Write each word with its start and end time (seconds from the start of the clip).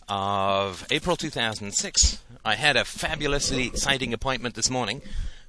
of 0.08 0.86
April 0.92 1.16
2006. 1.16 2.18
I 2.44 2.54
had 2.54 2.76
a 2.76 2.84
fabulously 2.84 3.66
exciting 3.66 4.14
appointment 4.14 4.54
this 4.54 4.70
morning, 4.70 5.02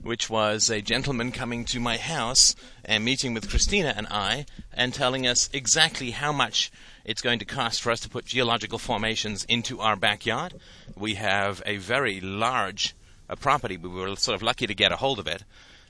which 0.05 0.29
was 0.29 0.69
a 0.69 0.81
gentleman 0.81 1.31
coming 1.31 1.65
to 1.65 1.79
my 1.79 1.97
house 1.97 2.55
and 2.85 3.03
meeting 3.03 3.33
with 3.33 3.49
Christina 3.49 3.91
and 3.97 4.05
I 4.11 4.45
and 4.71 4.93
telling 4.93 5.25
us 5.25 5.49
exactly 5.51 6.11
how 6.11 6.31
much 6.31 6.71
it's 7.03 7.23
going 7.23 7.39
to 7.39 7.45
cost 7.45 7.81
for 7.81 7.89
us 7.91 8.01
to 8.01 8.09
put 8.09 8.25
geological 8.25 8.77
formations 8.77 9.45
into 9.45 9.81
our 9.81 9.95
backyard. 9.95 10.53
We 10.95 11.15
have 11.15 11.63
a 11.65 11.77
very 11.77 12.21
large 12.21 12.95
uh, 13.27 13.35
property. 13.35 13.77
We 13.77 13.89
were 13.89 14.15
sort 14.15 14.35
of 14.35 14.43
lucky 14.43 14.67
to 14.67 14.75
get 14.75 14.91
a 14.91 14.97
hold 14.97 15.17
of 15.17 15.25
it. 15.25 15.43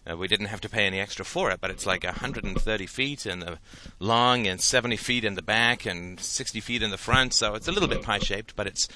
Uh, 0.09 0.16
we 0.16 0.30
didn't 0.30 0.45
have 0.45 0.61
to 0.61 0.70
pay 0.70 0.86
any 0.86 1.02
extra 1.02 1.25
for 1.25 1.52
it, 1.52 1.59
but 1.59 1.70
it's 1.70 1.86
like 1.86 2.05
130 2.05 2.86
feet 2.86 3.25
in 3.25 3.39
the 3.39 3.58
long 4.00 4.47
and 4.47 4.61
70 4.61 4.95
feet 4.95 5.25
in 5.25 5.36
the 5.36 5.41
back 5.41 5.86
and 5.86 6.22
60 6.22 6.61
feet 6.61 6.81
in 6.81 6.89
the 6.89 6.97
front. 6.97 7.34
So 7.34 7.53
it's 7.55 7.67
a 7.67 7.72
little 7.73 7.89
bit 7.89 8.02
pie-shaped, 8.02 8.55
but 8.55 8.66
it's 8.66 8.88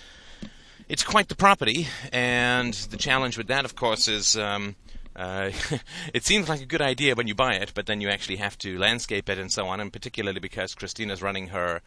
it's 0.87 1.03
quite 1.03 1.27
the 1.27 1.35
property. 1.35 1.87
And 2.13 2.73
the 2.73 2.97
challenge 2.97 3.37
with 3.37 3.47
that, 3.47 3.65
of 3.65 3.75
course, 3.75 4.07
is 4.07 4.37
um, 4.37 4.75
uh, 5.19 5.51
it 6.13 6.23
seems 6.23 6.49
like 6.49 6.61
a 6.61 6.65
good 6.65 6.81
idea 6.81 7.15
when 7.15 7.27
you 7.27 7.35
buy 7.35 7.53
it, 7.53 7.73
but 7.75 7.85
then 7.85 8.01
you 8.01 8.09
actually 8.09 8.37
have 8.37 8.57
to 8.59 8.79
landscape 8.79 9.29
it 9.29 9.37
and 9.37 9.51
so 9.51 9.67
on. 9.67 9.79
And 9.79 9.93
particularly 9.93 10.39
because 10.39 10.73
Christina's 10.73 11.21
running 11.21 11.47
her 11.47 11.81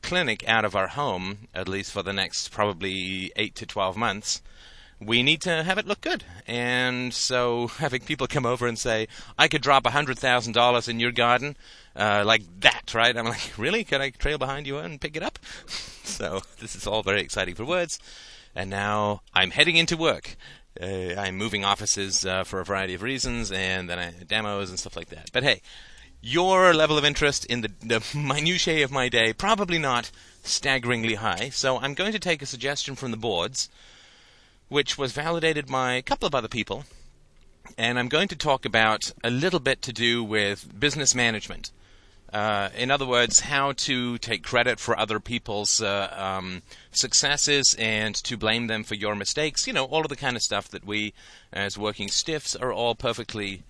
clinic 0.00 0.48
out 0.48 0.64
of 0.64 0.76
our 0.76 0.88
home, 0.88 1.48
at 1.54 1.68
least 1.68 1.92
for 1.92 2.02
the 2.02 2.12
next 2.12 2.50
probably 2.50 3.32
eight 3.36 3.54
to 3.56 3.66
12 3.66 3.96
months 3.96 4.40
we 5.00 5.22
need 5.22 5.40
to 5.42 5.62
have 5.62 5.78
it 5.78 5.86
look 5.86 6.00
good. 6.00 6.24
And 6.46 7.12
so 7.14 7.66
having 7.78 8.00
people 8.00 8.26
come 8.26 8.46
over 8.46 8.66
and 8.66 8.78
say, 8.78 9.08
I 9.38 9.48
could 9.48 9.62
drop 9.62 9.84
$100,000 9.84 10.88
in 10.88 11.00
your 11.00 11.12
garden, 11.12 11.56
uh, 11.96 12.22
like 12.26 12.42
that, 12.60 12.94
right? 12.94 13.16
I'm 13.16 13.26
like, 13.26 13.52
really? 13.56 13.84
Can 13.84 14.00
I 14.00 14.10
trail 14.10 14.38
behind 14.38 14.66
you 14.66 14.78
and 14.78 15.00
pick 15.00 15.16
it 15.16 15.22
up? 15.22 15.38
so 15.66 16.42
this 16.60 16.74
is 16.74 16.86
all 16.86 17.02
very 17.02 17.20
exciting 17.20 17.54
for 17.54 17.64
words. 17.64 17.98
And 18.54 18.70
now 18.70 19.22
I'm 19.34 19.50
heading 19.50 19.76
into 19.76 19.96
work. 19.96 20.36
Uh, 20.80 21.20
I'm 21.20 21.36
moving 21.36 21.64
offices 21.64 22.24
uh, 22.24 22.44
for 22.44 22.60
a 22.60 22.64
variety 22.64 22.94
of 22.94 23.02
reasons, 23.02 23.50
and 23.50 23.90
then 23.90 23.98
I 23.98 24.12
demos 24.26 24.70
and 24.70 24.78
stuff 24.78 24.96
like 24.96 25.08
that. 25.08 25.30
But 25.32 25.42
hey, 25.42 25.60
your 26.20 26.74
level 26.74 26.98
of 26.98 27.04
interest 27.04 27.44
in 27.46 27.62
the, 27.62 27.70
the 27.80 28.04
minutiae 28.16 28.84
of 28.84 28.90
my 28.90 29.08
day 29.08 29.32
probably 29.32 29.78
not 29.78 30.10
staggeringly 30.44 31.14
high. 31.14 31.50
So 31.50 31.78
I'm 31.78 31.94
going 31.94 32.12
to 32.12 32.18
take 32.18 32.42
a 32.42 32.46
suggestion 32.46 32.94
from 32.94 33.10
the 33.10 33.16
boards 33.16 33.68
which 34.68 34.98
was 34.98 35.12
validated 35.12 35.66
by 35.66 35.94
a 35.94 36.02
couple 36.02 36.26
of 36.26 36.34
other 36.34 36.48
people. 36.48 36.84
And 37.76 37.98
I'm 37.98 38.08
going 38.08 38.28
to 38.28 38.36
talk 38.36 38.64
about 38.64 39.12
a 39.24 39.30
little 39.30 39.60
bit 39.60 39.82
to 39.82 39.92
do 39.92 40.22
with 40.22 40.78
business 40.78 41.14
management. 41.14 41.70
Uh, 42.32 42.68
in 42.76 42.90
other 42.90 43.06
words, 43.06 43.40
how 43.40 43.72
to 43.72 44.18
take 44.18 44.42
credit 44.42 44.78
for 44.78 44.98
other 44.98 45.18
people's 45.18 45.80
uh, 45.80 46.12
um, 46.14 46.62
successes 46.90 47.74
and 47.78 48.14
to 48.14 48.36
blame 48.36 48.66
them 48.66 48.84
for 48.84 48.94
your 48.94 49.14
mistakes. 49.14 49.66
You 49.66 49.72
know, 49.72 49.84
all 49.84 50.02
of 50.02 50.08
the 50.08 50.16
kind 50.16 50.36
of 50.36 50.42
stuff 50.42 50.68
that 50.68 50.84
we, 50.84 51.14
as 51.52 51.78
working 51.78 52.08
stiffs, 52.08 52.54
are 52.54 52.72
all 52.72 52.94
perfectly 52.94 53.62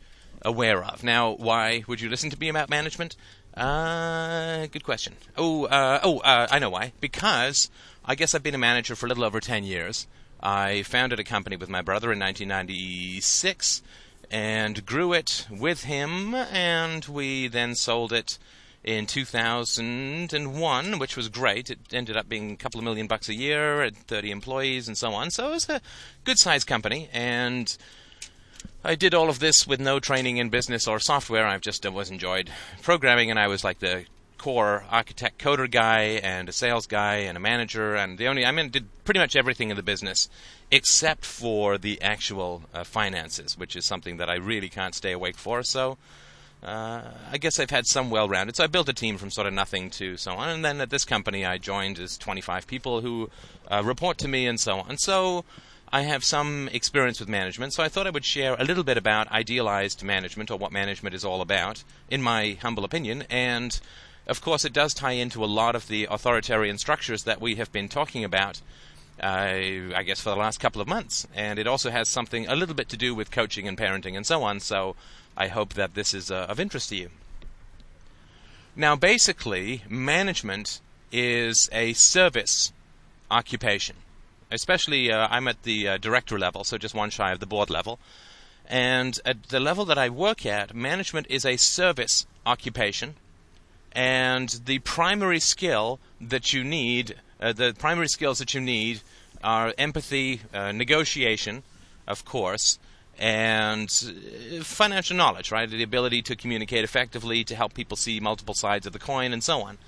aware 0.42 0.82
of. 0.82 1.04
Now, 1.04 1.30
why 1.30 1.84
would 1.86 2.00
you 2.00 2.08
listen 2.08 2.30
to 2.30 2.38
me 2.38 2.48
about 2.48 2.68
management? 2.68 3.14
Uh, 3.56 4.66
good 4.66 4.84
question. 4.84 5.14
Oh, 5.36 5.64
uh, 5.66 6.00
oh, 6.02 6.18
uh, 6.18 6.48
I 6.50 6.58
know 6.58 6.70
why. 6.70 6.92
Because 7.00 7.70
I 8.04 8.16
guess 8.16 8.34
I've 8.34 8.42
been 8.42 8.54
a 8.54 8.58
manager 8.58 8.96
for 8.96 9.06
a 9.06 9.08
little 9.08 9.24
over 9.24 9.40
10 9.40 9.64
years. 9.64 10.06
I 10.40 10.82
founded 10.82 11.18
a 11.18 11.24
company 11.24 11.56
with 11.56 11.68
my 11.68 11.82
brother 11.82 12.12
in 12.12 12.18
1996 12.18 13.82
and 14.30 14.84
grew 14.84 15.12
it 15.12 15.46
with 15.50 15.84
him, 15.84 16.34
and 16.34 17.04
we 17.06 17.48
then 17.48 17.74
sold 17.74 18.12
it 18.12 18.38
in 18.84 19.06
2001, 19.06 20.98
which 20.98 21.16
was 21.16 21.28
great. 21.28 21.70
It 21.70 21.78
ended 21.92 22.16
up 22.16 22.28
being 22.28 22.52
a 22.52 22.56
couple 22.56 22.78
of 22.78 22.84
million 22.84 23.06
bucks 23.06 23.28
a 23.28 23.34
year, 23.34 23.82
at 23.82 23.96
30 23.96 24.30
employees, 24.30 24.88
and 24.88 24.96
so 24.96 25.12
on. 25.12 25.30
So 25.30 25.48
it 25.48 25.52
was 25.52 25.68
a 25.68 25.80
good 26.24 26.38
sized 26.38 26.66
company, 26.66 27.08
and 27.12 27.76
I 28.84 28.94
did 28.94 29.14
all 29.14 29.28
of 29.28 29.40
this 29.40 29.66
with 29.66 29.80
no 29.80 30.00
training 30.00 30.36
in 30.36 30.50
business 30.50 30.86
or 30.86 31.00
software. 31.00 31.46
I've 31.46 31.60
just 31.60 31.84
always 31.84 32.10
enjoyed 32.10 32.50
programming, 32.82 33.30
and 33.30 33.38
I 33.38 33.48
was 33.48 33.64
like 33.64 33.80
the 33.80 34.04
core 34.38 34.84
architect 34.90 35.38
coder 35.38 35.70
guy 35.70 36.20
and 36.22 36.48
a 36.48 36.52
sales 36.52 36.86
guy 36.86 37.16
and 37.16 37.36
a 37.36 37.40
manager 37.40 37.94
and 37.94 38.18
the 38.18 38.28
only 38.28 38.46
I 38.46 38.52
mean 38.52 38.70
did 38.70 38.86
pretty 39.04 39.20
much 39.20 39.36
everything 39.36 39.70
in 39.70 39.76
the 39.76 39.82
business 39.82 40.28
except 40.70 41.24
for 41.24 41.78
the 41.78 42.00
actual 42.02 42.62
uh, 42.74 42.84
finances, 42.84 43.56
which 43.56 43.74
is 43.74 43.84
something 43.84 44.18
that 44.18 44.28
I 44.28 44.36
really 44.36 44.68
can't 44.68 44.94
stay 44.94 45.12
awake 45.12 45.36
for. 45.36 45.62
So 45.62 45.96
uh, 46.62 47.02
I 47.30 47.38
guess 47.38 47.58
I've 47.58 47.70
had 47.70 47.86
some 47.86 48.10
well-rounded. 48.10 48.56
So 48.56 48.64
I 48.64 48.66
built 48.66 48.88
a 48.88 48.92
team 48.92 49.16
from 49.16 49.30
sort 49.30 49.46
of 49.46 49.52
nothing 49.52 49.90
to 49.90 50.16
so 50.16 50.32
on, 50.32 50.48
and 50.48 50.64
then 50.64 50.80
at 50.80 50.90
this 50.90 51.04
company 51.04 51.44
I 51.44 51.58
joined 51.58 51.98
is 51.98 52.18
25 52.18 52.66
people 52.66 53.00
who 53.00 53.30
uh, 53.70 53.82
report 53.84 54.18
to 54.18 54.28
me 54.28 54.46
and 54.46 54.58
so 54.58 54.80
on. 54.80 54.98
So 54.98 55.44
I 55.90 56.02
have 56.02 56.24
some 56.24 56.68
experience 56.72 57.20
with 57.20 57.28
management, 57.28 57.72
so 57.72 57.82
I 57.82 57.88
thought 57.88 58.06
I 58.06 58.10
would 58.10 58.24
share 58.24 58.56
a 58.58 58.64
little 58.64 58.84
bit 58.84 58.98
about 58.98 59.30
idealized 59.30 60.02
management 60.02 60.50
or 60.50 60.58
what 60.58 60.72
management 60.72 61.14
is 61.14 61.24
all 61.24 61.40
about, 61.40 61.84
in 62.10 62.22
my 62.22 62.58
humble 62.60 62.84
opinion, 62.84 63.24
and 63.30 63.80
of 64.28 64.42
course, 64.42 64.64
it 64.64 64.74
does 64.74 64.92
tie 64.92 65.12
into 65.12 65.42
a 65.42 65.46
lot 65.46 65.74
of 65.74 65.88
the 65.88 66.06
authoritarian 66.10 66.76
structures 66.76 67.24
that 67.24 67.40
we 67.40 67.54
have 67.54 67.72
been 67.72 67.88
talking 67.88 68.24
about, 68.24 68.60
uh, 69.22 69.96
I 69.96 70.02
guess, 70.04 70.20
for 70.20 70.28
the 70.30 70.36
last 70.36 70.60
couple 70.60 70.82
of 70.82 70.86
months. 70.86 71.26
And 71.34 71.58
it 71.58 71.66
also 71.66 71.90
has 71.90 72.08
something 72.10 72.46
a 72.46 72.54
little 72.54 72.74
bit 72.74 72.90
to 72.90 72.96
do 72.96 73.14
with 73.14 73.30
coaching 73.30 73.66
and 73.66 73.76
parenting 73.76 74.16
and 74.16 74.26
so 74.26 74.42
on. 74.42 74.60
So 74.60 74.96
I 75.36 75.48
hope 75.48 75.74
that 75.74 75.94
this 75.94 76.12
is 76.12 76.30
uh, 76.30 76.46
of 76.48 76.60
interest 76.60 76.90
to 76.90 76.96
you. 76.96 77.08
Now, 78.76 78.96
basically, 78.96 79.82
management 79.88 80.80
is 81.10 81.70
a 81.72 81.94
service 81.94 82.72
occupation. 83.30 83.96
Especially, 84.50 85.10
uh, 85.10 85.26
I'm 85.30 85.48
at 85.48 85.62
the 85.62 85.88
uh, 85.88 85.96
director 85.96 86.38
level, 86.38 86.64
so 86.64 86.78
just 86.78 86.94
one 86.94 87.10
shy 87.10 87.32
of 87.32 87.40
the 87.40 87.46
board 87.46 87.70
level. 87.70 87.98
And 88.66 89.18
at 89.24 89.44
the 89.44 89.58
level 89.58 89.86
that 89.86 89.98
I 89.98 90.10
work 90.10 90.44
at, 90.44 90.74
management 90.74 91.26
is 91.30 91.46
a 91.46 91.56
service 91.56 92.26
occupation 92.44 93.14
and 93.92 94.48
the 94.64 94.78
primary 94.80 95.40
skill 95.40 95.98
that 96.20 96.52
you 96.52 96.64
need, 96.64 97.16
uh, 97.40 97.52
the 97.52 97.74
primary 97.78 98.08
skills 98.08 98.38
that 98.38 98.54
you 98.54 98.60
need 98.60 99.00
are 99.42 99.72
empathy, 99.78 100.42
uh, 100.52 100.72
negotiation, 100.72 101.62
of 102.06 102.24
course, 102.24 102.78
and 103.18 103.88
uh, 103.88 104.62
financial 104.62 105.16
knowledge, 105.16 105.50
right? 105.50 105.68
The 105.68 105.82
ability 105.82 106.22
to 106.22 106.36
communicate 106.36 106.84
effectively, 106.84 107.44
to 107.44 107.54
help 107.54 107.74
people 107.74 107.96
see 107.96 108.20
multiple 108.20 108.54
sides 108.54 108.86
of 108.86 108.92
the 108.92 108.98
coin, 108.98 109.32
and 109.32 109.42
so 109.42 109.62
on. 109.62 109.78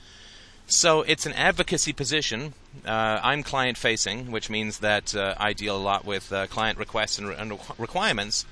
So 0.66 1.02
it's 1.02 1.26
an 1.26 1.32
advocacy 1.32 1.92
position. 1.92 2.54
Uh, 2.86 3.18
I'm 3.22 3.42
client 3.42 3.76
facing, 3.76 4.30
which 4.30 4.48
means 4.48 4.78
that 4.78 5.16
uh, 5.16 5.34
I 5.36 5.52
deal 5.52 5.76
a 5.76 5.82
lot 5.82 6.04
with 6.04 6.32
uh, 6.32 6.46
client 6.46 6.78
requests 6.78 7.18
and, 7.18 7.28
re- 7.28 7.34
and 7.36 7.58
requirements. 7.76 8.46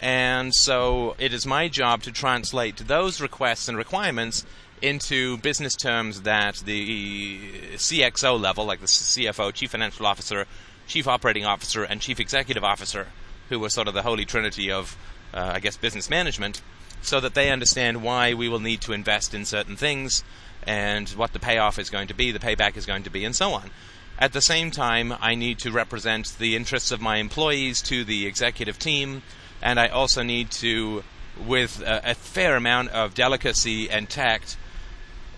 And 0.00 0.54
so 0.54 1.16
it 1.18 1.32
is 1.32 1.46
my 1.46 1.68
job 1.68 2.02
to 2.02 2.12
translate 2.12 2.76
those 2.76 3.22
requests 3.22 3.68
and 3.68 3.78
requirements 3.78 4.44
into 4.82 5.38
business 5.38 5.74
terms 5.74 6.22
that 6.22 6.56
the 6.56 7.38
CXO 7.74 8.38
level, 8.38 8.64
like 8.64 8.80
the 8.80 8.86
CFO, 8.86 9.52
Chief 9.54 9.70
Financial 9.70 10.04
Officer, 10.04 10.46
Chief 10.86 11.06
Operating 11.06 11.44
Officer, 11.44 11.84
and 11.84 12.00
Chief 12.00 12.18
Executive 12.18 12.64
Officer, 12.64 13.06
who 13.48 13.58
were 13.58 13.68
sort 13.68 13.88
of 13.88 13.94
the 13.94 14.02
holy 14.02 14.24
trinity 14.24 14.70
of, 14.70 14.96
uh, 15.32 15.52
I 15.54 15.60
guess, 15.60 15.76
business 15.76 16.10
management, 16.10 16.60
so 17.00 17.20
that 17.20 17.34
they 17.34 17.50
understand 17.50 18.02
why 18.02 18.34
we 18.34 18.48
will 18.48 18.60
need 18.60 18.80
to 18.82 18.92
invest 18.92 19.34
in 19.34 19.44
certain 19.44 19.76
things 19.76 20.22
and 20.64 21.08
what 21.10 21.32
the 21.32 21.38
payoff 21.38 21.78
is 21.78 21.90
going 21.90 22.08
to 22.08 22.14
be, 22.14 22.30
the 22.30 22.38
payback 22.38 22.76
is 22.76 22.86
going 22.86 23.02
to 23.02 23.10
be, 23.10 23.24
and 23.24 23.34
so 23.34 23.52
on. 23.52 23.70
At 24.18 24.32
the 24.32 24.40
same 24.40 24.70
time, 24.70 25.14
I 25.20 25.34
need 25.34 25.58
to 25.60 25.72
represent 25.72 26.36
the 26.38 26.54
interests 26.54 26.92
of 26.92 27.00
my 27.00 27.16
employees 27.16 27.82
to 27.82 28.04
the 28.04 28.26
executive 28.26 28.78
team, 28.78 29.22
and 29.60 29.80
I 29.80 29.88
also 29.88 30.22
need 30.22 30.50
to, 30.52 31.02
with 31.44 31.80
a, 31.80 32.10
a 32.10 32.14
fair 32.14 32.56
amount 32.56 32.90
of 32.90 33.14
delicacy 33.14 33.90
and 33.90 34.08
tact, 34.08 34.56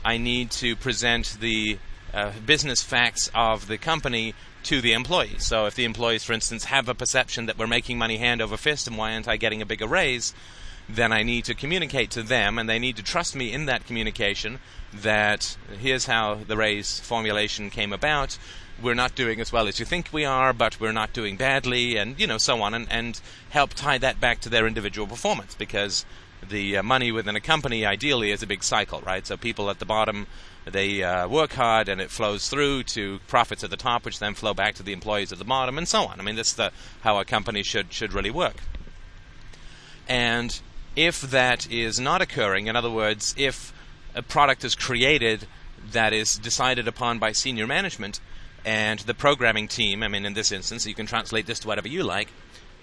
I 0.05 0.19
need 0.19 0.51
to 0.53 0.77
present 0.77 1.39
the 1.41 1.79
uh, 2.13 2.33
business 2.45 2.83
facts 2.83 3.31
of 3.35 3.67
the 3.67 3.79
company 3.79 4.35
to 4.65 4.81
the 4.81 4.93
employees. 4.93 5.45
So 5.45 5.67
if 5.67 5.75
the 5.75 5.85
employees, 5.85 6.25
for 6.25 6.33
instance, 6.33 6.65
have 6.65 6.89
a 6.89 6.95
perception 6.95 7.47
that 7.47 7.59
we're 7.59 7.67
making 7.67 7.99
money 7.99 8.19
hand 8.19 8.41
over 8.41 8.57
fist 8.57 8.87
and 8.87 8.97
why 8.97 9.15
aren't 9.15 9.29
I 9.29 9.37
getting 9.37 9.63
a 9.63 9.67
bigger 9.67 9.87
raise, 9.87 10.35
then 10.89 11.13
I 11.13 11.23
need 11.23 11.45
to 11.47 11.55
communicate 11.55 12.11
to 12.13 12.23
them 12.23 12.59
and 12.59 12.69
they 12.69 12.79
need 12.79 12.97
to 12.97 13.03
trust 13.03 13.35
me 13.35 13.53
in 13.53 13.67
that 13.67 13.87
communication 13.87 14.59
that 14.93 15.57
here's 15.81 16.07
how 16.07 16.35
the 16.47 16.57
raise 16.57 17.01
formulation 17.01 17.71
came 17.71 17.93
about. 17.93 18.39
We're 18.83 18.95
not 18.95 19.15
doing 19.15 19.41
as 19.41 19.53
well 19.53 19.69
as 19.69 19.79
you 19.79 19.87
think 19.87 20.09
we 20.13 20.25
are, 20.25 20.53
but 20.53 20.81
we're 20.81 20.93
not 20.93 21.13
doing 21.13 21.37
badly, 21.37 21.97
and 21.97 22.19
you 22.19 22.27
know 22.27 22.39
so 22.39 22.61
on, 22.61 22.75
and, 22.75 22.89
and 22.91 23.21
help 23.51 23.75
tie 23.75 23.99
that 23.99 24.21
back 24.21 24.41
to 24.41 24.49
their 24.49 24.67
individual 24.67 25.07
performance 25.07 25.55
because 25.55 26.05
the 26.45 26.79
uh, 26.79 26.83
money 26.83 27.11
within 27.13 27.37
a 27.37 27.41
company 27.41 27.85
ideally 27.85 28.31
is 28.31 28.43
a 28.43 28.47
big 28.47 28.63
cycle, 28.63 29.01
right? 29.01 29.27
So 29.27 29.37
people 29.37 29.71
at 29.71 29.79
the 29.79 29.85
bottom 29.85 30.27
they 30.65 31.03
uh, 31.03 31.29
work 31.29 31.53
hard 31.53 31.89
and 31.89 32.01
it 32.01 32.11
flows 32.11 32.49
through 32.49 32.85
to 32.85 33.19
profits 33.27 33.63
at 33.63 33.71
the 33.71 33.77
top, 33.77 34.05
which 34.05 34.19
then 34.19 34.35
flow 34.35 34.55
back 34.55 34.75
to 34.77 34.83
the 34.83 34.93
employees 34.93 35.31
at 35.31 35.39
the 35.39 35.45
bottom, 35.45 35.77
and 35.77 35.87
so 35.87 36.05
on. 36.05 36.19
I 36.19 36.23
mean, 36.23 36.37
that's 36.37 36.55
the 36.55 36.73
how 37.03 37.19
a 37.19 37.25
company 37.25 37.63
should 37.63 37.93
should 37.93 38.13
really 38.13 38.31
work. 38.31 38.57
And 40.09 40.59
if 40.97 41.21
that 41.21 41.71
is 41.71 42.01
not 42.01 42.23
occurring, 42.23 42.67
in 42.67 42.77
other 42.77 42.91
words, 42.91 43.35
if 43.37 43.73
a 44.15 44.23
product 44.23 44.65
is 44.65 44.75
created 44.75 45.47
that 45.93 46.13
is 46.13 46.39
decided 46.39 46.89
upon 46.89 47.19
by 47.19 47.33
senior 47.33 47.67
management 47.67 48.21
and 48.65 49.01
the 49.01 49.13
programming 49.13 49.69
team, 49.69 50.03
I 50.03 50.09
mean, 50.09 50.25
in 50.25 50.33
this 50.33 50.51
instance, 50.51 50.87
you 50.87 50.95
can 50.95 51.07
translate 51.07 51.47
this 51.47 51.59
to 51.61 51.69
whatever 51.69 51.89
you 51.89 52.05
like. 52.05 52.29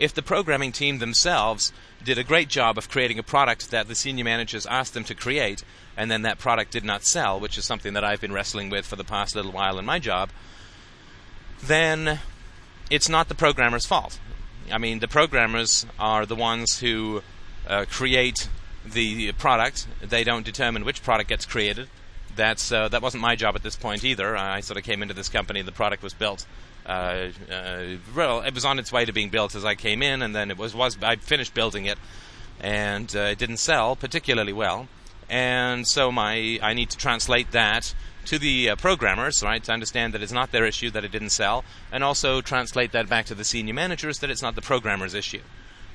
If 0.01 0.15
the 0.15 0.23
programming 0.23 0.71
team 0.71 0.97
themselves 0.97 1.71
did 2.03 2.17
a 2.17 2.23
great 2.23 2.47
job 2.49 2.75
of 2.79 2.89
creating 2.89 3.19
a 3.19 3.23
product 3.23 3.69
that 3.69 3.87
the 3.87 3.93
senior 3.93 4.23
managers 4.23 4.65
asked 4.65 4.95
them 4.95 5.03
to 5.03 5.13
create, 5.13 5.63
and 5.95 6.09
then 6.09 6.23
that 6.23 6.39
product 6.39 6.71
did 6.71 6.83
not 6.83 7.05
sell, 7.05 7.39
which 7.39 7.55
is 7.55 7.65
something 7.65 7.93
that 7.93 8.03
I've 8.03 8.19
been 8.19 8.33
wrestling 8.33 8.71
with 8.71 8.87
for 8.87 8.95
the 8.95 9.03
past 9.03 9.35
little 9.35 9.51
while 9.51 9.77
in 9.77 9.85
my 9.85 9.99
job, 9.99 10.31
then 11.61 12.19
it's 12.89 13.09
not 13.09 13.29
the 13.29 13.35
programmer's 13.35 13.85
fault. 13.85 14.17
I 14.71 14.79
mean, 14.79 15.01
the 15.01 15.07
programmers 15.07 15.85
are 15.99 16.25
the 16.25 16.35
ones 16.35 16.79
who 16.79 17.21
uh, 17.67 17.85
create 17.87 18.49
the 18.83 19.33
product. 19.33 19.85
They 20.01 20.23
don't 20.23 20.43
determine 20.43 20.83
which 20.83 21.03
product 21.03 21.29
gets 21.29 21.45
created. 21.45 21.89
That's 22.35 22.71
uh, 22.71 22.87
that 22.87 23.03
wasn't 23.03 23.21
my 23.21 23.35
job 23.35 23.55
at 23.55 23.61
this 23.61 23.75
point 23.75 24.03
either. 24.03 24.35
I 24.35 24.61
sort 24.61 24.79
of 24.79 24.83
came 24.83 25.03
into 25.03 25.13
this 25.13 25.29
company. 25.29 25.61
The 25.61 25.71
product 25.71 26.01
was 26.01 26.15
built. 26.15 26.47
Uh, 26.85 27.29
uh, 27.51 27.83
well, 28.15 28.41
it 28.41 28.53
was 28.53 28.65
on 28.65 28.79
its 28.79 28.91
way 28.91 29.05
to 29.05 29.13
being 29.13 29.29
built 29.29 29.55
as 29.55 29.63
I 29.63 29.75
came 29.75 30.01
in, 30.01 30.21
and 30.21 30.35
then 30.35 30.51
it 30.51 30.57
was 30.57 30.73
was 30.73 30.97
I 31.01 31.15
finished 31.17 31.53
building 31.53 31.85
it, 31.85 31.97
and 32.59 33.13
uh, 33.15 33.19
it 33.19 33.37
didn't 33.37 33.57
sell 33.57 33.95
particularly 33.95 34.53
well 34.53 34.87
and 35.31 35.87
so 35.87 36.11
my 36.11 36.59
I 36.61 36.73
need 36.73 36.89
to 36.89 36.97
translate 36.97 37.51
that 37.51 37.95
to 38.25 38.37
the 38.37 38.69
uh, 38.69 38.75
programmers, 38.75 39.41
right, 39.41 39.63
to 39.63 39.71
understand 39.71 40.13
that 40.13 40.21
it's 40.21 40.31
not 40.31 40.51
their 40.51 40.65
issue 40.65 40.91
that 40.91 41.03
it 41.03 41.11
didn't 41.11 41.31
sell, 41.31 41.63
and 41.91 42.03
also 42.03 42.41
translate 42.41 42.91
that 42.91 43.09
back 43.09 43.25
to 43.27 43.33
the 43.33 43.45
senior 43.45 43.73
managers 43.73 44.19
that 44.19 44.29
it's 44.29 44.43
not 44.43 44.53
the 44.53 44.61
programmer's 44.61 45.15
issue 45.15 45.41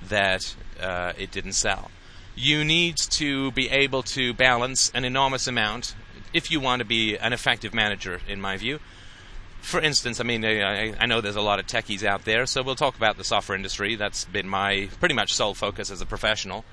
that 0.03 0.57
uh, 0.81 1.13
it 1.17 1.31
didn't 1.31 1.53
sell. 1.53 1.91
You 2.35 2.65
need 2.65 2.97
to 3.11 3.53
be 3.53 3.69
able 3.69 4.03
to 4.05 4.35
balance 4.35 4.91
an 4.95 5.05
enormous 5.05 5.47
amount 5.47 5.95
if 6.33 6.51
you 6.51 6.59
want 6.59 6.81
to 6.81 6.85
be 6.85 7.17
an 7.17 7.33
effective 7.33 7.73
manager, 7.73 8.21
in 8.27 8.41
my 8.41 8.57
view. 8.57 8.81
For 9.67 9.81
instance, 9.81 10.21
I 10.21 10.25
mean, 10.25 10.45
I, 10.45 10.95
I 10.97 11.07
know 11.07 11.21
there's 11.21 11.37
a 11.37 11.41
lot 11.41 11.59
of 11.59 11.67
techies 11.67 12.05
out 12.05 12.25
there, 12.25 12.47
so 12.47 12.63
we'll 12.63 12.77
talk 12.77 12.97
about 12.97 13.17
the 13.17 13.25
software 13.25 13.57
industry. 13.57 13.97
That's 13.97 14.25
been 14.25 14.49
my 14.49 14.89
pretty 15.01 15.15
much 15.15 15.35
sole 15.35 15.55
focus 15.55 15.91
as 15.91 16.01
a 16.01 16.07
professional 16.07 16.65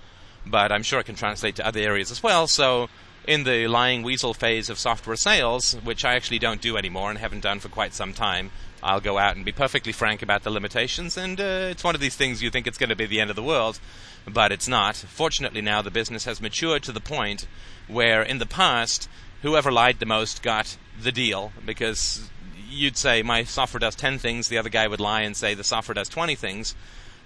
but 0.46 0.72
I'm 0.72 0.84
sure 0.84 1.00
it 1.00 1.06
can 1.06 1.16
translate 1.16 1.56
to 1.58 1.68
other 1.68 1.80
areas 1.80 2.12
as 2.12 2.22
well. 2.22 2.48
So, 2.48 2.90
in 3.26 3.46
the 3.46 3.68
lying 3.68 4.04
weasel 4.04 4.34
phase 4.34 4.70
of 4.70 4.78
software 4.78 5.16
sales, 5.16 5.76
which 5.84 6.04
I 6.04 6.16
actually 6.16 6.40
don't 6.40 6.62
do 6.62 6.76
anymore 6.76 7.10
and 7.10 7.18
haven't 7.18 7.42
done 7.42 7.60
for 7.60 7.70
quite 7.70 7.94
some 7.94 8.14
time, 8.14 8.52
I'll 8.82 9.00
go 9.00 9.18
out 9.18 9.38
and 9.38 9.46
be 9.46 9.54
perfectly 9.54 9.94
frank 9.94 10.22
about 10.22 10.44
the 10.44 10.50
limitations. 10.50 11.16
And 11.16 11.40
uh, 11.40 11.70
it's 11.72 11.86
one 11.86 11.96
of 11.96 12.02
these 12.02 12.18
things 12.18 12.44
you 12.44 12.50
think 12.50 12.68
it's 12.68 12.78
going 12.78 12.90
to 12.90 12.98
be 12.98 13.06
the 13.06 13.22
end 13.22 13.30
of 13.30 13.38
the 13.38 13.44
world, 13.44 13.80
but 14.28 14.52
it's 14.52 14.68
not. 14.68 14.98
Fortunately, 14.98 15.62
now 15.62 15.82
the 15.82 15.92
business 15.92 16.26
has 16.26 16.42
matured 16.42 16.84
to 16.84 16.92
the 16.92 17.00
point 17.00 17.48
where 17.88 18.22
in 18.22 18.40
the 18.40 18.46
past, 18.46 19.08
whoever 19.42 19.72
lied 19.72 20.00
the 20.00 20.06
most 20.06 20.44
got 20.44 20.76
the 21.02 21.12
deal 21.12 21.54
because 21.66 22.30
you'd 22.74 22.98
say 22.98 23.22
my 23.24 23.44
software 23.44 23.80
does 23.80 23.96
10 23.96 24.18
things, 24.18 24.48
the 24.48 24.58
other 24.58 24.70
guy 24.70 24.88
would 24.88 25.00
lie 25.00 25.22
and 25.22 25.36
say 25.36 25.54
the 25.54 25.64
software 25.64 25.94
does 25.94 26.10
20 26.10 26.36
things 26.36 26.76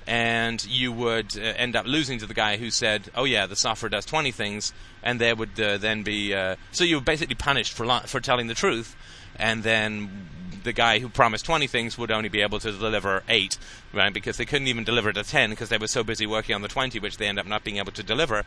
and 0.08 0.66
you 0.66 0.92
would 0.94 1.38
uh, 1.38 1.42
end 1.42 1.76
up 1.76 1.86
losing 1.86 2.18
to 2.20 2.26
the 2.26 2.34
guy 2.34 2.56
who 2.56 2.72
said, 2.72 3.12
"Oh 3.14 3.26
yeah, 3.26 3.46
the 3.46 3.58
software 3.58 3.90
does 3.90 4.06
20 4.06 4.32
things," 4.32 4.72
and 5.04 5.20
there 5.20 5.36
would 5.36 5.60
uh, 5.60 5.78
then 5.78 6.04
be 6.04 6.34
uh, 6.34 6.56
so 6.72 6.86
you 6.86 6.96
were 6.96 7.02
basically 7.02 7.36
punished 7.36 7.74
for 7.74 7.86
lo- 7.86 8.00
for 8.06 8.22
telling 8.22 8.48
the 8.48 8.54
truth, 8.54 8.96
and 9.36 9.64
then 9.64 10.30
the 10.64 10.74
guy 10.74 11.00
who 11.00 11.10
promised 11.10 11.46
20 11.46 11.68
things 11.68 11.98
would 11.98 12.12
only 12.12 12.30
be 12.30 12.42
able 12.42 12.60
to 12.60 12.72
deliver 12.72 13.24
eight, 13.30 13.58
right? 13.94 14.14
Because 14.14 14.38
they 14.38 14.46
couldn't 14.46 14.68
even 14.68 14.84
deliver 14.84 15.14
the 15.14 15.24
10 15.24 15.52
because 15.52 15.70
they 15.70 15.78
were 15.78 15.88
so 15.88 16.04
busy 16.04 16.26
working 16.26 16.56
on 16.56 16.62
the 16.62 16.68
20, 16.68 17.00
which 17.00 17.18
they 17.18 17.28
end 17.28 17.40
up 17.40 17.46
not 17.46 17.64
being 17.64 17.78
able 17.78 17.92
to 17.94 18.04
deliver. 18.04 18.44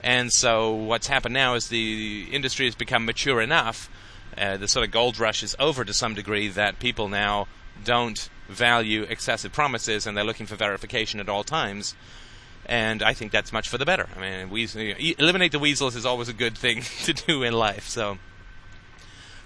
And 0.00 0.32
so 0.32 0.72
what's 0.72 1.08
happened 1.08 1.34
now 1.34 1.54
is 1.54 1.68
the 1.68 2.28
industry 2.30 2.66
has 2.66 2.76
become 2.76 3.04
mature 3.04 3.40
enough. 3.40 3.90
Uh, 4.36 4.56
the 4.56 4.68
sort 4.68 4.84
of 4.84 4.90
gold 4.90 5.18
rush 5.18 5.42
is 5.42 5.54
over 5.58 5.84
to 5.84 5.92
some 5.92 6.14
degree 6.14 6.48
that 6.48 6.78
people 6.78 7.08
now 7.08 7.46
don't 7.84 8.28
value 8.48 9.02
excessive 9.02 9.52
promises 9.52 10.06
and 10.06 10.16
they're 10.16 10.24
looking 10.24 10.46
for 10.46 10.56
verification 10.56 11.20
at 11.20 11.28
all 11.28 11.44
times. 11.44 11.94
And 12.66 13.02
I 13.02 13.12
think 13.12 13.30
that's 13.32 13.52
much 13.52 13.68
for 13.68 13.78
the 13.78 13.84
better. 13.84 14.08
I 14.16 14.20
mean, 14.20 14.50
we, 14.50 15.14
eliminate 15.18 15.52
the 15.52 15.58
weasels 15.58 15.96
is 15.96 16.06
always 16.06 16.28
a 16.28 16.32
good 16.32 16.56
thing 16.56 16.82
to 17.04 17.12
do 17.12 17.42
in 17.42 17.52
life. 17.52 17.88
So, 17.88 18.18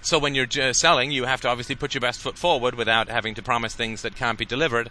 so 0.01 0.19
when 0.19 0.35
you're 0.35 0.73
selling, 0.73 1.11
you 1.11 1.25
have 1.25 1.41
to 1.41 1.49
obviously 1.49 1.75
put 1.75 1.93
your 1.93 2.01
best 2.01 2.21
foot 2.21 2.37
forward 2.37 2.75
without 2.75 3.09
having 3.09 3.35
to 3.35 3.41
promise 3.41 3.75
things 3.75 4.01
that 4.03 4.15
can't 4.15 4.37
be 4.37 4.45
delivered. 4.45 4.89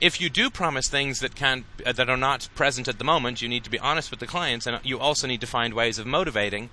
If 0.00 0.20
you 0.20 0.30
do 0.30 0.50
promise 0.50 0.88
things 0.88 1.20
that 1.20 1.34
can't 1.34 1.64
uh, 1.84 1.90
that 1.92 2.08
are 2.08 2.16
not 2.16 2.48
present 2.54 2.86
at 2.86 2.98
the 2.98 3.04
moment, 3.04 3.42
you 3.42 3.48
need 3.48 3.64
to 3.64 3.70
be 3.70 3.80
honest 3.80 4.12
with 4.12 4.20
the 4.20 4.28
clients, 4.28 4.64
and 4.64 4.78
you 4.84 5.00
also 5.00 5.26
need 5.26 5.40
to 5.40 5.46
find 5.46 5.74
ways 5.74 5.98
of 5.98 6.06
motivating 6.06 6.70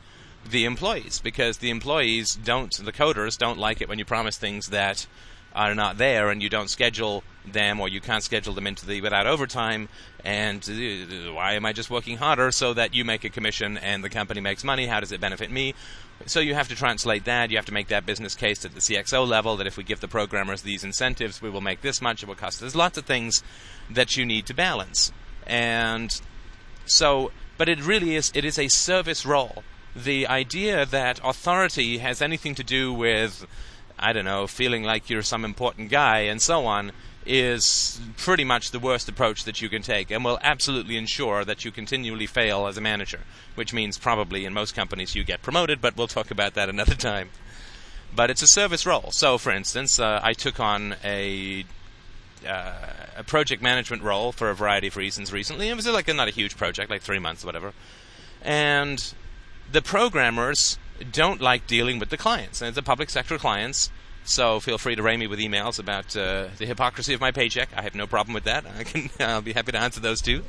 the 0.49 0.65
employees 0.65 1.19
because 1.19 1.57
the 1.57 1.69
employees 1.69 2.35
don't, 2.35 2.73
the 2.83 2.93
coders 2.93 3.37
don't 3.37 3.57
like 3.57 3.81
it 3.81 3.89
when 3.89 3.99
you 3.99 4.05
promise 4.05 4.37
things 4.37 4.67
that 4.69 5.07
are 5.55 5.73
not 5.73 5.97
there 5.97 6.29
and 6.29 6.43
you 6.43 6.49
don't 6.49 6.69
schedule 6.69 7.23
them 7.45 7.79
or 7.79 7.87
you 7.87 8.01
can't 8.01 8.23
schedule 8.23 8.53
them 8.53 8.67
into 8.67 8.85
the 8.85 8.99
without 9.01 9.25
overtime 9.25 9.87
and 10.23 10.67
uh, 10.69 11.33
why 11.33 11.53
am 11.53 11.65
I 11.65 11.71
just 11.71 11.89
working 11.89 12.17
harder 12.17 12.51
so 12.51 12.73
that 12.73 12.93
you 12.93 13.05
make 13.05 13.23
a 13.23 13.29
commission 13.29 13.77
and 13.77 14.03
the 14.03 14.09
company 14.09 14.41
makes 14.41 14.63
money? 14.63 14.87
How 14.87 14.99
does 14.99 15.11
it 15.11 15.21
benefit 15.21 15.49
me? 15.49 15.73
So 16.25 16.39
you 16.39 16.55
have 16.55 16.67
to 16.69 16.75
translate 16.75 17.25
that. 17.25 17.51
You 17.51 17.57
have 17.57 17.65
to 17.65 17.73
make 17.73 17.87
that 17.87 18.05
business 18.05 18.35
case 18.35 18.65
at 18.65 18.73
the 18.73 18.79
CXO 18.79 19.27
level 19.27 19.57
that 19.57 19.67
if 19.67 19.77
we 19.77 19.83
give 19.83 20.01
the 20.01 20.07
programmers 20.07 20.61
these 20.61 20.83
incentives 20.83 21.41
we 21.41 21.49
will 21.49 21.61
make 21.61 21.81
this 21.81 22.01
much 22.01 22.21
it 22.21 22.27
will 22.27 22.35
cost 22.35 22.59
there's 22.59 22.75
lots 22.75 22.97
of 22.97 23.05
things 23.05 23.41
that 23.89 24.17
you 24.17 24.25
need 24.25 24.45
to 24.47 24.53
balance. 24.53 25.13
And 25.47 26.19
so 26.85 27.31
but 27.57 27.69
it 27.69 27.81
really 27.85 28.15
is 28.15 28.31
it 28.35 28.43
is 28.43 28.59
a 28.59 28.67
service 28.67 29.25
role 29.25 29.63
the 29.95 30.27
idea 30.27 30.85
that 30.85 31.19
authority 31.23 31.99
has 31.99 32.21
anything 32.21 32.55
to 32.55 32.63
do 32.63 32.93
with 32.93 33.45
I 33.97 34.11
don't 34.11 34.25
know, 34.25 34.45
feeling 34.45 34.83
like 34.83 35.09
you're 35.09 35.23
some 35.23 35.45
important 35.45 35.89
guy 35.89 36.19
and 36.19 36.41
so 36.41 36.65
on 36.65 36.91
is 37.25 37.99
pretty 38.17 38.43
much 38.43 38.71
the 38.71 38.79
worst 38.79 39.09
approach 39.09 39.45
that 39.45 39.61
you 39.61 39.69
can 39.69 39.81
take 39.81 40.11
and 40.11 40.23
will 40.23 40.37
absolutely 40.41 40.97
ensure 40.97 41.43
that 41.45 41.65
you 41.65 41.71
continually 41.71 42.27
fail 42.27 42.67
as 42.67 42.77
a 42.77 42.81
manager, 42.81 43.21
which 43.55 43.73
means 43.73 43.97
probably 43.97 44.45
in 44.45 44.53
most 44.53 44.75
companies 44.75 45.15
you 45.15 45.23
get 45.23 45.41
promoted, 45.41 45.81
but 45.81 45.97
we'll 45.97 46.07
talk 46.07 46.29
about 46.29 46.53
that 46.53 46.69
another 46.75 46.93
time. 46.93 47.29
But 48.15 48.29
it's 48.29 48.41
a 48.41 48.47
service 48.47 48.85
role. 48.85 49.11
So, 49.11 49.37
for 49.37 49.51
instance, 49.51 49.99
uh, 49.99 50.19
I 50.21 50.33
took 50.33 50.59
on 50.59 50.95
a 51.03 51.65
uh, 52.47 52.73
a 53.17 53.23
project 53.23 53.61
management 53.61 54.03
role 54.03 54.31
for 54.31 54.49
a 54.49 54.55
variety 54.55 54.87
of 54.87 54.95
reasons 54.95 55.33
recently. 55.33 55.69
It 55.69 55.75
was 55.75 55.87
like 55.87 56.07
a, 56.07 56.13
not 56.13 56.27
a 56.27 56.31
huge 56.31 56.55
project, 56.55 56.91
like 56.91 57.01
three 57.01 57.17
months, 57.17 57.43
or 57.43 57.47
whatever. 57.47 57.73
And 58.41 59.03
the 59.71 59.81
programmers 59.81 60.77
don't 61.11 61.41
like 61.41 61.67
dealing 61.67 61.99
with 61.99 62.09
the 62.09 62.17
clients. 62.17 62.61
And 62.61 62.69
it's 62.69 62.75
the 62.75 62.83
public 62.83 63.09
sector 63.09 63.37
clients. 63.37 63.91
So 64.23 64.59
feel 64.59 64.77
free 64.77 64.95
to 64.95 65.03
rain 65.03 65.19
me 65.19 65.27
with 65.27 65.39
emails 65.39 65.77
about 65.77 66.15
uh, 66.17 66.47
the 66.57 66.65
hypocrisy 66.65 67.13
of 67.13 67.21
my 67.21 67.31
paycheck. 67.31 67.69
I 67.75 67.81
have 67.81 67.95
no 67.95 68.07
problem 68.07 68.33
with 68.33 68.45
that. 68.45 68.65
I 68.65 68.83
can, 68.83 69.09
I'll 69.19 69.41
be 69.41 69.53
happy 69.53 69.71
to 69.71 69.77
answer 69.79 69.99
those 69.99 70.21
too. 70.21 70.43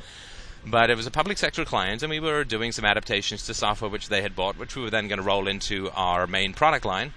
But 0.65 0.89
it 0.89 0.97
was 0.97 1.05
a 1.05 1.11
public 1.11 1.37
sector 1.37 1.63
client, 1.63 2.01
and 2.01 2.09
we 2.09 2.19
were 2.19 2.43
doing 2.43 2.71
some 2.71 2.83
adaptations 2.83 3.45
to 3.45 3.53
software 3.53 3.89
which 3.89 4.09
they 4.09 4.21
had 4.21 4.35
bought, 4.35 4.57
which 4.57 4.75
we 4.75 4.81
were 4.81 4.89
then 4.89 5.07
going 5.07 5.19
to 5.19 5.23
roll 5.23 5.47
into 5.47 5.89
our 5.91 6.27
main 6.27 6.53
product 6.53 6.83
line. 6.83 7.13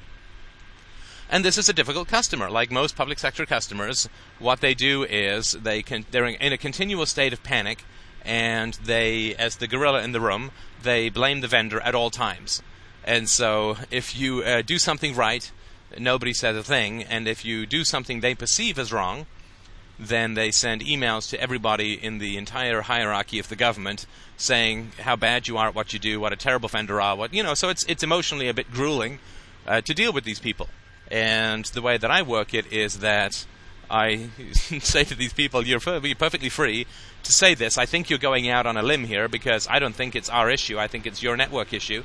And 1.30 1.44
this 1.44 1.56
is 1.56 1.68
a 1.68 1.72
difficult 1.72 2.08
customer. 2.08 2.50
Like 2.50 2.70
most 2.70 2.96
public 2.96 3.18
sector 3.18 3.46
customers, 3.46 4.08
what 4.38 4.60
they 4.60 4.74
do 4.74 5.04
is 5.04 5.52
they 5.52 5.82
can, 5.82 6.04
they're 6.10 6.26
in 6.26 6.52
a 6.52 6.58
continual 6.58 7.06
state 7.06 7.32
of 7.32 7.42
panic, 7.42 7.84
and 8.24 8.74
they, 8.74 9.34
as 9.36 9.56
the 9.56 9.66
gorilla 9.66 10.02
in 10.02 10.12
the 10.12 10.20
room, 10.20 10.50
they 10.82 11.08
blame 11.08 11.40
the 11.40 11.48
vendor 11.48 11.80
at 11.80 11.94
all 11.94 12.10
times. 12.10 12.62
And 13.04 13.28
so 13.28 13.76
if 13.90 14.16
you 14.16 14.42
uh, 14.42 14.62
do 14.62 14.78
something 14.78 15.14
right, 15.14 15.50
nobody 15.98 16.32
says 16.32 16.56
a 16.56 16.62
thing. 16.62 17.02
And 17.02 17.26
if 17.26 17.44
you 17.44 17.66
do 17.66 17.84
something 17.84 18.20
they 18.20 18.34
perceive 18.34 18.78
as 18.78 18.92
wrong, 18.92 19.26
then 19.98 20.34
they 20.34 20.50
send 20.50 20.80
emails 20.82 21.28
to 21.30 21.40
everybody 21.40 21.92
in 21.92 22.18
the 22.18 22.36
entire 22.38 22.82
hierarchy 22.82 23.38
of 23.38 23.48
the 23.48 23.56
government 23.56 24.06
saying 24.36 24.92
how 25.00 25.14
bad 25.14 25.46
you 25.46 25.58
are 25.58 25.68
at 25.68 25.74
what 25.74 25.92
you 25.92 25.98
do, 25.98 26.18
what 26.18 26.32
a 26.32 26.36
terrible 26.36 26.68
vendor 26.68 27.00
are, 27.00 27.14
what 27.14 27.34
you 27.34 27.42
know. 27.42 27.54
So 27.54 27.68
it's 27.68 27.84
it's 27.84 28.02
emotionally 28.02 28.48
a 28.48 28.54
bit 28.54 28.70
grueling 28.70 29.18
uh, 29.66 29.82
to 29.82 29.92
deal 29.92 30.12
with 30.12 30.24
these 30.24 30.40
people. 30.40 30.68
And 31.10 31.66
the 31.66 31.82
way 31.82 31.98
that 31.98 32.10
I 32.10 32.22
work 32.22 32.54
it 32.54 32.72
is 32.72 33.00
that 33.00 33.44
I 33.90 34.30
say 34.80 35.04
to 35.04 35.14
these 35.14 35.32
people, 35.32 35.66
you're, 35.66 35.80
perfectly 35.80 36.48
free 36.48 36.86
to 37.24 37.32
say 37.32 37.54
this. 37.54 37.76
I 37.76 37.86
think 37.86 38.08
you're 38.08 38.18
going 38.18 38.48
out 38.48 38.66
on 38.66 38.76
a 38.76 38.82
limb 38.82 39.04
here 39.04 39.28
because 39.28 39.66
I 39.68 39.78
don't 39.78 39.94
think 39.94 40.14
it's 40.14 40.28
our 40.28 40.48
issue. 40.48 40.78
I 40.78 40.86
think 40.86 41.06
it's 41.06 41.22
your 41.22 41.36
network 41.36 41.72
issue 41.72 42.04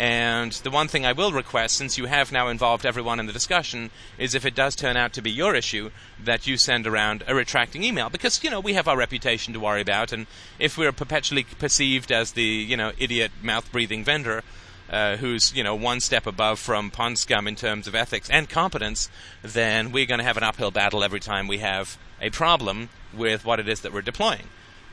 And 0.00 0.52
the 0.52 0.70
one 0.70 0.88
thing 0.88 1.04
I 1.04 1.12
will 1.12 1.32
request, 1.32 1.76
since 1.76 1.98
you 1.98 2.06
have 2.06 2.32
now 2.32 2.48
involved 2.48 2.86
everyone 2.86 3.20
in 3.20 3.26
the 3.26 3.34
discussion, 3.34 3.90
is 4.18 4.34
if 4.34 4.46
it 4.46 4.54
does 4.54 4.74
turn 4.74 4.96
out 4.96 5.12
to 5.12 5.22
be 5.22 5.30
your 5.30 5.54
issue, 5.54 5.90
that 6.18 6.46
you 6.46 6.56
send 6.56 6.86
around 6.86 7.22
a 7.26 7.34
retracting 7.34 7.82
email. 7.82 8.08
Because, 8.08 8.42
you 8.42 8.50
know, 8.50 8.60
we 8.60 8.74
have 8.74 8.88
our 8.88 8.96
reputation 8.96 9.52
to 9.52 9.60
worry 9.60 9.82
about, 9.82 10.12
and 10.12 10.26
if 10.58 10.78
we're 10.78 10.92
perpetually 10.92 11.44
perceived 11.44 12.12
as 12.12 12.32
the, 12.32 12.42
you 12.42 12.76
know, 12.76 12.92
idiot, 12.98 13.32
mouth 13.42 13.70
breathing 13.72 14.04
vendor, 14.04 14.42
uh, 14.90 15.16
who's 15.16 15.54
you 15.54 15.62
know 15.62 15.74
one 15.74 16.00
step 16.00 16.26
above 16.26 16.58
from 16.58 16.90
pond 16.90 17.18
scum 17.18 17.46
in 17.46 17.56
terms 17.56 17.86
of 17.86 17.94
ethics 17.94 18.28
and 18.30 18.48
competence, 18.48 19.08
then 19.42 19.92
we're 19.92 20.06
going 20.06 20.18
to 20.18 20.24
have 20.24 20.36
an 20.36 20.42
uphill 20.42 20.70
battle 20.70 21.04
every 21.04 21.20
time 21.20 21.48
we 21.48 21.58
have 21.58 21.96
a 22.20 22.30
problem 22.30 22.88
with 23.14 23.44
what 23.44 23.60
it 23.60 23.68
is 23.68 23.80
that 23.80 23.92
we're 23.92 24.02
deploying. 24.02 24.44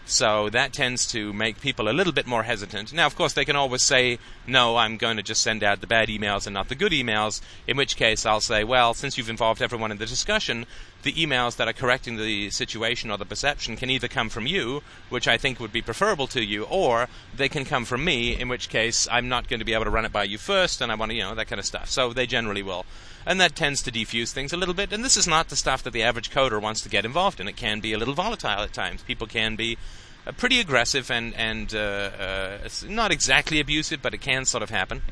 So 0.10 0.50
that 0.52 0.72
tends 0.72 1.06
to 1.08 1.34
make 1.34 1.60
people 1.60 1.90
a 1.90 1.92
little 1.92 2.14
bit 2.14 2.26
more 2.26 2.44
hesitant. 2.44 2.94
Now, 2.94 3.08
of 3.08 3.18
course, 3.18 3.34
they 3.34 3.44
can 3.44 3.58
always 3.58 3.84
say, 3.84 4.20
no, 4.48 4.78
I'm 4.78 4.96
going 4.96 5.18
to 5.18 5.24
just 5.24 5.42
send 5.42 5.64
out 5.64 5.82
the 5.82 5.88
bad 5.88 6.08
emails 6.08 6.48
and 6.48 6.54
not 6.54 6.70
the 6.70 6.76
good 6.76 6.94
emails, 6.94 7.42
in 7.68 7.76
which 7.76 7.98
case 7.98 8.26
I'll 8.26 8.40
say, 8.40 8.64
well, 8.64 8.94
since 8.94 9.18
you've 9.18 9.30
involved 9.30 9.62
everyone 9.62 9.92
in 9.92 9.98
the 9.98 10.06
discussion, 10.06 10.66
the 11.08 11.14
emails 11.14 11.56
that 11.56 11.70
are 11.70 11.74
correcting 11.74 12.18
the 12.18 12.50
situation 12.50 13.10
or 13.10 13.18
the 13.18 13.26
perception 13.26 13.78
can 13.78 13.90
either 13.90 14.10
come 14.10 14.28
from 14.28 14.46
you, 14.46 14.84
which 15.08 15.26
I 15.26 15.38
think 15.38 15.58
would 15.58 15.72
be 15.72 15.82
preferable 15.82 16.28
to 16.28 16.44
you, 16.44 16.66
or 16.66 17.08
they 17.34 17.48
can 17.48 17.64
come 17.64 17.86
from 17.86 18.04
me, 18.04 18.38
in 18.38 18.50
which 18.50 18.68
case 18.68 19.08
I'm 19.10 19.30
not 19.30 19.48
going 19.48 19.60
to 19.60 19.66
be 19.66 19.74
able 19.74 19.86
to 19.86 19.90
run 19.90 20.04
it 20.04 20.12
by 20.12 20.26
you 20.26 20.38
first, 20.38 20.82
and 20.82 20.92
I 20.92 20.96
want 20.96 21.12
to, 21.12 21.16
you 21.16 21.24
know, 21.24 21.34
that 21.34 21.48
kind 21.48 21.60
of 21.60 21.66
stuff. 21.66 21.90
So 21.90 22.12
they 22.12 22.26
generally 22.26 22.62
will. 22.62 22.86
And 23.26 23.40
that 23.40 23.56
tends 23.56 23.82
to 23.84 23.92
defuse 23.92 24.34
things 24.34 24.52
a 24.52 24.58
little 24.58 24.74
bit. 24.74 24.92
And 24.92 25.02
this 25.02 25.16
is 25.16 25.30
not 25.30 25.48
the 25.48 25.56
stuff 25.56 25.82
that 25.84 25.94
the 25.94 26.04
average 26.04 26.30
coder 26.30 26.62
wants 26.62 26.82
to 26.82 26.90
get 26.90 27.06
involved 27.06 27.40
in. 27.40 27.48
It 27.48 27.56
can 27.56 27.80
be 27.80 27.94
a 27.94 27.98
little 27.98 28.14
volatile 28.14 28.64
at 28.64 28.74
times. 28.74 29.02
People 29.02 29.28
can 29.28 29.56
be 29.56 29.78
uh, 30.26 30.34
pretty 30.34 30.60
aggressive 30.60 31.10
and 31.10 31.34
and 31.36 31.74
uh, 31.74 31.78
uh, 32.20 32.70
not 32.90 33.12
exactly 33.12 33.62
abusive, 33.62 34.02
but 34.02 34.14
it 34.14 34.20
can 34.20 34.44
sort 34.44 34.62
of 34.62 34.72
happen. 34.72 35.04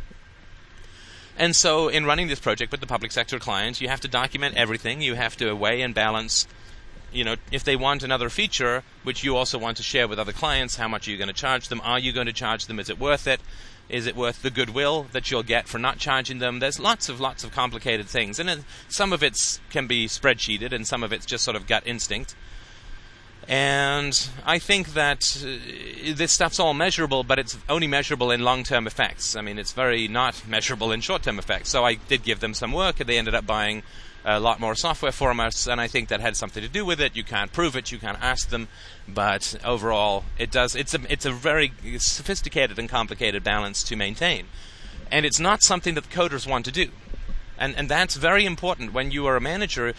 And 1.38 1.56
so, 1.56 1.90
in 1.90 2.06
running 2.06 2.28
this 2.28 2.40
project 2.40 2.72
with 2.72 2.80
the 2.80 2.88
public 2.88 3.12
sector 3.12 3.40
clients, 3.40 3.82
you 3.82 3.90
have 3.90 4.00
to 4.02 4.08
document 4.08 4.56
everything. 4.56 5.02
You 5.02 5.16
have 5.16 5.36
to 5.38 5.54
weigh 5.54 5.82
and 5.82 5.94
balance. 5.94 6.48
You 7.12 7.24
know, 7.24 7.36
if 7.52 7.64
they 7.64 7.76
want 7.76 8.04
another 8.04 8.30
feature, 8.30 8.84
which 9.04 9.24
you 9.24 9.36
also 9.36 9.58
want 9.58 9.78
to 9.78 9.84
share 9.84 10.08
with 10.08 10.20
other 10.20 10.34
clients, 10.34 10.76
how 10.76 10.88
much 10.88 11.08
are 11.08 11.12
you 11.12 11.18
going 11.18 11.28
to 11.28 11.34
charge 11.34 11.68
them? 11.68 11.82
Are 11.84 12.00
you 12.00 12.12
going 12.12 12.28
to 12.28 12.34
charge 12.34 12.66
them? 12.66 12.80
Is 12.80 12.90
it 12.90 13.00
worth 13.00 13.28
it? 13.28 13.42
Is 13.88 14.08
it 14.08 14.16
worth 14.16 14.42
the 14.42 14.50
goodwill 14.50 15.08
that 15.12 15.30
you'll 15.30 15.44
get 15.44 15.68
for 15.68 15.78
not 15.78 16.00
charging 16.00 16.40
them? 16.40 16.60
There's 16.60 16.80
lots 16.80 17.08
of 17.08 17.20
lots 17.20 17.44
of 17.44 17.52
complicated 17.52 18.08
things, 18.08 18.40
and 18.40 18.50
it, 18.50 18.60
some 18.88 19.14
of 19.14 19.22
it 19.22 19.60
can 19.70 19.88
be 19.88 20.08
spreadsheeted, 20.08 20.72
and 20.72 20.88
some 20.88 21.04
of 21.04 21.14
it's 21.14 21.26
just 21.26 21.44
sort 21.44 21.56
of 21.56 21.68
gut 21.68 21.84
instinct. 21.86 22.36
And 23.48 24.30
I 24.44 24.58
think 24.58 24.94
that 24.94 25.46
uh, 25.46 26.14
this 26.16 26.32
stuff's 26.32 26.60
all 26.60 26.74
measurable, 26.74 27.24
but 27.24 27.38
it's 27.38 27.58
only 27.70 27.86
measurable 27.86 28.32
in 28.32 28.42
long 28.42 28.64
term 28.64 28.88
effects. 28.88 29.36
I 29.36 29.42
mean, 29.42 29.60
it's 29.60 29.72
very 29.72 30.08
not 30.08 30.48
measurable 30.48 30.92
in 30.92 31.02
short 31.02 31.24
term 31.24 31.38
effects. 31.38 31.70
So 31.70 31.86
I 31.86 31.96
did 31.96 32.24
give 32.24 32.40
them 32.40 32.54
some 32.56 32.72
work, 32.72 33.00
and 33.00 33.08
they 33.08 33.18
ended 33.18 33.36
up 33.36 33.46
buying 33.46 33.84
a 34.26 34.40
lot 34.40 34.60
more 34.60 34.74
software 34.74 35.12
from 35.12 35.40
us, 35.40 35.68
and 35.68 35.80
I 35.80 35.88
think 35.88 36.10
that 36.10 36.20
had 36.20 36.36
something 36.36 36.64
to 36.64 36.70
do 36.70 36.84
with 36.84 37.00
it. 37.00 37.16
You 37.16 37.24
can't 37.24 37.54
prove 37.54 37.76
it, 37.76 37.92
you 37.92 38.00
can't 38.00 38.18
ask 38.22 38.50
them, 38.50 38.68
but 39.08 39.56
overall, 39.64 40.24
it 40.40 40.52
does. 40.52 40.76
It's 40.76 40.96
a 40.96 41.00
it's 41.08 41.26
a 41.26 41.32
very 41.32 41.72
sophisticated 42.00 42.80
and 42.80 42.90
complicated 42.90 43.44
balance 43.44 43.84
to 43.84 43.96
maintain, 43.96 44.48
and 45.12 45.26
it's 45.26 45.40
not 45.40 45.62
something 45.62 45.94
that 45.94 46.06
the 46.06 46.16
coders 46.16 46.48
want 46.48 46.66
to 46.66 46.72
do, 46.72 46.90
and 47.60 47.76
and 47.76 47.88
that's 47.88 48.16
very 48.16 48.46
important 48.46 48.94
when 48.94 49.12
you 49.12 49.28
are 49.28 49.36
a 49.36 49.42
manager. 49.42 49.94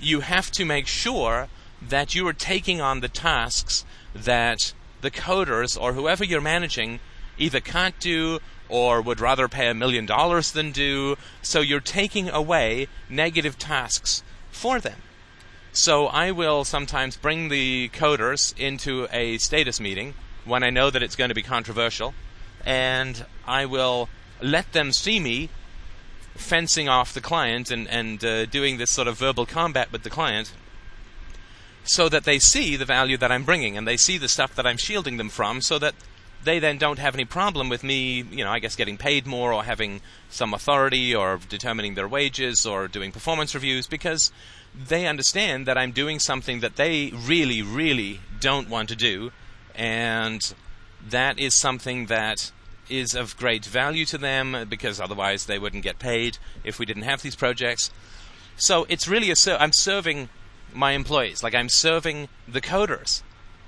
You 0.00 0.20
have 0.20 0.50
to 0.52 0.64
make 0.64 0.88
sure 0.88 1.48
that 1.82 2.14
you 2.14 2.26
are 2.26 2.32
taking 2.32 2.80
on 2.80 3.00
the 3.00 3.08
tasks 3.08 3.84
that 4.14 4.72
the 5.00 5.10
coders 5.10 5.80
or 5.80 5.94
whoever 5.94 6.24
you're 6.24 6.40
managing 6.40 7.00
either 7.38 7.60
can't 7.60 7.98
do 8.00 8.38
or 8.68 9.00
would 9.00 9.20
rather 9.20 9.48
pay 9.48 9.68
a 9.68 9.74
million 9.74 10.06
dollars 10.06 10.52
than 10.52 10.70
do. 10.70 11.16
So 11.42 11.60
you're 11.60 11.80
taking 11.80 12.28
away 12.28 12.88
negative 13.08 13.58
tasks 13.58 14.22
for 14.50 14.78
them. 14.78 15.00
So 15.72 16.06
I 16.06 16.32
will 16.32 16.64
sometimes 16.64 17.16
bring 17.16 17.48
the 17.48 17.90
coders 17.90 18.58
into 18.58 19.06
a 19.12 19.38
status 19.38 19.80
meeting 19.80 20.14
when 20.44 20.62
I 20.62 20.70
know 20.70 20.90
that 20.90 21.02
it's 21.02 21.16
going 21.16 21.28
to 21.28 21.34
be 21.34 21.42
controversial, 21.42 22.14
and 22.64 23.24
I 23.46 23.66
will 23.66 24.08
let 24.42 24.72
them 24.72 24.90
see 24.90 25.20
me 25.20 25.48
fencing 26.34 26.88
off 26.88 27.12
the 27.14 27.20
client 27.20 27.70
and, 27.70 27.86
and 27.88 28.24
uh, 28.24 28.46
doing 28.46 28.78
this 28.78 28.90
sort 28.90 29.06
of 29.06 29.18
verbal 29.18 29.46
combat 29.46 29.92
with 29.92 30.02
the 30.02 30.10
client 30.10 30.52
so 31.84 32.08
that 32.08 32.24
they 32.24 32.38
see 32.38 32.76
the 32.76 32.84
value 32.84 33.16
that 33.16 33.32
I'm 33.32 33.44
bringing 33.44 33.76
and 33.76 33.86
they 33.86 33.96
see 33.96 34.18
the 34.18 34.28
stuff 34.28 34.54
that 34.54 34.66
I'm 34.66 34.76
shielding 34.76 35.16
them 35.16 35.28
from 35.28 35.60
so 35.60 35.78
that 35.78 35.94
they 36.42 36.58
then 36.58 36.78
don't 36.78 36.98
have 36.98 37.14
any 37.14 37.24
problem 37.24 37.68
with 37.68 37.84
me, 37.84 38.22
you 38.22 38.44
know, 38.44 38.50
I 38.50 38.58
guess 38.58 38.76
getting 38.76 38.96
paid 38.96 39.26
more 39.26 39.52
or 39.52 39.64
having 39.64 40.00
some 40.30 40.54
authority 40.54 41.14
or 41.14 41.38
determining 41.48 41.94
their 41.94 42.08
wages 42.08 42.64
or 42.64 42.88
doing 42.88 43.12
performance 43.12 43.54
reviews 43.54 43.86
because 43.86 44.32
they 44.74 45.06
understand 45.06 45.66
that 45.66 45.76
I'm 45.76 45.92
doing 45.92 46.18
something 46.18 46.60
that 46.60 46.76
they 46.76 47.12
really, 47.14 47.60
really 47.60 48.20
don't 48.40 48.70
want 48.70 48.88
to 48.88 48.96
do. 48.96 49.32
And 49.74 50.54
that 51.08 51.38
is 51.38 51.54
something 51.54 52.06
that 52.06 52.52
is 52.88 53.14
of 53.14 53.36
great 53.36 53.64
value 53.64 54.04
to 54.04 54.18
them 54.18 54.66
because 54.68 55.00
otherwise 55.00 55.46
they 55.46 55.58
wouldn't 55.58 55.84
get 55.84 55.98
paid 55.98 56.38
if 56.64 56.78
we 56.78 56.86
didn't 56.86 57.04
have 57.04 57.22
these 57.22 57.36
projects. 57.36 57.90
So 58.56 58.86
it's 58.88 59.06
really 59.06 59.30
a, 59.30 59.36
I'm 59.58 59.72
serving 59.72 60.28
my 60.74 60.92
employees. 60.92 61.42
Like 61.42 61.54
I'm 61.54 61.68
serving 61.68 62.28
the 62.46 62.60
coders 62.60 63.22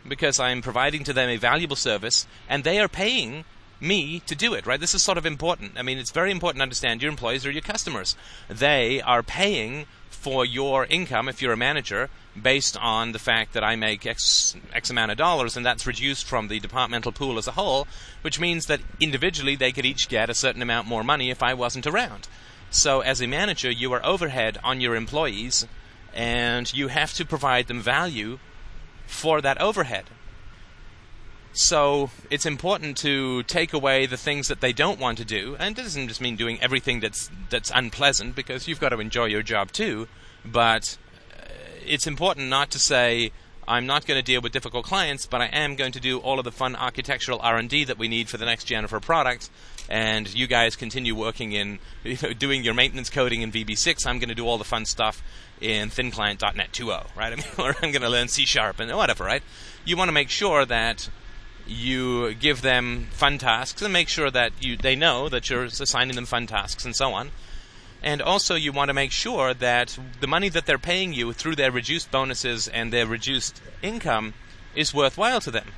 because 0.06 0.40
I'm 0.40 0.62
providing 0.62 1.04
to 1.04 1.12
them 1.12 1.28
a 1.28 1.36
valuable 1.36 1.76
service 1.76 2.26
and 2.48 2.64
they 2.64 2.80
are 2.80 2.88
paying 2.88 3.44
me 3.80 4.20
to 4.20 4.34
do 4.34 4.54
it, 4.54 4.66
right? 4.66 4.80
This 4.80 4.94
is 4.94 5.02
sort 5.02 5.18
of 5.18 5.26
important. 5.26 5.72
I 5.76 5.82
mean, 5.82 5.98
it's 5.98 6.12
very 6.12 6.30
important 6.30 6.60
to 6.60 6.62
understand 6.62 7.02
your 7.02 7.10
employees 7.10 7.44
are 7.44 7.50
your 7.50 7.62
customers. 7.62 8.16
They 8.48 9.02
are 9.02 9.22
paying 9.22 9.86
for 10.08 10.44
your 10.44 10.86
income 10.86 11.28
if 11.28 11.42
you're 11.42 11.52
a 11.52 11.56
manager 11.56 12.08
based 12.40 12.76
on 12.80 13.10
the 13.12 13.18
fact 13.18 13.52
that 13.54 13.64
I 13.64 13.74
make 13.74 14.06
X, 14.06 14.54
X 14.72 14.88
amount 14.88 15.10
of 15.10 15.18
dollars 15.18 15.56
and 15.56 15.66
that's 15.66 15.86
reduced 15.86 16.26
from 16.26 16.48
the 16.48 16.60
departmental 16.60 17.10
pool 17.10 17.38
as 17.38 17.48
a 17.48 17.52
whole, 17.52 17.88
which 18.22 18.38
means 18.38 18.66
that 18.66 18.80
individually 19.00 19.56
they 19.56 19.72
could 19.72 19.84
each 19.84 20.08
get 20.08 20.30
a 20.30 20.34
certain 20.34 20.62
amount 20.62 20.86
more 20.86 21.02
money 21.02 21.30
if 21.30 21.42
I 21.42 21.54
wasn't 21.54 21.86
around. 21.86 22.28
So 22.70 23.00
as 23.00 23.20
a 23.20 23.26
manager, 23.26 23.70
you 23.70 23.92
are 23.92 24.04
overhead 24.06 24.58
on 24.62 24.80
your 24.80 24.94
employees 24.94 25.66
and 26.14 26.72
you 26.72 26.88
have 26.88 27.14
to 27.14 27.24
provide 27.24 27.66
them 27.66 27.80
value 27.80 28.38
for 29.06 29.40
that 29.40 29.60
overhead. 29.60 30.04
So 31.52 32.10
it's 32.30 32.46
important 32.46 32.96
to 32.98 33.42
take 33.42 33.74
away 33.74 34.06
the 34.06 34.16
things 34.16 34.48
that 34.48 34.60
they 34.62 34.72
don't 34.72 34.98
want 34.98 35.18
to 35.18 35.24
do, 35.24 35.54
and 35.58 35.78
it 35.78 35.82
doesn't 35.82 36.08
just 36.08 36.20
mean 36.20 36.34
doing 36.36 36.58
everything 36.62 37.00
that's 37.00 37.30
that's 37.50 37.70
unpleasant 37.74 38.34
because 38.34 38.66
you've 38.66 38.80
got 38.80 38.88
to 38.88 39.00
enjoy 39.00 39.26
your 39.26 39.42
job 39.42 39.70
too. 39.70 40.08
But 40.44 40.96
uh, 41.38 41.44
it's 41.84 42.06
important 42.06 42.48
not 42.48 42.70
to 42.70 42.78
say 42.78 43.32
I'm 43.66 43.86
not 43.86 44.06
going 44.06 44.18
to 44.18 44.24
deal 44.24 44.40
with 44.40 44.52
difficult 44.52 44.84
clients, 44.84 45.26
but 45.26 45.40
I 45.40 45.46
am 45.46 45.76
going 45.76 45.92
to 45.92 46.00
do 46.00 46.18
all 46.18 46.38
of 46.38 46.44
the 46.44 46.52
fun 46.52 46.74
architectural 46.74 47.38
R&D 47.40 47.84
that 47.84 47.98
we 47.98 48.08
need 48.08 48.28
for 48.28 48.36
the 48.36 48.44
next 48.44 48.64
gen 48.64 48.84
of 48.84 48.92
our 48.92 49.00
product. 49.00 49.50
And 49.88 50.32
you 50.34 50.46
guys 50.46 50.74
continue 50.74 51.14
working 51.14 51.52
in 51.52 51.78
you 52.04 52.16
know, 52.22 52.32
doing 52.32 52.64
your 52.64 52.74
maintenance 52.74 53.10
coding 53.10 53.42
in 53.42 53.52
VB6. 53.52 54.06
I'm 54.06 54.18
going 54.18 54.28
to 54.28 54.34
do 54.34 54.46
all 54.46 54.58
the 54.58 54.64
fun 54.64 54.84
stuff 54.84 55.22
in 55.60 55.90
ThinClient.NET 55.90 56.72
2.0, 56.72 57.16
right? 57.16 57.32
I 57.32 57.36
mean, 57.36 57.44
or 57.58 57.74
I'm 57.82 57.92
going 57.92 58.02
to 58.02 58.08
learn 58.08 58.28
C 58.28 58.44
Sharp 58.44 58.80
and 58.80 58.90
whatever, 58.96 59.24
right? 59.24 59.42
You 59.84 59.96
want 59.96 60.08
to 60.08 60.12
make 60.12 60.28
sure 60.28 60.64
that 60.64 61.08
you 61.66 62.34
give 62.34 62.62
them 62.62 63.06
fun 63.12 63.38
tasks 63.38 63.80
and 63.82 63.92
make 63.92 64.08
sure 64.08 64.30
that 64.30 64.52
you 64.60 64.76
they 64.76 64.96
know 64.96 65.28
that 65.28 65.48
you're 65.48 65.64
assigning 65.64 66.16
them 66.16 66.26
fun 66.26 66.46
tasks 66.46 66.84
and 66.84 66.94
so 66.94 67.12
on. 67.12 67.30
And 68.02 68.20
also, 68.20 68.56
you 68.56 68.72
want 68.72 68.88
to 68.88 68.94
make 68.94 69.12
sure 69.12 69.54
that 69.54 69.96
the 70.20 70.26
money 70.26 70.48
that 70.48 70.66
they're 70.66 70.78
paying 70.78 71.12
you 71.12 71.32
through 71.32 71.54
their 71.54 71.70
reduced 71.70 72.10
bonuses 72.10 72.66
and 72.66 72.92
their 72.92 73.06
reduced 73.06 73.60
income 73.80 74.34
is 74.74 74.92
worthwhile 74.92 75.40
to 75.40 75.50
them. 75.52 75.68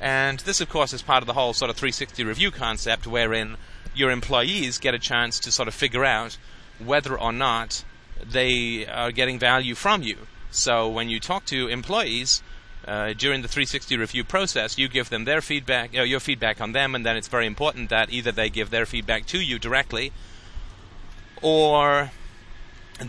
And 0.00 0.40
this, 0.40 0.60
of 0.60 0.68
course, 0.68 0.92
is 0.92 1.02
part 1.02 1.22
of 1.22 1.26
the 1.26 1.34
whole 1.34 1.52
sort 1.52 1.70
of 1.70 1.76
360 1.76 2.24
review 2.24 2.50
concept 2.50 3.06
wherein 3.06 3.56
your 3.94 4.10
employees 4.10 4.78
get 4.78 4.94
a 4.94 4.98
chance 4.98 5.38
to 5.40 5.52
sort 5.52 5.68
of 5.68 5.74
figure 5.74 6.04
out 6.04 6.38
whether 6.78 7.18
or 7.18 7.32
not 7.32 7.84
they 8.24 8.86
are 8.86 9.12
getting 9.12 9.38
value 9.38 9.74
from 9.74 10.02
you. 10.02 10.26
So 10.50 10.88
when 10.88 11.08
you 11.08 11.20
talk 11.20 11.44
to 11.46 11.68
employees 11.68 12.42
uh, 12.86 13.12
during 13.14 13.42
the 13.42 13.48
360 13.48 13.96
review 13.96 14.24
process, 14.24 14.78
you 14.78 14.88
give 14.88 15.10
them 15.10 15.24
their 15.24 15.40
feedback, 15.40 15.96
uh, 15.96 16.02
your 16.02 16.20
feedback 16.20 16.60
on 16.60 16.72
them, 16.72 16.94
and 16.94 17.04
then 17.04 17.16
it's 17.16 17.28
very 17.28 17.46
important 17.46 17.90
that 17.90 18.10
either 18.10 18.32
they 18.32 18.48
give 18.48 18.70
their 18.70 18.86
feedback 18.86 19.26
to 19.26 19.40
you 19.40 19.58
directly, 19.58 20.12
or 21.42 22.10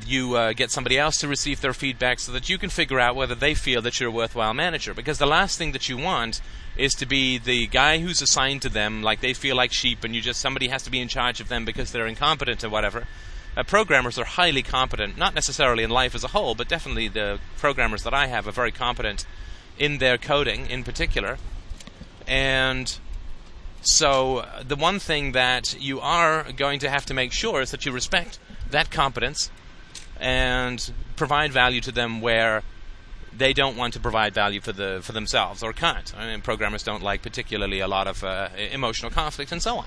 you 0.05 0.35
uh, 0.35 0.53
get 0.53 0.69
somebody 0.69 0.97
else 0.97 1.17
to 1.17 1.27
receive 1.27 1.61
their 1.61 1.73
feedback 1.73 2.19
so 2.19 2.31
that 2.33 2.49
you 2.49 2.57
can 2.57 2.69
figure 2.69 2.99
out 2.99 3.15
whether 3.15 3.35
they 3.35 3.53
feel 3.53 3.81
that 3.81 3.99
you're 3.99 4.09
a 4.09 4.13
worthwhile 4.13 4.53
manager. 4.53 4.93
Because 4.93 5.17
the 5.17 5.25
last 5.25 5.57
thing 5.57 5.71
that 5.71 5.87
you 5.87 5.97
want 5.97 6.41
is 6.75 6.93
to 6.95 7.05
be 7.05 7.37
the 7.37 7.67
guy 7.67 7.99
who's 7.99 8.21
assigned 8.21 8.61
to 8.61 8.69
them, 8.69 9.01
like 9.01 9.21
they 9.21 9.33
feel 9.33 9.55
like 9.55 9.71
sheep, 9.71 10.03
and 10.03 10.13
you 10.13 10.21
just 10.21 10.39
somebody 10.39 10.67
has 10.67 10.83
to 10.83 10.91
be 10.91 10.99
in 10.99 11.07
charge 11.07 11.39
of 11.39 11.47
them 11.47 11.65
because 11.65 11.91
they're 11.91 12.07
incompetent 12.07 12.63
or 12.63 12.69
whatever. 12.69 13.07
Uh, 13.55 13.63
programmers 13.63 14.19
are 14.19 14.25
highly 14.25 14.61
competent, 14.61 15.17
not 15.17 15.33
necessarily 15.33 15.83
in 15.83 15.89
life 15.89 16.13
as 16.13 16.23
a 16.23 16.27
whole, 16.27 16.53
but 16.53 16.67
definitely 16.67 17.07
the 17.07 17.39
programmers 17.57 18.03
that 18.03 18.13
I 18.13 18.27
have 18.27 18.47
are 18.47 18.51
very 18.51 18.71
competent 18.71 19.25
in 19.79 19.97
their 19.97 20.17
coding 20.17 20.67
in 20.69 20.83
particular. 20.83 21.37
And 22.27 22.99
So, 23.89 24.45
the 24.67 24.75
one 24.75 24.99
thing 24.99 25.31
that 25.31 25.73
you 25.79 26.01
are 26.01 26.51
going 26.51 26.79
to 26.79 26.89
have 26.89 27.05
to 27.05 27.13
make 27.13 27.31
sure 27.31 27.61
is 27.61 27.71
that 27.71 27.85
you 27.85 27.93
respect 27.93 28.37
that 28.69 28.91
competence 28.91 29.49
and 30.19 30.91
provide 31.15 31.53
value 31.53 31.79
to 31.79 31.93
them 31.93 32.19
where 32.19 32.63
they 33.31 33.53
don't 33.53 33.77
want 33.77 33.93
to 33.93 34.01
provide 34.01 34.33
value 34.33 34.59
for 34.59 34.73
the 34.73 34.99
for 35.01 35.13
themselves 35.13 35.63
or 35.63 35.71
can't. 35.71 36.13
I 36.17 36.27
mean, 36.27 36.41
programmers 36.41 36.83
don't 36.83 37.01
like 37.01 37.21
particularly 37.21 37.79
a 37.79 37.87
lot 37.87 38.07
of 38.07 38.25
uh, 38.25 38.49
emotional 38.73 39.09
conflict 39.09 39.53
and 39.53 39.61
so 39.61 39.77
on. 39.77 39.85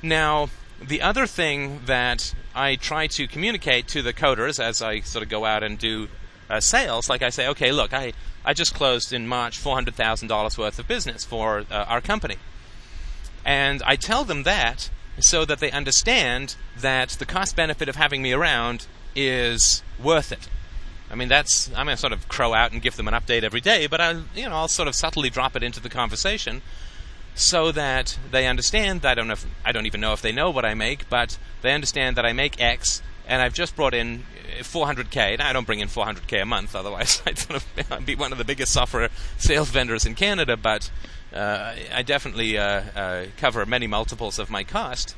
Now, 0.00 0.48
the 0.80 1.02
other 1.02 1.26
thing 1.26 1.80
that 1.86 2.32
I 2.54 2.76
try 2.76 3.08
to 3.08 3.26
communicate 3.26 3.88
to 3.88 4.00
the 4.00 4.12
coders 4.12 4.62
as 4.62 4.80
I 4.80 5.00
sort 5.00 5.24
of 5.24 5.28
go 5.28 5.44
out 5.44 5.64
and 5.64 5.76
do 5.76 6.06
uh, 6.48 6.60
sales, 6.60 7.10
like 7.10 7.22
I 7.22 7.30
say, 7.30 7.48
okay, 7.48 7.72
look, 7.72 7.92
I, 7.92 8.12
I 8.44 8.54
just 8.54 8.74
closed 8.74 9.12
in 9.12 9.26
March 9.26 9.58
$400,000 9.58 10.56
worth 10.56 10.78
of 10.78 10.86
business 10.86 11.24
for 11.24 11.64
uh, 11.68 11.86
our 11.88 12.00
company. 12.00 12.36
And 13.44 13.82
I 13.84 13.96
tell 13.96 14.24
them 14.24 14.42
that 14.44 14.90
so 15.18 15.44
that 15.44 15.58
they 15.58 15.70
understand 15.70 16.56
that 16.78 17.10
the 17.10 17.26
cost 17.26 17.56
benefit 17.56 17.88
of 17.88 17.96
having 17.96 18.22
me 18.22 18.32
around 18.32 18.86
is 19.14 19.82
worth 20.02 20.32
it. 20.32 20.48
I 21.10 21.16
mean, 21.16 21.28
that's 21.28 21.70
I'm 21.74 21.86
to 21.86 21.96
sort 21.96 22.12
of 22.12 22.28
crow 22.28 22.54
out 22.54 22.72
and 22.72 22.80
give 22.80 22.96
them 22.96 23.08
an 23.08 23.14
update 23.14 23.42
every 23.42 23.60
day, 23.60 23.86
but 23.86 24.00
I, 24.00 24.12
you 24.34 24.48
know, 24.48 24.54
I'll 24.54 24.68
sort 24.68 24.86
of 24.86 24.94
subtly 24.94 25.28
drop 25.28 25.56
it 25.56 25.62
into 25.62 25.80
the 25.80 25.88
conversation 25.88 26.62
so 27.34 27.72
that 27.72 28.16
they 28.30 28.46
understand. 28.46 29.04
I 29.04 29.14
don't 29.14 29.26
know 29.26 29.32
if, 29.32 29.46
I 29.64 29.72
don't 29.72 29.86
even 29.86 30.00
know 30.00 30.12
if 30.12 30.22
they 30.22 30.32
know 30.32 30.50
what 30.50 30.64
I 30.64 30.74
make, 30.74 31.08
but 31.08 31.36
they 31.62 31.72
understand 31.72 32.16
that 32.16 32.24
I 32.24 32.32
make 32.32 32.60
X, 32.60 33.02
and 33.30 33.40
I've 33.40 33.54
just 33.54 33.76
brought 33.76 33.94
in 33.94 34.24
400k. 34.58 35.38
Now 35.38 35.48
I 35.48 35.52
don't 35.52 35.64
bring 35.64 35.78
in 35.78 35.86
400k 35.86 36.42
a 36.42 36.44
month, 36.44 36.74
otherwise 36.74 37.22
I'd 37.26 37.38
sort 37.38 37.62
of 37.62 38.04
be 38.06 38.16
one 38.16 38.32
of 38.32 38.38
the 38.38 38.44
biggest 38.44 38.72
software 38.72 39.08
sales 39.38 39.70
vendors 39.70 40.04
in 40.04 40.16
Canada. 40.16 40.56
But 40.56 40.90
uh, 41.32 41.74
I 41.94 42.02
definitely 42.02 42.58
uh, 42.58 42.64
uh, 42.64 43.26
cover 43.36 43.64
many 43.64 43.86
multiples 43.86 44.40
of 44.40 44.50
my 44.50 44.64
cost. 44.64 45.14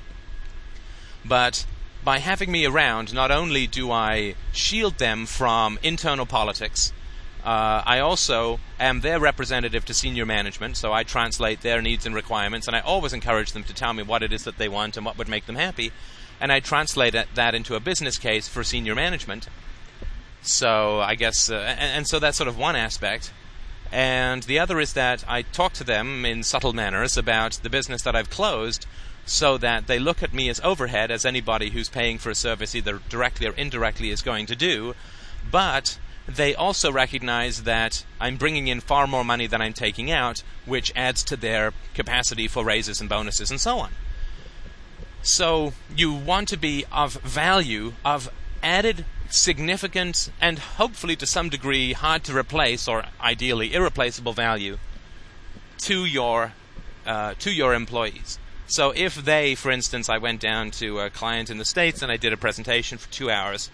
But 1.25 1.65
by 2.05 2.19
having 2.19 2.53
me 2.53 2.67
around, 2.67 3.15
not 3.15 3.31
only 3.31 3.67
do 3.67 3.91
I 3.91 4.35
shield 4.53 4.99
them 4.99 5.25
from 5.25 5.79
internal 5.83 6.27
politics, 6.27 6.93
uh, 7.45 7.83
I 7.87 7.99
also 8.01 8.61
am 8.79 9.01
their 9.01 9.19
representative 9.19 9.87
to 9.87 9.95
senior 9.95 10.27
management, 10.27 10.77
so 10.77 10.93
I 10.93 11.03
translate 11.03 11.63
their 11.63 11.81
needs 11.81 12.05
and 12.05 12.15
requirements, 12.15 12.67
and 12.67 12.77
I 12.77 12.81
always 12.81 13.13
encourage 13.13 13.53
them 13.53 13.65
to 13.65 13.75
tell 13.75 13.95
me 13.95 14.03
what 14.03 14.23
it 14.23 14.33
is 14.33 14.45
that 14.45 14.59
they 14.59 14.69
want 14.69 14.97
and 14.97 15.07
what 15.07 15.17
would 15.17 15.29
make 15.29 15.47
them 15.47 15.57
happy, 15.57 15.93
and 16.41 16.53
I 16.53 16.61
translate 16.61 17.15
that 17.35 17.55
into 17.55 17.75
a 17.75 17.81
business 17.81 18.19
case 18.19 18.49
for 18.49 18.65
senior 18.65 18.95
management. 18.95 19.49
So 20.43 21.01
I 21.01 21.15
guess, 21.15 21.51
uh, 21.51 21.55
and, 21.55 21.81
and 21.81 22.07
so 22.07 22.19
that's 22.19 22.37
sort 22.37 22.49
of 22.49 22.59
one 22.59 22.77
aspect. 22.77 23.33
And 23.93 24.43
the 24.45 24.59
other 24.59 24.81
is 24.81 24.95
that 24.95 25.25
I 25.29 25.43
talk 25.43 25.75
to 25.75 25.85
them 25.85 26.25
in 26.25 26.43
subtle 26.43 26.73
manners 26.73 27.17
about 27.17 27.61
the 27.63 27.71
business 27.71 28.03
that 28.03 28.17
I've 28.17 28.31
closed 28.31 28.87
so 29.25 29.57
that 29.59 29.87
they 29.87 29.99
look 29.99 30.23
at 30.23 30.35
me 30.35 30.49
as 30.49 30.61
overhead, 30.65 31.11
as 31.11 31.25
anybody 31.25 31.71
who's 31.71 31.89
paying 31.89 32.19
for 32.19 32.31
a 32.31 32.35
service 32.35 32.75
either 32.75 33.01
directly 33.09 33.47
or 33.47 33.53
indirectly 33.53 34.11
is 34.11 34.23
going 34.23 34.47
to 34.47 34.57
do. 34.57 34.95
But 35.49 35.99
they 36.27 36.55
also 36.55 36.91
recognize 36.91 37.65
that 37.65 38.05
I'm 38.21 38.37
bringing 38.37 38.69
in 38.69 38.81
far 38.81 39.07
more 39.07 39.25
money 39.25 39.47
than 39.47 39.61
I'm 39.61 39.73
taking 39.73 40.11
out, 40.11 40.43
which 40.67 40.93
adds 40.97 41.23
to 41.25 41.37
their 41.37 41.73
capacity 41.95 42.49
for 42.49 42.65
raises 42.65 43.01
and 43.01 43.09
bonuses 43.09 43.51
and 43.51 43.61
so 43.61 43.79
on. 43.79 43.93
So 45.23 45.73
you 45.97 46.13
want 46.13 46.49
to 46.49 46.57
be 46.57 46.85
of 46.91 47.15
value, 47.15 47.93
of 48.05 48.29
added 48.63 49.05
significance, 49.31 50.31
and 50.41 50.59
hopefully 50.59 51.17
to 51.17 51.27
some 51.27 51.49
degree 51.49 51.93
hard 51.93 52.25
to 52.25 52.37
replace 52.37 52.89
or 52.89 53.05
ideally 53.21 53.73
irreplaceable 53.73 54.33
value 54.33 54.79
to 55.79 56.05
your 56.05 56.53
uh, 57.07 57.35
to 57.39 57.53
your 57.53 57.75
employees. 57.75 58.39
So 58.67 58.93
if 58.97 59.17
they, 59.17 59.55
for 59.55 59.71
instance, 59.71 60.09
I 60.09 60.19
went 60.19 60.41
down 60.41 60.71
to 60.73 61.01
a 61.01 61.11
client 61.11 61.51
in 61.51 61.59
the 61.59 61.65
States 61.65 62.01
and 62.01 62.11
I 62.11 62.17
did 62.17 62.33
a 62.33 62.37
presentation 62.37 62.97
for 62.97 63.11
two 63.13 63.31
hours 63.31 63.71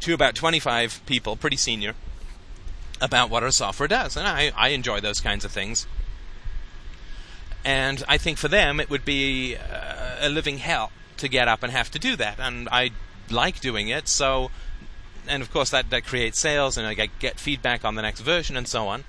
to 0.00 0.14
about 0.14 0.34
25 0.34 1.02
people, 1.06 1.36
pretty 1.36 1.56
senior, 1.56 1.94
about 3.00 3.30
what 3.30 3.42
our 3.42 3.50
software 3.50 3.88
does. 3.88 4.16
And 4.16 4.26
I, 4.26 4.52
I 4.56 4.68
enjoy 4.68 5.00
those 5.00 5.20
kinds 5.20 5.44
of 5.44 5.50
things. 5.50 5.86
And 7.64 8.02
I 8.08 8.16
think 8.16 8.38
for 8.38 8.48
them 8.48 8.80
it 8.80 8.88
would 8.88 9.04
be 9.04 9.56
uh, 9.56 9.91
a 10.22 10.28
living 10.28 10.58
hell 10.58 10.92
to 11.18 11.28
get 11.28 11.48
up 11.48 11.62
and 11.62 11.72
have 11.72 11.90
to 11.90 11.98
do 11.98 12.16
that. 12.16 12.38
And 12.38 12.68
I 12.70 12.90
like 13.30 13.60
doing 13.60 13.88
it, 13.88 14.08
so. 14.08 14.50
And 15.28 15.42
of 15.42 15.52
course, 15.52 15.70
that, 15.70 15.90
that 15.90 16.04
creates 16.04 16.40
sales, 16.40 16.76
and 16.76 16.86
I 16.86 16.94
get, 16.94 17.18
get 17.18 17.38
feedback 17.38 17.84
on 17.84 17.94
the 17.94 18.02
next 18.02 18.20
version, 18.20 18.56
and 18.56 18.66
so 18.66 18.88
on. 18.88 19.04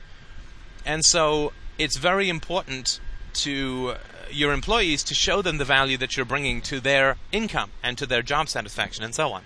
And 0.86 1.04
so, 1.04 1.54
it's 1.78 1.98
very 1.98 2.30
important 2.30 3.00
to 3.34 3.96
uh, 3.96 3.98
your 4.32 4.54
employees 4.54 5.04
to 5.04 5.14
show 5.14 5.42
them 5.42 5.58
the 5.58 5.66
value 5.66 5.98
that 5.98 6.16
you're 6.16 6.26
bringing 6.26 6.62
to 6.62 6.80
their 6.80 7.18
income 7.32 7.72
and 7.82 7.98
to 7.98 8.06
their 8.06 8.22
job 8.22 8.50
satisfaction 8.50 9.04
and 9.04 9.16
so 9.16 9.32
on. 9.32 9.44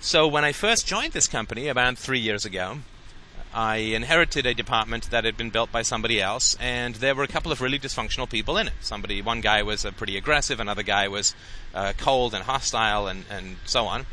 So 0.00 0.26
when 0.26 0.44
I 0.44 0.52
first 0.52 0.86
joined 0.86 1.12
this 1.12 1.26
company 1.26 1.68
about 1.68 1.96
three 1.96 2.18
years 2.18 2.44
ago, 2.44 2.78
I 3.54 3.76
inherited 3.76 4.46
a 4.46 4.52
department 4.52 5.10
that 5.10 5.24
had 5.24 5.36
been 5.36 5.50
built 5.50 5.70
by 5.70 5.82
somebody 5.82 6.20
else, 6.20 6.56
and 6.58 6.96
there 6.96 7.14
were 7.14 7.22
a 7.22 7.28
couple 7.28 7.52
of 7.52 7.60
really 7.60 7.78
dysfunctional 7.78 8.28
people 8.28 8.58
in 8.58 8.66
it. 8.66 8.72
Somebody, 8.80 9.22
one 9.22 9.40
guy 9.40 9.62
was 9.62 9.84
uh, 9.84 9.92
pretty 9.92 10.16
aggressive, 10.16 10.58
another 10.58 10.82
guy 10.82 11.06
was 11.06 11.36
uh, 11.72 11.92
cold 11.96 12.34
and 12.34 12.42
hostile, 12.42 13.06
and, 13.06 13.24
and 13.30 13.56
so 13.64 13.86
on. 13.86 14.06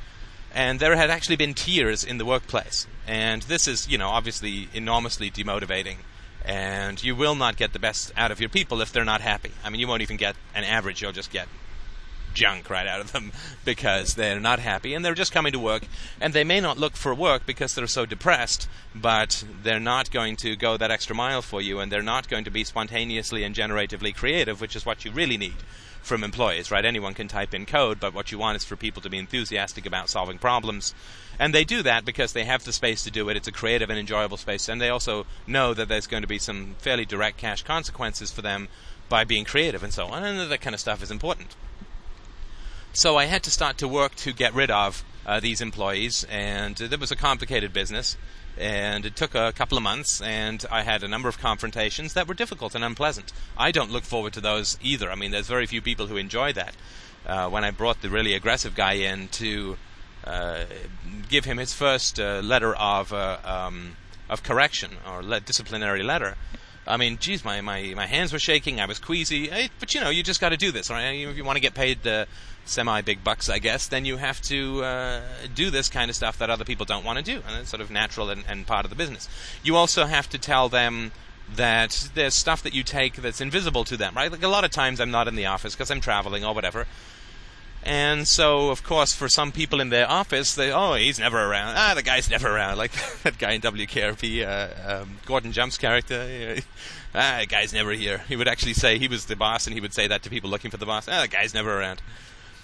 And 0.53 0.79
there 0.79 0.95
had 0.95 1.09
actually 1.09 1.37
been 1.37 1.55
tears 1.55 2.03
in 2.03 2.19
the 2.19 2.25
workplace, 2.25 2.85
and 3.07 3.41
this 3.43 3.67
is, 3.67 3.87
you 3.89 3.97
know, 3.97 4.09
obviously 4.09 4.69
enormously 4.73 5.31
demotivating 5.31 5.97
and 6.43 7.03
you 7.03 7.15
will 7.15 7.35
not 7.35 7.55
get 7.55 7.71
the 7.71 7.79
best 7.79 8.11
out 8.17 8.31
of 8.31 8.39
your 8.39 8.49
people 8.49 8.81
if 8.81 8.91
they're 8.91 9.05
not 9.05 9.21
happy. 9.21 9.51
I 9.63 9.69
mean, 9.69 9.79
you 9.79 9.87
won't 9.87 10.01
even 10.01 10.17
get 10.17 10.35
an 10.55 10.63
average, 10.63 11.01
you'll 11.01 11.11
just 11.11 11.31
get 11.31 11.47
junk 12.33 12.69
right 12.69 12.87
out 12.87 13.01
of 13.01 13.11
them 13.11 13.31
because 13.65 14.15
they're 14.15 14.39
not 14.39 14.59
happy 14.59 14.93
and 14.93 15.03
they're 15.03 15.13
just 15.13 15.31
coming 15.31 15.51
to 15.51 15.59
work 15.59 15.83
and 16.19 16.33
they 16.33 16.43
may 16.43 16.59
not 16.59 16.77
look 16.77 16.95
for 16.95 17.13
work 17.13 17.45
because 17.45 17.75
they're 17.75 17.87
so 17.87 18.05
depressed 18.05 18.67
but 18.93 19.43
they're 19.63 19.79
not 19.79 20.11
going 20.11 20.35
to 20.35 20.55
go 20.55 20.77
that 20.77 20.91
extra 20.91 21.15
mile 21.15 21.41
for 21.41 21.61
you 21.61 21.79
and 21.79 21.91
they're 21.91 22.01
not 22.01 22.27
going 22.27 22.43
to 22.43 22.51
be 22.51 22.63
spontaneously 22.63 23.43
and 23.43 23.55
generatively 23.55 24.15
creative 24.15 24.61
which 24.61 24.75
is 24.75 24.85
what 24.85 25.05
you 25.05 25.11
really 25.11 25.37
need 25.37 25.55
from 26.01 26.23
employees 26.23 26.71
right 26.71 26.85
anyone 26.85 27.13
can 27.13 27.27
type 27.27 27.53
in 27.53 27.65
code 27.65 27.99
but 27.99 28.13
what 28.13 28.31
you 28.31 28.37
want 28.37 28.55
is 28.55 28.63
for 28.63 28.75
people 28.75 29.01
to 29.01 29.09
be 29.09 29.17
enthusiastic 29.17 29.85
about 29.85 30.09
solving 30.09 30.37
problems 30.37 30.93
and 31.41 31.55
they 31.55 31.63
do 31.63 31.81
that 31.81 32.05
because 32.05 32.33
they 32.33 32.45
have 32.45 32.63
the 32.63 32.71
space 32.71 33.03
to 33.03 33.09
do 33.09 33.27
it. 33.27 33.35
It's 33.35 33.47
a 33.47 33.51
creative 33.51 33.89
and 33.89 33.97
enjoyable 33.97 34.37
space. 34.37 34.69
And 34.69 34.79
they 34.79 34.89
also 34.89 35.25
know 35.47 35.73
that 35.73 35.87
there's 35.87 36.05
going 36.05 36.21
to 36.21 36.27
be 36.27 36.37
some 36.37 36.75
fairly 36.77 37.03
direct 37.03 37.37
cash 37.37 37.63
consequences 37.63 38.31
for 38.31 38.43
them 38.43 38.67
by 39.09 39.23
being 39.23 39.43
creative 39.43 39.81
and 39.81 39.91
so 39.91 40.05
on. 40.05 40.23
And 40.23 40.51
that 40.51 40.61
kind 40.61 40.75
of 40.75 40.79
stuff 40.79 41.01
is 41.01 41.09
important. 41.09 41.55
So 42.93 43.15
I 43.15 43.23
had 43.23 43.43
to 43.43 43.51
start 43.51 43.77
to 43.77 43.87
work 43.87 44.15
to 44.15 44.33
get 44.33 44.53
rid 44.53 44.69
of 44.69 45.05
uh, 45.25 45.39
these 45.39 45.61
employees. 45.61 46.25
And 46.29 46.79
uh, 46.81 46.85
it 46.91 46.99
was 46.99 47.09
a 47.09 47.15
complicated 47.15 47.71
business. 47.71 48.17
And 48.57 49.05
it 49.05 49.15
took 49.15 49.33
a 49.33 49.53
couple 49.53 49.77
of 49.77 49.83
months, 49.83 50.21
and 50.21 50.65
I 50.69 50.81
had 50.81 51.01
a 51.01 51.07
number 51.07 51.29
of 51.29 51.39
confrontations 51.39 52.13
that 52.15 52.27
were 52.27 52.33
difficult 52.33 52.75
and 52.75 52.83
unpleasant. 52.83 53.31
I 53.57 53.71
don't 53.71 53.91
look 53.91 54.03
forward 54.03 54.33
to 54.33 54.41
those 54.41 54.77
either. 54.83 55.09
I 55.09 55.15
mean, 55.15 55.31
there's 55.31 55.47
very 55.47 55.65
few 55.65 55.81
people 55.81 56.07
who 56.07 56.17
enjoy 56.17 56.51
that. 56.53 56.75
Uh, 57.25 57.49
when 57.49 57.63
I 57.63 57.71
brought 57.71 58.01
the 58.01 58.09
really 58.09 58.33
aggressive 58.33 58.75
guy 58.75 58.93
in 58.93 59.29
to 59.29 59.77
uh, 60.25 60.65
give 61.29 61.45
him 61.45 61.59
his 61.59 61.73
first 61.73 62.19
uh, 62.19 62.41
letter 62.43 62.75
of 62.75 63.13
uh, 63.13 63.37
um, 63.45 63.95
of 64.29 64.43
correction 64.43 64.91
or 65.09 65.23
le- 65.23 65.39
disciplinary 65.39 66.03
letter. 66.03 66.35
I 66.87 66.97
mean, 66.97 67.17
geez, 67.19 67.45
my, 67.45 67.61
my, 67.61 67.93
my 67.95 68.07
hands 68.07 68.33
were 68.33 68.39
shaking. 68.39 68.79
I 68.81 68.85
was 68.85 68.97
queasy. 68.97 69.49
Hey, 69.49 69.69
but 69.79 69.93
you 69.93 70.01
know, 70.01 70.09
you 70.09 70.23
just 70.23 70.41
got 70.41 70.49
to 70.49 70.57
do 70.57 70.71
this, 70.71 70.89
right? 70.89 71.11
If 71.11 71.37
you 71.37 71.43
want 71.43 71.57
to 71.57 71.61
get 71.61 71.75
paid 71.75 72.05
uh, 72.07 72.25
semi 72.65 73.01
big 73.01 73.23
bucks, 73.23 73.49
I 73.49 73.59
guess, 73.59 73.87
then 73.87 74.05
you 74.05 74.17
have 74.17 74.41
to 74.43 74.83
uh, 74.83 75.21
do 75.53 75.69
this 75.69 75.89
kind 75.89 76.09
of 76.09 76.15
stuff 76.15 76.37
that 76.37 76.49
other 76.49 76.65
people 76.65 76.85
don't 76.85 77.05
want 77.05 77.17
to 77.17 77.23
do, 77.23 77.41
and 77.47 77.57
it's 77.61 77.69
sort 77.69 77.81
of 77.81 77.91
natural 77.91 78.29
and, 78.29 78.43
and 78.47 78.65
part 78.65 78.85
of 78.85 78.89
the 78.89 78.95
business. 78.95 79.27
You 79.63 79.75
also 79.75 80.05
have 80.05 80.29
to 80.29 80.37
tell 80.37 80.69
them 80.69 81.11
that 81.55 82.09
there's 82.13 82.33
stuff 82.33 82.63
that 82.63 82.73
you 82.73 82.83
take 82.83 83.15
that's 83.15 83.41
invisible 83.41 83.83
to 83.85 83.97
them, 83.97 84.13
right? 84.15 84.31
Like 84.31 84.43
a 84.43 84.47
lot 84.47 84.63
of 84.63 84.71
times 84.71 85.01
I'm 85.01 85.11
not 85.11 85.27
in 85.27 85.35
the 85.35 85.47
office 85.47 85.75
because 85.75 85.91
I'm 85.91 86.01
traveling 86.01 86.45
or 86.45 86.53
whatever, 86.55 86.87
and 87.83 88.27
so, 88.27 88.69
of 88.69 88.83
course, 88.83 89.13
for 89.13 89.27
some 89.27 89.51
people 89.51 89.81
in 89.81 89.89
their 89.89 90.09
office, 90.09 90.53
they, 90.53 90.71
oh, 90.71 90.93
he's 90.93 91.17
never 91.17 91.39
around. 91.39 91.75
Ah, 91.77 91.93
the 91.95 92.03
guy's 92.03 92.29
never 92.29 92.47
around. 92.47 92.77
Like 92.77 92.91
that 93.23 93.39
guy 93.39 93.53
in 93.53 93.61
WKRP, 93.61 94.45
uh, 94.45 95.01
um, 95.01 95.17
Gordon 95.25 95.51
Jump's 95.51 95.77
character. 95.77 96.57
ah, 97.15 97.37
the 97.39 97.47
guy's 97.47 97.73
never 97.73 97.91
here. 97.91 98.19
He 98.27 98.35
would 98.35 98.47
actually 98.47 98.73
say 98.73 98.99
he 98.99 99.07
was 99.07 99.25
the 99.25 99.35
boss, 99.35 99.65
and 99.65 99.73
he 99.73 99.81
would 99.81 99.93
say 99.93 100.07
that 100.07 100.21
to 100.23 100.29
people 100.29 100.49
looking 100.49 100.69
for 100.69 100.77
the 100.77 100.85
boss. 100.85 101.07
Ah, 101.09 101.21
the 101.21 101.27
guy's 101.27 101.55
never 101.55 101.79
around. 101.79 102.01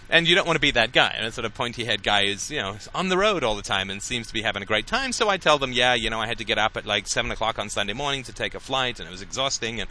And 0.10 0.28
you 0.28 0.36
don't 0.36 0.48
want 0.48 0.56
to 0.56 0.62
be 0.62 0.72
that 0.72 0.94
guy. 0.94 1.14
And 1.16 1.26
that 1.26 1.34
sort 1.34 1.44
of 1.44 1.54
pointy 1.54 1.84
head 1.84 2.02
guy 2.02 2.24
is, 2.24 2.50
you 2.50 2.60
know, 2.60 2.78
on 2.96 3.10
the 3.10 3.18
road 3.18 3.44
all 3.44 3.56
the 3.56 3.62
time 3.62 3.90
and 3.90 4.02
seems 4.02 4.28
to 4.28 4.34
be 4.34 4.42
having 4.42 4.64
a 4.64 4.66
great 4.66 4.88
time. 4.88 5.12
So 5.12 5.28
I 5.28 5.36
tell 5.36 5.58
them, 5.58 5.74
yeah, 5.74 5.96
you 5.96 6.10
know, 6.10 6.22
I 6.22 6.28
had 6.28 6.38
to 6.38 6.46
get 6.46 6.58
up 6.58 6.78
at 6.78 6.86
like 6.86 7.08
7 7.08 7.30
o'clock 7.30 7.60
on 7.60 7.70
Sunday 7.70 7.94
morning 7.94 8.24
to 8.24 8.34
take 8.34 8.56
a 8.56 8.60
flight, 8.60 9.00
and 9.00 9.08
it 9.08 9.12
was 9.12 9.22
exhausting. 9.22 9.82
And 9.82 9.90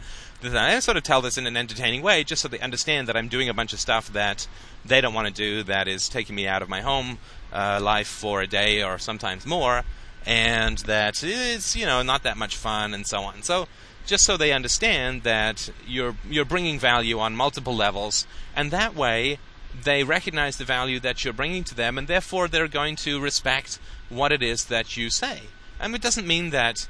I 0.57 0.79
sort 0.79 0.97
of 0.97 1.03
tell 1.03 1.21
this 1.21 1.37
in 1.37 1.45
an 1.45 1.55
entertaining 1.55 2.01
way, 2.01 2.23
just 2.23 2.41
so 2.41 2.47
they 2.47 2.59
understand 2.59 3.07
that 3.07 3.15
I'm 3.15 3.27
doing 3.27 3.47
a 3.47 3.53
bunch 3.53 3.73
of 3.73 3.79
stuff 3.79 4.11
that 4.13 4.47
they 4.83 5.01
don't 5.01 5.13
want 5.13 5.27
to 5.27 5.33
do 5.33 5.63
that 5.63 5.87
is 5.87 6.09
taking 6.09 6.35
me 6.35 6.47
out 6.47 6.63
of 6.63 6.69
my 6.69 6.81
home 6.81 7.19
uh, 7.53 7.79
life 7.81 8.07
for 8.07 8.41
a 8.41 8.47
day 8.47 8.81
or 8.81 8.97
sometimes 8.97 9.45
more, 9.45 9.83
and 10.25 10.79
that 10.79 11.23
it's 11.23 11.75
you 11.75 11.85
know 11.85 12.01
not 12.01 12.23
that 12.23 12.37
much 12.37 12.55
fun 12.55 12.93
and 12.93 13.05
so 13.05 13.21
on. 13.21 13.43
So 13.43 13.67
just 14.05 14.25
so 14.25 14.37
they 14.37 14.51
understand 14.51 15.23
that 15.23 15.69
you're 15.85 16.15
you're 16.29 16.45
bringing 16.45 16.79
value 16.79 17.19
on 17.19 17.35
multiple 17.35 17.75
levels, 17.75 18.25
and 18.55 18.71
that 18.71 18.95
way 18.95 19.37
they 19.83 20.03
recognize 20.03 20.57
the 20.57 20.65
value 20.65 20.99
that 20.99 21.23
you're 21.23 21.33
bringing 21.33 21.63
to 21.65 21.75
them, 21.75 21.97
and 21.97 22.07
therefore 22.07 22.47
they're 22.47 22.67
going 22.67 22.95
to 22.97 23.19
respect 23.19 23.79
what 24.09 24.31
it 24.31 24.41
is 24.41 24.65
that 24.65 24.97
you 24.97 25.09
say. 25.09 25.41
And 25.79 25.93
it 25.93 26.01
doesn't 26.01 26.27
mean 26.27 26.49
that 26.51 26.87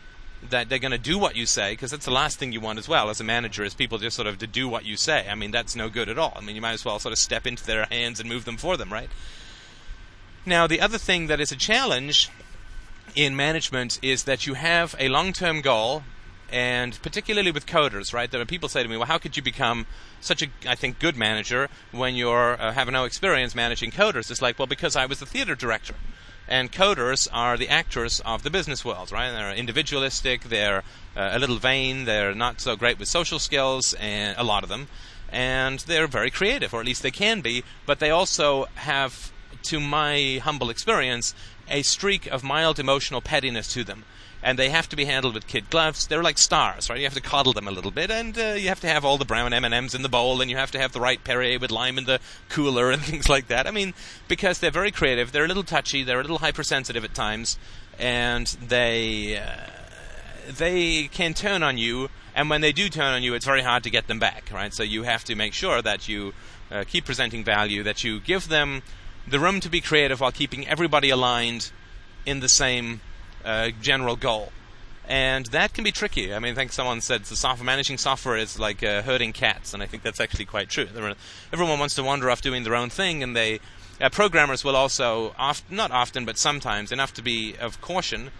that 0.49 0.69
they're 0.69 0.77
going 0.77 0.91
to 0.91 0.99
do 0.99 1.17
what 1.17 1.35
you 1.35 1.47
say 1.47 1.73
because 1.73 1.89
that's 1.89 2.05
the 2.05 2.11
last 2.11 2.37
thing 2.37 2.51
you 2.51 2.61
want 2.61 2.77
as 2.77 2.87
well 2.87 3.09
as 3.09 3.19
a 3.19 3.23
manager 3.23 3.63
is 3.63 3.73
people 3.73 3.97
just 3.97 4.15
sort 4.15 4.27
of 4.27 4.37
to 4.37 4.45
do 4.45 4.67
what 4.67 4.85
you 4.85 4.95
say. 4.95 5.27
I 5.27 5.33
mean, 5.33 5.49
that's 5.49 5.75
no 5.75 5.89
good 5.89 6.09
at 6.09 6.19
all. 6.19 6.33
I 6.35 6.41
mean, 6.41 6.55
you 6.55 6.61
might 6.61 6.73
as 6.73 6.85
well 6.85 6.99
sort 6.99 7.11
of 7.11 7.17
step 7.17 7.47
into 7.47 7.65
their 7.65 7.85
hands 7.85 8.19
and 8.19 8.29
move 8.29 8.45
them 8.45 8.57
for 8.57 8.77
them, 8.77 8.93
right? 8.93 9.09
Now, 10.45 10.67
the 10.67 10.79
other 10.79 10.99
thing 10.99 11.27
that 11.27 11.39
is 11.39 11.51
a 11.51 11.55
challenge 11.55 12.29
in 13.15 13.35
management 13.35 13.99
is 14.01 14.25
that 14.25 14.45
you 14.45 14.53
have 14.53 14.95
a 14.99 15.09
long-term 15.09 15.61
goal 15.61 16.03
and 16.51 17.01
particularly 17.01 17.51
with 17.51 17.65
coders, 17.65 18.13
right? 18.13 18.29
There 18.29 18.41
are 18.41 18.45
people 18.45 18.69
say 18.69 18.83
to 18.83 18.89
me, 18.89 18.97
"Well, 18.97 19.07
how 19.07 19.17
could 19.17 19.35
you 19.35 19.43
become 19.43 19.85
such 20.21 20.41
a, 20.41 20.47
I 20.67 20.75
think, 20.75 20.99
good 20.99 21.17
manager 21.17 21.69
when 21.91 22.15
you're 22.15 22.59
uh, 22.59 22.71
have 22.73 22.89
no 22.89 23.03
experience 23.03 23.53
managing 23.55 23.91
coders?" 23.91 24.31
It's 24.31 24.41
like, 24.41 24.57
well, 24.57 24.67
because 24.67 24.95
I 24.95 25.05
was 25.05 25.19
the 25.19 25.25
theater 25.25 25.55
director, 25.55 25.95
and 26.47 26.71
coders 26.71 27.27
are 27.33 27.57
the 27.57 27.69
actors 27.69 28.21
of 28.21 28.43
the 28.43 28.49
business 28.49 28.85
world, 28.85 29.11
right? 29.11 29.31
They're 29.31 29.51
individualistic, 29.51 30.43
they're 30.43 30.83
uh, 31.15 31.31
a 31.33 31.39
little 31.39 31.57
vain, 31.57 32.05
they're 32.05 32.33
not 32.33 32.61
so 32.61 32.75
great 32.75 32.99
with 32.99 33.09
social 33.09 33.39
skills, 33.39 33.93
and 33.95 34.37
a 34.37 34.43
lot 34.43 34.63
of 34.63 34.69
them, 34.69 34.87
and 35.29 35.79
they're 35.81 36.07
very 36.07 36.31
creative, 36.31 36.73
or 36.73 36.79
at 36.79 36.85
least 36.85 37.03
they 37.03 37.11
can 37.11 37.41
be. 37.41 37.63
But 37.85 37.99
they 37.99 38.09
also 38.09 38.67
have, 38.75 39.31
to 39.63 39.79
my 39.79 40.39
humble 40.41 40.69
experience, 40.69 41.35
a 41.69 41.81
streak 41.81 42.27
of 42.27 42.43
mild 42.43 42.79
emotional 42.79 43.19
pettiness 43.19 43.67
to 43.73 43.83
them 43.83 44.05
and 44.43 44.57
they 44.57 44.69
have 44.69 44.87
to 44.89 44.95
be 44.95 45.05
handled 45.05 45.33
with 45.33 45.47
kid 45.47 45.69
gloves. 45.69 46.07
They're 46.07 46.23
like 46.23 46.37
stars, 46.37 46.89
right? 46.89 46.99
You 46.99 47.05
have 47.05 47.13
to 47.15 47.21
coddle 47.21 47.53
them 47.53 47.67
a 47.67 47.71
little 47.71 47.91
bit, 47.91 48.11
and 48.11 48.37
uh, 48.37 48.55
you 48.57 48.69
have 48.69 48.79
to 48.81 48.87
have 48.87 49.03
all 49.03 49.17
the 49.17 49.25
brown 49.25 49.53
M 49.53 49.65
and 49.65 49.73
M's 49.73 49.95
in 49.95 50.03
the 50.03 50.09
bowl, 50.09 50.41
and 50.41 50.49
you 50.49 50.57
have 50.57 50.71
to 50.71 50.79
have 50.79 50.91
the 50.93 51.01
right 51.01 51.23
Perrier 51.23 51.59
with 51.59 51.71
lime 51.71 51.97
in 51.97 52.05
the 52.05 52.19
cooler 52.49 52.91
and 52.91 53.01
things 53.01 53.29
like 53.29 53.47
that. 53.47 53.67
I 53.67 53.71
mean, 53.71 53.93
because 54.27 54.59
they're 54.59 54.71
very 54.71 54.91
creative, 54.91 55.31
they're 55.31 55.45
a 55.45 55.47
little 55.47 55.63
touchy, 55.63 56.03
they're 56.03 56.19
a 56.19 56.23
little 56.23 56.39
hypersensitive 56.39 57.03
at 57.03 57.13
times, 57.13 57.57
and 57.99 58.47
they 58.47 59.37
uh, 59.37 59.69
they 60.47 61.07
can 61.07 61.33
turn 61.33 61.63
on 61.63 61.77
you. 61.77 62.09
And 62.35 62.51
when 62.51 62.61
they 62.61 62.71
do 62.71 62.87
turn 62.87 63.13
on 63.13 63.23
you, 63.23 63.33
it's 63.33 63.45
very 63.45 63.63
hard 63.63 63.83
to 63.83 63.89
get 63.89 64.07
them 64.07 64.19
back, 64.19 64.51
right? 64.53 64.71
So 64.71 64.83
you 64.83 65.03
have 65.03 65.23
to 65.23 65.35
make 65.35 65.53
sure 65.53 65.81
that 65.81 66.07
you 66.07 66.33
uh, 66.69 66.83
keep 66.87 67.05
presenting 67.05 67.43
value, 67.43 67.81
that 67.81 68.03
you 68.03 68.19
give 68.19 68.47
them 68.47 68.83
the 69.27 69.39
room 69.39 69.59
to 69.59 69.69
be 69.69 69.81
creative 69.81 70.21
while 70.21 70.31
keeping 70.31 70.67
everybody 70.67 71.09
aligned 71.09 71.71
in 72.25 72.39
the 72.39 72.49
same 72.49 73.01
uh, 73.47 73.71
general 73.81 74.15
goal. 74.15 74.51
And 75.09 75.45
that 75.47 75.73
can 75.73 75.85
be 75.85 75.91
tricky. 75.91 76.33
I 76.33 76.39
mean, 76.39 76.51
I 76.51 76.55
think 76.55 76.73
someone 76.73 76.99
said 76.99 77.23
the 77.23 77.35
software 77.37 77.65
managing 77.65 77.97
software 77.97 78.35
is 78.35 78.59
like 78.59 78.83
uh, 78.83 79.01
herding 79.01 79.31
cats, 79.31 79.73
and 79.73 79.81
I 79.81 79.85
think 79.85 80.03
that's 80.03 80.19
actually 80.19 80.45
quite 80.45 80.69
true. 80.69 80.87
Are, 80.95 81.15
everyone 81.53 81.79
wants 81.79 81.95
to 81.95 82.03
wander 82.03 82.29
off 82.29 82.41
doing 82.41 82.63
their 82.63 82.75
own 82.75 82.89
thing, 82.89 83.23
and 83.23 83.33
they 83.33 83.61
uh, 84.01 84.09
programmers 84.09 84.65
will 84.65 84.75
also, 84.75 85.33
oft, 85.39 85.71
not 85.71 85.91
often, 85.91 86.25
but 86.25 86.37
sometimes, 86.37 86.91
enough 86.91 87.13
to 87.13 87.21
be 87.21 87.55
of 87.57 87.79
caution, 87.79 88.31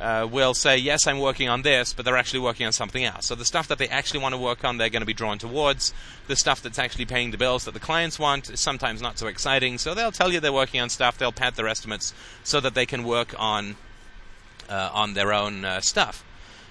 uh, 0.00 0.26
will 0.30 0.54
say, 0.54 0.76
yes, 0.76 1.06
I'm 1.06 1.18
working 1.18 1.48
on 1.48 1.62
this, 1.62 1.92
but 1.92 2.04
they're 2.04 2.16
actually 2.16 2.40
working 2.40 2.66
on 2.66 2.72
something 2.72 3.04
else. 3.04 3.26
So 3.26 3.34
the 3.34 3.44
stuff 3.44 3.68
that 3.68 3.78
they 3.78 3.88
actually 3.88 4.20
want 4.20 4.34
to 4.34 4.40
work 4.40 4.64
on, 4.64 4.78
they're 4.78 4.90
going 4.90 5.02
to 5.02 5.06
be 5.06 5.12
drawn 5.12 5.38
towards. 5.38 5.92
The 6.28 6.36
stuff 6.36 6.62
that's 6.62 6.78
actually 6.78 7.04
paying 7.04 7.30
the 7.30 7.36
bills 7.36 7.64
that 7.64 7.74
the 7.74 7.80
clients 7.80 8.18
want 8.18 8.48
is 8.48 8.60
sometimes 8.60 9.02
not 9.02 9.18
so 9.18 9.26
exciting. 9.26 9.78
So 9.78 9.94
they'll 9.94 10.12
tell 10.12 10.32
you 10.32 10.40
they're 10.40 10.52
working 10.52 10.80
on 10.80 10.88
stuff, 10.88 11.18
they'll 11.18 11.32
pad 11.32 11.56
their 11.56 11.68
estimates 11.68 12.14
so 12.42 12.60
that 12.60 12.74
they 12.74 12.86
can 12.86 13.04
work 13.04 13.34
on 13.38 13.76
on 14.92 15.14
their 15.14 15.32
own 15.32 15.64
uh, 15.64 15.80
stuff. 15.80 16.24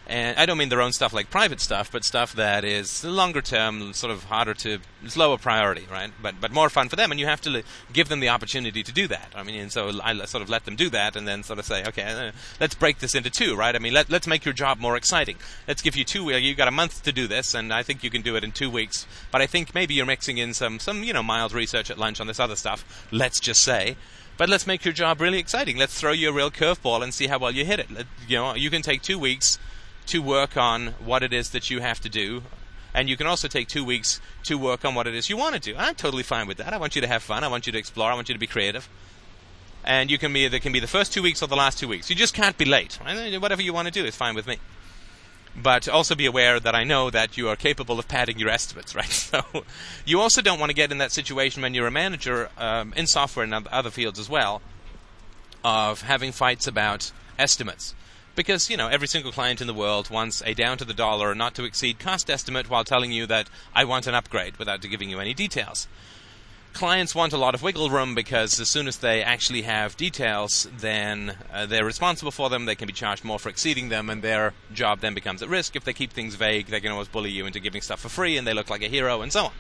And 0.08 0.38
I 0.38 0.46
don't 0.46 0.58
mean 0.58 0.70
their 0.70 0.82
own 0.82 0.92
stuff 0.92 1.14
like 1.14 1.30
private 1.30 1.62
stuff, 1.62 1.92
but 1.92 2.04
stuff 2.04 2.34
that 2.34 2.66
is 2.66 3.04
longer 3.06 3.42
term, 3.42 3.94
sort 3.94 4.12
of 4.12 4.26
harder 4.26 4.54
to, 4.56 4.80
it's 5.04 5.16
lower 5.16 5.38
priority, 5.38 5.88
right? 5.90 6.12
But 6.22 6.42
but 6.42 6.52
more 6.52 6.70
fun 6.70 6.90
for 6.90 6.96
them, 6.96 7.12
and 7.12 7.20
you 7.20 7.28
have 7.28 7.40
to 7.42 7.64
give 7.94 8.10
them 8.10 8.20
the 8.20 8.30
opportunity 8.30 8.84
to 8.84 8.92
do 8.92 9.08
that. 9.08 9.32
I 9.36 9.44
mean, 9.44 9.56
and 9.56 9.72
so 9.72 10.02
I 10.04 10.14
sort 10.26 10.42
of 10.42 10.50
let 10.50 10.66
them 10.66 10.76
do 10.76 10.90
that, 10.90 11.16
and 11.16 11.28
then 11.28 11.44
sort 11.44 11.60
of 11.60 11.66
say, 11.66 11.86
okay, 11.86 12.04
uh, 12.04 12.32
let's 12.60 12.76
break 12.76 13.00
this 13.00 13.16
into 13.16 13.30
two, 13.30 13.56
right? 13.56 13.76
I 13.76 13.80
mean, 13.80 13.94
let 13.94 14.10
let's 14.10 14.28
make 14.28 14.44
your 14.44 14.54
job 14.54 14.80
more 14.80 14.98
exciting. 14.98 15.38
Let's 15.68 15.82
give 15.82 15.96
you 15.96 16.04
two. 16.04 16.30
You 16.32 16.56
got 16.56 16.68
a 16.68 16.72
month 16.72 17.04
to 17.04 17.12
do 17.12 17.28
this, 17.28 17.54
and 17.54 17.72
I 17.74 17.84
think 17.84 18.04
you 18.04 18.10
can 18.10 18.22
do 18.22 18.36
it 18.36 18.44
in 18.44 18.52
two 18.52 18.70
weeks. 18.70 19.06
But 19.32 19.42
I 19.42 19.48
think 19.48 19.74
maybe 19.74 19.94
you're 19.94 20.06
mixing 20.06 20.40
in 20.40 20.54
some 20.54 20.80
some 20.80 21.04
you 21.04 21.14
know 21.14 21.24
mild 21.24 21.54
research 21.54 21.90
at 21.90 21.98
lunch 21.98 22.20
on 22.20 22.28
this 22.28 22.40
other 22.40 22.56
stuff. 22.56 23.08
Let's 23.12 23.40
just 23.40 23.64
say, 23.64 23.96
but 24.38 24.50
let's 24.50 24.68
make 24.68 24.84
your 24.84 24.94
job 24.94 25.22
really 25.22 25.40
exciting. 25.40 25.78
Let's 25.78 25.98
throw 25.98 26.12
you 26.12 26.30
a 26.30 26.34
real 26.34 26.52
curveball 26.52 27.04
and 27.04 27.14
see 27.14 27.28
how 27.28 27.38
well 27.38 27.52
you 27.52 27.64
hit 27.64 27.80
it. 27.80 27.92
Let, 27.92 28.08
you 28.28 28.38
know, 28.38 28.56
you 28.56 28.70
can 28.70 28.82
take 28.82 29.04
two 29.04 29.20
weeks 29.20 29.60
to 30.08 30.22
work 30.22 30.58
on 30.58 30.88
what 31.04 31.24
it 31.24 31.34
is 31.34 31.52
that 31.52 31.70
you 31.70 31.82
have 31.82 32.00
to 32.02 32.10
do, 32.10 32.44
and 32.94 33.10
you 33.10 33.18
can 33.18 33.28
also 33.28 33.48
take 33.48 33.68
two 33.68 33.84
weeks 33.84 34.20
to 34.44 34.58
work 34.58 34.84
on 34.84 34.96
what 34.96 35.08
it 35.08 35.16
is 35.16 35.30
you 35.30 35.38
want 35.38 35.56
to 35.56 35.62
do. 35.62 35.76
I'm 35.78 35.96
totally 35.96 36.24
fine 36.24 36.48
with 36.48 36.58
that. 36.58 36.74
I 36.74 36.78
want 36.78 36.96
you 36.96 37.02
to 37.02 37.08
have 37.08 37.24
fun. 37.24 37.44
I 37.44 37.48
want 37.48 37.66
you 37.66 37.72
to 37.72 37.80
explore. 37.80 38.12
I 38.12 38.16
want 38.16 38.30
you 38.30 38.34
to 38.34 38.40
be 38.40 38.48
creative. 38.48 38.90
And 39.84 40.12
you 40.12 40.18
can 40.18 40.32
be 40.32 40.48
there 40.48 40.60
can 40.60 40.74
be 40.74 40.80
the 40.80 40.88
first 40.88 41.12
two 41.12 41.24
weeks 41.24 41.42
or 41.42 41.48
the 41.48 41.56
last 41.56 41.80
two 41.80 41.88
weeks. 41.88 42.10
You 42.10 42.16
just 42.16 42.34
can't 42.34 42.58
be 42.58 42.66
late. 42.66 43.00
Whatever 43.02 43.62
you 43.62 43.74
want 43.74 43.88
to 43.88 43.94
do 43.94 44.06
is 44.06 44.16
fine 44.16 44.36
with 44.36 44.46
me 44.46 44.58
but 45.56 45.88
also 45.90 46.16
be 46.16 46.26
aware 46.26 46.60
that 46.60 46.76
I 46.76 46.84
know 46.84 47.10
that 47.10 47.38
you 47.38 47.50
are 47.50 47.56
capable 47.56 48.00
of 48.00 48.08
padding 48.08 48.40
your 48.40 48.50
estimates, 48.50 48.96
right? 48.96 49.06
So 49.10 49.44
you 50.06 50.20
also 50.20 50.42
don't 50.42 50.60
want 50.60 50.70
to 50.70 50.76
get 50.76 50.92
in 50.92 50.98
that 51.00 51.12
situation 51.12 51.62
when 51.62 51.74
you're 51.74 51.88
a 51.88 51.92
manager 51.92 52.50
um, 52.58 52.94
in 52.96 53.08
software 53.08 53.44
and 53.44 53.68
other 53.68 53.90
fields 53.90 54.20
as 54.20 54.30
well 54.30 54.62
of 55.64 56.02
having 56.02 56.32
fights 56.32 56.68
about 56.68 57.12
estimates. 57.38 57.94
Because, 58.42 58.72
you 58.72 58.78
know, 58.78 58.88
every 58.88 59.08
single 59.08 59.32
client 59.32 59.62
in 59.62 59.68
the 59.68 59.74
world 59.74 60.10
wants 60.10 60.42
a 60.48 60.56
down 60.56 60.80
to 60.80 60.84
the 60.84 60.96
dollar, 60.96 61.36
not 61.36 61.54
to 61.54 61.64
exceed 61.64 62.00
cost 62.00 62.28
estimate 62.28 62.72
while 62.72 62.84
telling 62.84 63.12
you 63.12 63.28
that 63.28 63.48
I 63.76 63.84
want 63.86 64.08
an 64.08 64.16
upgrade 64.16 64.58
without 64.58 64.82
giving 64.82 65.12
you 65.12 65.20
any 65.20 65.36
details 65.36 65.88
clients 66.74 67.14
want 67.14 67.34
a 67.34 67.38
lot 67.38 67.54
of 67.54 67.62
wiggle 67.62 67.90
room 67.90 68.16
because 68.16 68.60
as 68.60 68.70
soon 68.70 68.88
as 68.88 68.98
they 68.98 69.22
actually 69.22 69.64
have 69.64 69.98
details, 69.98 70.68
then 70.78 71.36
uh, 71.54 71.66
they're 71.66 71.86
responsible 71.86 72.32
for 72.32 72.50
them. 72.50 72.66
They 72.66 72.76
can 72.76 72.88
be 72.88 72.94
charged 72.94 73.24
more 73.24 73.40
for 73.40 73.50
exceeding 73.50 73.90
them, 73.90 74.10
and 74.10 74.22
their 74.22 74.54
job 74.74 75.02
then 75.02 75.14
becomes 75.14 75.44
at 75.44 75.50
risk. 75.50 75.76
If 75.76 75.84
they 75.84 75.94
keep 75.94 76.12
things 76.12 76.36
vague, 76.36 76.68
they 76.68 76.80
can 76.80 76.92
always 76.92 77.10
bully 77.10 77.30
you 77.30 77.46
into 77.46 77.60
giving 77.60 77.82
stuff 77.82 78.00
for 78.00 78.10
free, 78.10 78.38
and 78.38 78.48
they 78.48 78.54
look 78.54 78.70
like 78.70 78.82
a 78.82 78.88
hero, 78.88 79.22
and 79.22 79.32
so 79.32 79.46
on. 79.46 79.52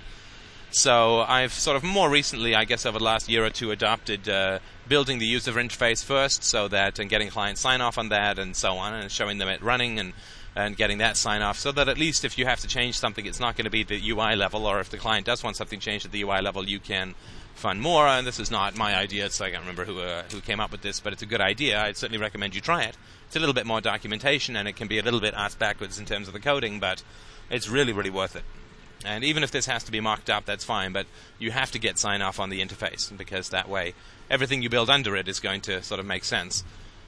So 0.73 1.19
I've 1.19 1.51
sort 1.51 1.75
of 1.75 1.83
more 1.83 2.09
recently, 2.09 2.55
I 2.55 2.63
guess, 2.63 2.85
over 2.85 2.97
the 2.97 3.03
last 3.03 3.27
year 3.27 3.45
or 3.45 3.49
two, 3.49 3.71
adopted 3.71 4.29
uh, 4.29 4.59
building 4.87 5.19
the 5.19 5.25
user 5.25 5.51
interface 5.51 6.01
first, 6.01 6.45
so 6.45 6.69
that 6.69 6.97
and 6.97 7.09
getting 7.09 7.29
clients 7.29 7.59
sign 7.59 7.81
off 7.81 7.97
on 7.97 8.07
that, 8.09 8.39
and 8.39 8.55
so 8.55 8.77
on, 8.77 8.93
and 8.93 9.11
showing 9.11 9.37
them 9.37 9.49
it 9.49 9.61
running 9.61 9.99
and 9.99 10.13
and 10.55 10.77
getting 10.77 10.97
that 10.97 11.15
sign 11.15 11.41
off 11.41 11.57
so 11.57 11.71
that 11.71 11.87
at 11.87 11.97
least 11.97 12.25
if 12.25 12.37
you 12.37 12.45
have 12.45 12.59
to 12.59 12.67
change 12.67 12.97
something, 12.97 13.25
it's 13.25 13.39
not 13.39 13.55
going 13.55 13.63
to 13.63 13.71
be 13.71 13.83
the 13.83 14.09
UI 14.11 14.35
level, 14.35 14.65
or 14.65 14.79
if 14.79 14.89
the 14.89 14.97
client 14.97 15.25
does 15.25 15.43
want 15.43 15.55
something 15.55 15.79
changed 15.79 16.05
at 16.05 16.11
the 16.11 16.21
UI 16.23 16.41
level, 16.41 16.67
you 16.67 16.79
can 16.79 17.15
fund 17.53 17.81
more. 17.81 18.07
And 18.07 18.25
this 18.25 18.39
is 18.39 18.49
not 18.49 18.77
my 18.77 18.95
idea. 18.95 19.25
It's 19.25 19.41
I 19.41 19.51
can't 19.51 19.61
remember 19.63 19.83
who 19.83 19.99
uh, 19.99 20.23
who 20.31 20.39
came 20.39 20.61
up 20.61 20.71
with 20.71 20.83
this, 20.83 21.01
but 21.01 21.11
it's 21.11 21.21
a 21.21 21.25
good 21.25 21.41
idea. 21.41 21.81
I'd 21.81 21.97
certainly 21.97 22.21
recommend 22.21 22.55
you 22.55 22.61
try 22.61 22.83
it. 22.83 22.95
It's 23.27 23.35
a 23.35 23.39
little 23.39 23.55
bit 23.55 23.65
more 23.65 23.81
documentation, 23.81 24.55
and 24.55 24.69
it 24.69 24.77
can 24.77 24.87
be 24.87 24.99
a 24.99 25.03
little 25.03 25.19
bit 25.19 25.33
ass 25.33 25.53
backwards 25.53 25.99
in 25.99 26.05
terms 26.05 26.27
of 26.27 26.33
the 26.33 26.39
coding, 26.39 26.79
but 26.79 27.03
it's 27.49 27.67
really 27.67 27.91
really 27.91 28.09
worth 28.09 28.37
it. 28.37 28.43
And 29.05 29.23
even 29.23 29.43
if 29.43 29.51
this 29.51 29.65
has 29.65 29.83
to 29.85 29.91
be 29.91 29.99
mocked 29.99 30.29
up, 30.29 30.45
that's 30.45 30.63
fine. 30.63 30.93
But 30.93 31.07
you 31.39 31.51
have 31.51 31.71
to 31.71 31.79
get 31.79 31.97
sign 31.97 32.21
off 32.21 32.39
on 32.39 32.49
the 32.49 32.61
interface 32.61 33.15
because 33.15 33.49
that 33.49 33.67
way 33.67 33.93
everything 34.29 34.61
you 34.61 34.69
build 34.69 34.89
under 34.89 35.15
it 35.15 35.27
is 35.27 35.39
going 35.39 35.61
to 35.61 35.81
sort 35.81 35.99
of 35.99 36.05
make 36.05 36.23
sense. 36.23 36.63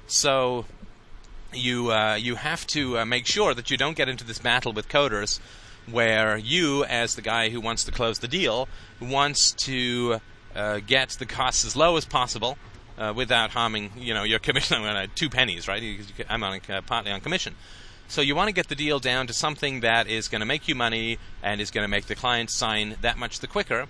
So 0.08 0.66
you 1.54 1.92
uh, 1.92 2.16
you 2.16 2.36
have 2.36 2.66
to 2.68 3.00
uh, 3.00 3.06
make 3.06 3.26
sure 3.26 3.54
that 3.54 3.70
you 3.72 3.78
don't 3.78 3.96
get 3.96 4.10
into 4.10 4.24
this 4.24 4.40
battle 4.40 4.74
with 4.74 4.90
coders 4.90 5.40
where 5.90 6.38
you, 6.38 6.86
as 6.86 7.16
the 7.16 7.22
guy 7.22 7.50
who 7.50 7.60
wants 7.60 7.84
to 7.84 7.92
close 7.92 8.20
the 8.20 8.28
deal, 8.28 8.68
wants 9.02 9.52
to 9.52 10.22
uh, 10.56 10.80
get 10.86 11.10
the 11.10 11.26
costs 11.26 11.66
as 11.66 11.76
low 11.76 11.98
as 11.98 12.06
possible 12.06 12.58
uh, 12.98 13.14
without 13.16 13.52
harming 13.52 13.92
you 13.98 14.14
know 14.14 14.24
your 14.24 14.40
commission. 14.40 14.78
I'm 14.84 15.10
two 15.16 15.30
pennies, 15.30 15.68
right? 15.68 15.84
I'm 16.30 16.44
on 16.44 16.60
uh, 16.70 16.82
partly 16.82 17.12
on 17.12 17.22
commission. 17.22 17.56
So 18.14 18.22
you 18.22 18.36
want 18.36 18.48
to 18.48 18.54
get 18.54 18.68
the 18.68 18.76
deal 18.76 19.00
down 19.00 19.26
to 19.26 19.34
something 19.34 19.80
that 19.80 20.08
is 20.08 20.28
going 20.28 20.42
to 20.42 20.46
make 20.46 20.68
you 20.68 20.76
money 20.76 21.18
and 21.42 21.60
is 21.60 21.72
going 21.72 21.84
to 21.84 21.88
make 21.88 22.06
the 22.06 22.14
client 22.14 22.52
sign 22.52 22.96
that 23.02 23.18
much 23.18 23.40
the 23.40 23.48
quicker. 23.48 23.88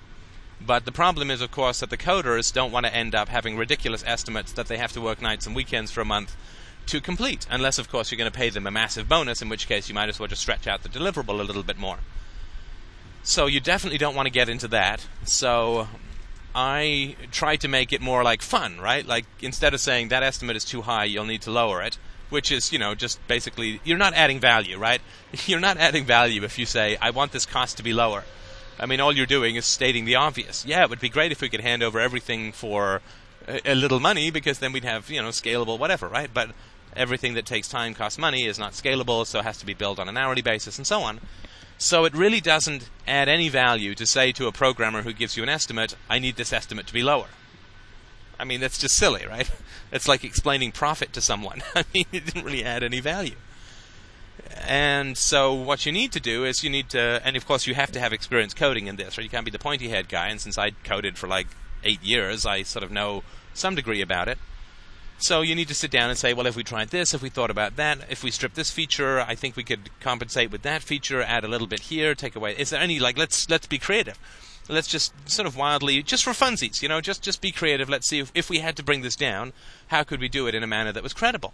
But 0.65 0.85
the 0.85 0.93
problem 0.93 1.29
is, 1.29 1.41
of 1.41 1.51
course, 1.51 1.81
that 1.81 1.89
the 1.89 1.97
coders 1.97 2.53
don't 2.53 2.71
want 2.71 2.85
to 2.85 2.95
end 2.95 3.15
up 3.15 3.27
having 3.27 3.57
ridiculous 3.57 4.01
estimates 4.07 4.53
that 4.53 4.67
they 4.67 4.77
have 4.77 4.93
to 4.93 5.01
work 5.01 5.21
nights 5.21 5.45
and 5.45 5.53
weekends 5.53 5.91
for 5.91 5.99
a 5.99 6.05
month 6.05 6.37
to 6.85 7.01
complete, 7.01 7.45
unless, 7.49 7.77
of 7.77 7.89
course, 7.89 8.11
you're 8.11 8.17
going 8.17 8.31
to 8.31 8.37
pay 8.37 8.49
them 8.49 8.65
a 8.65 8.71
massive 8.71 9.09
bonus, 9.09 9.41
in 9.41 9.49
which 9.49 9.67
case 9.67 9.89
you 9.89 9.93
might 9.93 10.07
as 10.07 10.19
well 10.19 10.29
just 10.29 10.41
stretch 10.41 10.67
out 10.67 10.83
the 10.83 10.87
deliverable 10.87 11.41
a 11.41 11.43
little 11.43 11.61
bit 11.61 11.77
more. 11.77 11.97
So 13.23 13.47
you 13.47 13.59
definitely 13.59 13.97
don't 13.97 14.15
want 14.15 14.27
to 14.27 14.31
get 14.31 14.47
into 14.47 14.69
that. 14.69 15.05
So 15.25 15.89
I 16.55 17.17
try 17.31 17.57
to 17.57 17.67
make 17.67 17.91
it 17.91 17.99
more 17.99 18.23
like 18.23 18.41
fun, 18.41 18.79
right? 18.79 19.05
Like 19.05 19.25
instead 19.41 19.73
of 19.73 19.81
saying 19.81 20.07
that 20.07 20.23
estimate 20.23 20.55
is 20.55 20.63
too 20.63 20.83
high, 20.83 21.03
you'll 21.03 21.25
need 21.25 21.41
to 21.41 21.51
lower 21.51 21.81
it, 21.81 21.97
which 22.33 22.51
is, 22.51 22.73
you 22.73 22.79
know, 22.79 22.95
just 22.95 23.25
basically 23.27 23.79
you're 23.83 23.97
not 23.97 24.13
adding 24.13 24.39
value, 24.39 24.77
right? 24.77 25.01
You're 25.45 25.59
not 25.59 25.77
adding 25.77 26.05
value 26.05 26.43
if 26.43 26.59
you 26.59 26.65
say 26.65 26.97
I 27.01 27.11
want 27.11 27.31
this 27.31 27.45
cost 27.45 27.77
to 27.77 27.83
be 27.83 27.93
lower. 27.93 28.23
I 28.79 28.85
mean, 28.85 28.99
all 28.99 29.13
you're 29.13 29.25
doing 29.25 29.55
is 29.55 29.65
stating 29.65 30.05
the 30.05 30.15
obvious. 30.15 30.65
Yeah, 30.65 30.83
it 30.83 30.89
would 30.89 30.99
be 30.99 31.09
great 31.09 31.31
if 31.31 31.41
we 31.41 31.49
could 31.49 31.61
hand 31.61 31.83
over 31.83 31.99
everything 31.99 32.51
for 32.51 33.01
a, 33.47 33.71
a 33.71 33.75
little 33.75 33.99
money 33.99 34.31
because 34.31 34.59
then 34.59 34.73
we'd 34.73 34.83
have, 34.83 35.09
you 35.09 35.21
know, 35.21 35.29
scalable 35.29 35.79
whatever, 35.79 36.07
right? 36.07 36.29
But 36.33 36.51
everything 36.95 37.35
that 37.35 37.45
takes 37.45 37.67
time 37.67 37.93
costs 37.93 38.17
money, 38.19 38.45
is 38.45 38.59
not 38.59 38.73
scalable, 38.73 39.25
so 39.25 39.39
it 39.39 39.45
has 39.45 39.57
to 39.59 39.65
be 39.65 39.73
built 39.73 39.99
on 39.99 40.09
an 40.09 40.17
hourly 40.17 40.41
basis, 40.41 40.77
and 40.77 40.85
so 40.85 41.01
on. 41.01 41.19
So 41.77 42.05
it 42.05 42.13
really 42.13 42.41
doesn't 42.41 42.89
add 43.07 43.29
any 43.29 43.49
value 43.49 43.95
to 43.95 44.05
say 44.05 44.31
to 44.33 44.47
a 44.47 44.51
programmer 44.51 45.01
who 45.01 45.13
gives 45.13 45.35
you 45.37 45.43
an 45.43 45.49
estimate, 45.49 45.95
I 46.09 46.19
need 46.19 46.35
this 46.35 46.53
estimate 46.53 46.87
to 46.87 46.93
be 46.93 47.03
lower. 47.03 47.27
I 48.39 48.43
mean, 48.45 48.59
that's 48.59 48.77
just 48.77 48.95
silly, 48.95 49.25
right? 49.27 49.49
It's 49.91 50.07
like 50.07 50.23
explaining 50.23 50.71
profit 50.71 51.13
to 51.13 51.21
someone. 51.21 51.61
I 51.75 51.83
mean, 51.93 52.05
it 52.11 52.25
didn't 52.25 52.43
really 52.43 52.63
add 52.63 52.81
any 52.81 52.99
value. 52.99 53.35
And 54.57 55.15
so 55.15 55.53
what 55.53 55.85
you 55.85 55.91
need 55.91 56.11
to 56.13 56.19
do 56.19 56.45
is 56.45 56.63
you 56.63 56.69
need 56.71 56.89
to, 56.89 57.21
and 57.23 57.37
of 57.37 57.45
course 57.45 57.67
you 57.67 57.75
have 57.75 57.91
to 57.91 57.99
have 57.99 58.11
experience 58.11 58.55
coding 58.55 58.87
in 58.87 58.95
this, 58.95 59.17
right? 59.17 59.23
You 59.23 59.29
can't 59.29 59.45
be 59.45 59.51
the 59.51 59.59
pointy 59.59 59.89
head 59.89 60.09
guy. 60.09 60.29
And 60.29 60.41
since 60.41 60.57
I 60.57 60.71
coded 60.83 61.19
for 61.19 61.27
like 61.27 61.45
eight 61.83 62.01
years, 62.01 62.43
I 62.43 62.63
sort 62.63 62.83
of 62.83 62.91
know 62.91 63.23
some 63.53 63.75
degree 63.75 64.01
about 64.01 64.27
it. 64.27 64.39
So 65.19 65.41
you 65.41 65.55
need 65.55 65.67
to 65.67 65.75
sit 65.75 65.91
down 65.91 66.09
and 66.09 66.17
say, 66.17 66.33
well, 66.33 66.47
if 66.47 66.55
we 66.55 66.63
tried 66.63 66.89
this, 66.89 67.13
if 67.13 67.21
we 67.21 67.29
thought 67.29 67.51
about 67.51 67.75
that, 67.75 67.99
if 68.09 68.23
we 68.23 68.31
strip 68.31 68.55
this 68.55 68.71
feature, 68.71 69.21
I 69.21 69.35
think 69.35 69.55
we 69.55 69.63
could 69.63 69.89
compensate 69.99 70.51
with 70.51 70.63
that 70.63 70.81
feature, 70.81 71.21
add 71.21 71.43
a 71.43 71.47
little 71.47 71.67
bit 71.67 71.81
here, 71.81 72.15
take 72.15 72.35
away. 72.35 72.55
Is 72.57 72.71
there 72.71 72.81
any 72.81 72.99
like 72.99 73.17
let's 73.17 73.49
let's 73.49 73.67
be 73.67 73.77
creative. 73.77 74.19
Let's 74.69 74.87
just 74.87 75.13
sort 75.29 75.45
of 75.45 75.57
wildly, 75.57 76.01
just 76.03 76.23
for 76.23 76.31
funsies, 76.31 76.81
you 76.81 76.87
know, 76.87 77.01
just 77.01 77.21
just 77.21 77.41
be 77.41 77.51
creative. 77.51 77.89
Let's 77.89 78.07
see 78.07 78.19
if, 78.19 78.31
if 78.33 78.49
we 78.49 78.59
had 78.59 78.77
to 78.77 78.83
bring 78.83 79.01
this 79.01 79.15
down, 79.15 79.51
how 79.87 80.03
could 80.03 80.21
we 80.21 80.29
do 80.29 80.47
it 80.47 80.55
in 80.55 80.63
a 80.63 80.67
manner 80.67 80.91
that 80.91 81.03
was 81.03 81.13
credible? 81.13 81.53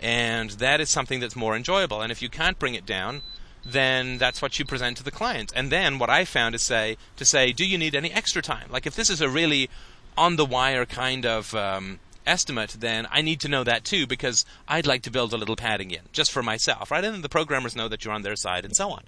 And 0.00 0.50
that 0.50 0.80
is 0.80 0.88
something 0.88 1.20
that's 1.20 1.36
more 1.36 1.56
enjoyable. 1.56 2.00
And 2.00 2.10
if 2.10 2.22
you 2.22 2.28
can't 2.28 2.58
bring 2.58 2.74
it 2.74 2.86
down, 2.86 3.22
then 3.64 4.18
that's 4.18 4.40
what 4.40 4.58
you 4.58 4.64
present 4.64 4.96
to 4.98 5.02
the 5.02 5.10
client. 5.10 5.52
And 5.54 5.70
then 5.70 5.98
what 5.98 6.10
I 6.10 6.24
found 6.24 6.54
is 6.54 6.62
say 6.62 6.96
to 7.16 7.24
say, 7.24 7.52
do 7.52 7.66
you 7.66 7.76
need 7.76 7.94
any 7.94 8.12
extra 8.12 8.42
time? 8.42 8.68
Like 8.70 8.86
if 8.86 8.94
this 8.94 9.10
is 9.10 9.20
a 9.20 9.28
really 9.28 9.68
on 10.16 10.36
the 10.36 10.44
wire 10.44 10.86
kind 10.86 11.26
of 11.26 11.54
um, 11.54 11.98
estimate, 12.26 12.76
then 12.78 13.06
I 13.10 13.22
need 13.22 13.40
to 13.40 13.48
know 13.48 13.64
that 13.64 13.84
too 13.84 14.06
because 14.06 14.44
I'd 14.68 14.86
like 14.86 15.02
to 15.02 15.10
build 15.10 15.32
a 15.32 15.36
little 15.36 15.56
padding 15.56 15.90
in 15.90 16.02
just 16.12 16.32
for 16.32 16.42
myself, 16.42 16.90
right? 16.90 17.04
And 17.04 17.14
then 17.14 17.22
the 17.22 17.28
programmers 17.28 17.76
know 17.76 17.88
that 17.88 18.04
you're 18.04 18.14
on 18.14 18.22
their 18.22 18.36
side 18.36 18.64
and 18.64 18.74
so 18.74 18.90
on. 18.90 19.02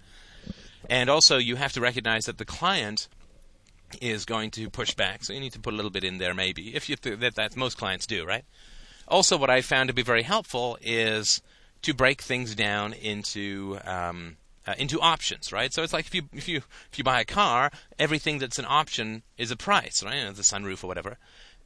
And 0.89 1.11
also, 1.11 1.37
you 1.37 1.57
have 1.57 1.73
to 1.75 1.81
recognize 1.81 2.25
that 2.27 2.39
the 2.39 2.45
client 2.45 3.09
is 4.01 4.25
going 4.25 4.51
to 4.53 4.71
push 4.71 4.95
back, 4.95 5.25
so 5.25 5.33
you 5.33 5.41
need 5.41 5.53
to 5.53 5.61
put 5.61 5.73
a 5.73 5.77
little 5.77 5.91
bit 5.91 6.05
in 6.05 6.19
there, 6.19 6.35
maybe 6.35 6.75
if 6.75 6.89
you 6.89 6.97
th- 6.97 7.19
that, 7.21 7.35
that 7.35 7.57
most 7.57 7.77
clients 7.77 8.07
do, 8.07 8.25
right? 8.25 8.45
Also, 9.07 9.37
what 9.37 9.51
I 9.51 9.63
found 9.63 9.89
to 9.89 9.95
be 9.95 10.03
very 10.03 10.23
helpful 10.23 10.79
is 10.83 11.41
to 11.83 11.95
break 11.95 12.21
things 12.21 12.55
down 12.55 12.93
into 12.93 13.79
um, 13.85 14.37
uh, 14.67 14.75
into 14.79 15.01
options, 15.01 15.51
right? 15.53 15.73
So 15.73 15.83
it's 15.83 15.95
like 15.95 16.07
if 16.07 16.15
you 16.15 16.29
if 16.33 16.49
you 16.49 16.59
if 16.93 16.99
you 16.99 17.05
buy 17.05 17.21
a 17.21 17.25
car, 17.25 17.71
everything 17.99 18.39
that's 18.39 18.59
an 18.59 18.67
option 18.69 19.23
is 19.39 19.51
a 19.51 19.57
price, 19.57 20.03
right? 20.03 20.17
You 20.17 20.25
know, 20.25 20.33
the 20.33 20.43
sunroof 20.43 20.85
or 20.85 20.89
whatever. 20.89 21.17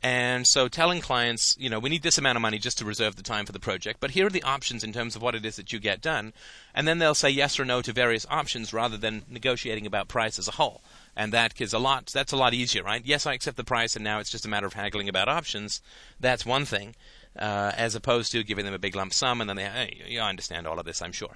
And 0.02 0.48
so 0.48 0.66
telling 0.66 1.00
clients, 1.00 1.56
you 1.60 1.70
know, 1.70 1.78
we 1.78 1.88
need 1.88 2.02
this 2.02 2.18
amount 2.18 2.34
of 2.34 2.42
money 2.42 2.58
just 2.58 2.78
to 2.78 2.84
reserve 2.84 3.14
the 3.14 3.22
time 3.22 3.46
for 3.46 3.52
the 3.52 3.60
project, 3.60 4.00
but 4.00 4.10
here 4.10 4.26
are 4.26 4.30
the 4.30 4.42
options 4.42 4.82
in 4.82 4.92
terms 4.92 5.14
of 5.14 5.22
what 5.22 5.36
it 5.36 5.44
is 5.44 5.54
that 5.56 5.72
you 5.72 5.78
get 5.78 6.00
done. 6.00 6.32
And 6.74 6.88
then 6.88 6.98
they'll 6.98 7.14
say 7.14 7.30
yes 7.30 7.60
or 7.60 7.64
no 7.64 7.82
to 7.82 7.92
various 7.92 8.26
options 8.28 8.72
rather 8.72 8.96
than 8.96 9.22
negotiating 9.28 9.86
about 9.86 10.08
price 10.08 10.40
as 10.40 10.48
a 10.48 10.52
whole. 10.52 10.82
And 11.16 11.32
that 11.32 11.60
is 11.60 11.72
a 11.72 11.78
lot 11.78 12.06
that's 12.06 12.32
a 12.32 12.36
lot 12.36 12.52
easier, 12.52 12.82
right? 12.82 13.04
Yes, 13.04 13.26
I 13.26 13.34
accept 13.34 13.56
the 13.56 13.64
price 13.64 13.94
and 13.94 14.04
now 14.04 14.18
it's 14.18 14.30
just 14.30 14.46
a 14.46 14.48
matter 14.48 14.66
of 14.66 14.72
haggling 14.72 15.08
about 15.08 15.28
options. 15.28 15.80
That's 16.18 16.44
one 16.44 16.64
thing. 16.64 16.96
Uh, 17.38 17.72
as 17.78 17.94
opposed 17.94 18.30
to 18.30 18.42
giving 18.44 18.66
them 18.66 18.74
a 18.74 18.78
big 18.78 18.94
lump 18.94 19.14
sum 19.14 19.40
and 19.40 19.48
then 19.48 19.56
they 19.56 19.64
hey, 19.64 20.02
you 20.06 20.20
understand 20.20 20.66
all 20.66 20.78
of 20.78 20.84
this, 20.84 21.00
I'm 21.00 21.12
sure. 21.12 21.34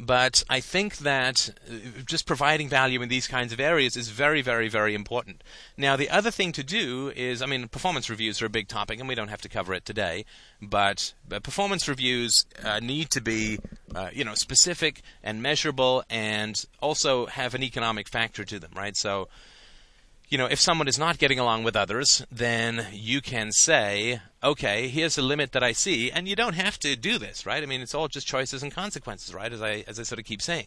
But 0.00 0.44
I 0.48 0.60
think 0.60 0.98
that 0.98 1.50
uh, 1.68 2.02
just 2.06 2.24
providing 2.24 2.68
value 2.68 3.02
in 3.02 3.08
these 3.08 3.26
kinds 3.26 3.52
of 3.52 3.58
areas 3.58 3.96
is 3.96 4.10
very, 4.10 4.42
very, 4.42 4.68
very 4.68 4.94
important. 4.94 5.42
Now, 5.76 5.96
the 5.96 6.08
other 6.08 6.30
thing 6.30 6.52
to 6.52 6.62
do 6.62 7.12
is, 7.16 7.42
I 7.42 7.46
mean, 7.46 7.66
performance 7.66 8.08
reviews 8.08 8.40
are 8.40 8.46
a 8.46 8.50
big 8.50 8.68
topic, 8.68 9.00
and 9.00 9.08
we 9.08 9.16
don't 9.16 9.28
have 9.28 9.42
to 9.42 9.48
cover 9.48 9.74
it 9.74 9.84
today. 9.84 10.24
But, 10.62 11.14
performance 11.42 11.88
reviews 11.88 12.46
uh, 12.62 12.78
need 12.78 13.10
to 13.10 13.20
be, 13.20 13.58
uh, 13.92 14.10
you 14.12 14.24
know, 14.24 14.34
specific 14.34 15.02
and 15.24 15.42
measurable, 15.42 16.04
and 16.08 16.64
also 16.80 17.26
have 17.26 17.56
an 17.56 17.64
economic 17.64 18.08
factor 18.08 18.44
to 18.44 18.60
them, 18.60 18.70
right? 18.76 18.96
So, 18.96 19.26
you 20.28 20.36
know, 20.36 20.46
if 20.46 20.60
someone 20.60 20.88
is 20.88 20.98
not 20.98 21.18
getting 21.18 21.38
along 21.38 21.64
with 21.64 21.74
others, 21.74 22.24
then 22.30 22.86
you 22.92 23.20
can 23.20 23.50
say, 23.50 24.20
okay, 24.44 24.88
here's 24.88 25.16
a 25.16 25.22
limit 25.22 25.52
that 25.52 25.62
I 25.62 25.72
see, 25.72 26.10
and 26.10 26.28
you 26.28 26.36
don't 26.36 26.54
have 26.54 26.78
to 26.80 26.96
do 26.96 27.18
this, 27.18 27.46
right? 27.46 27.62
I 27.62 27.66
mean, 27.66 27.80
it's 27.80 27.94
all 27.94 28.08
just 28.08 28.26
choices 28.26 28.62
and 28.62 28.70
consequences, 28.70 29.32
right? 29.34 29.52
As 29.52 29.62
I 29.62 29.84
as 29.86 29.98
I 29.98 30.02
sort 30.02 30.18
of 30.18 30.26
keep 30.26 30.42
saying. 30.42 30.66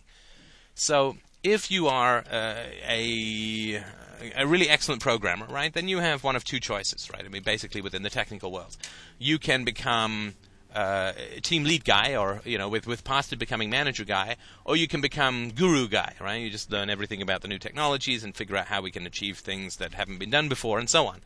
So, 0.74 1.18
if 1.44 1.70
you 1.70 1.88
are 1.88 2.24
uh, 2.32 2.64
a 2.88 3.84
a 4.36 4.48
really 4.48 4.70
excellent 4.70 5.02
programmer, 5.02 5.46
right, 5.48 5.74
then 5.74 5.88
you 5.88 6.00
have 6.00 6.24
one 6.24 6.36
of 6.36 6.44
two 6.44 6.60
choices, 6.60 7.10
right? 7.12 7.24
I 7.24 7.28
mean, 7.28 7.44
basically 7.44 7.82
within 7.82 8.04
the 8.04 8.10
technical 8.10 8.52
world, 8.52 8.78
you 9.20 9.38
can 9.38 9.64
become 9.64 10.36
uh, 10.74 11.14
team 11.42 11.64
lead 11.64 11.84
guy, 11.84 12.16
or 12.16 12.42
you 12.46 12.58
know, 12.58 12.70
with 12.70 12.88
with 12.88 13.04
past 13.04 13.38
becoming 13.38 13.70
manager 13.70 14.06
guy, 14.06 14.38
or 14.66 14.76
you 14.76 14.88
can 14.88 15.02
become 15.02 15.52
guru 15.52 15.88
guy, 15.88 16.16
right? 16.20 16.42
You 16.42 16.50
just 16.50 16.72
learn 16.72 16.90
everything 16.90 17.22
about 17.22 17.42
the 17.42 17.48
new 17.48 17.60
technologies 17.60 18.24
and 18.24 18.36
figure 18.36 18.58
out 18.58 18.68
how 18.68 18.82
we 18.82 18.92
can 18.92 19.06
achieve 19.06 19.40
things 19.40 19.78
that 19.78 19.94
haven't 19.94 20.20
been 20.20 20.30
done 20.30 20.50
before, 20.50 20.80
and 20.80 20.90
so 20.90 21.08
on. 21.08 21.22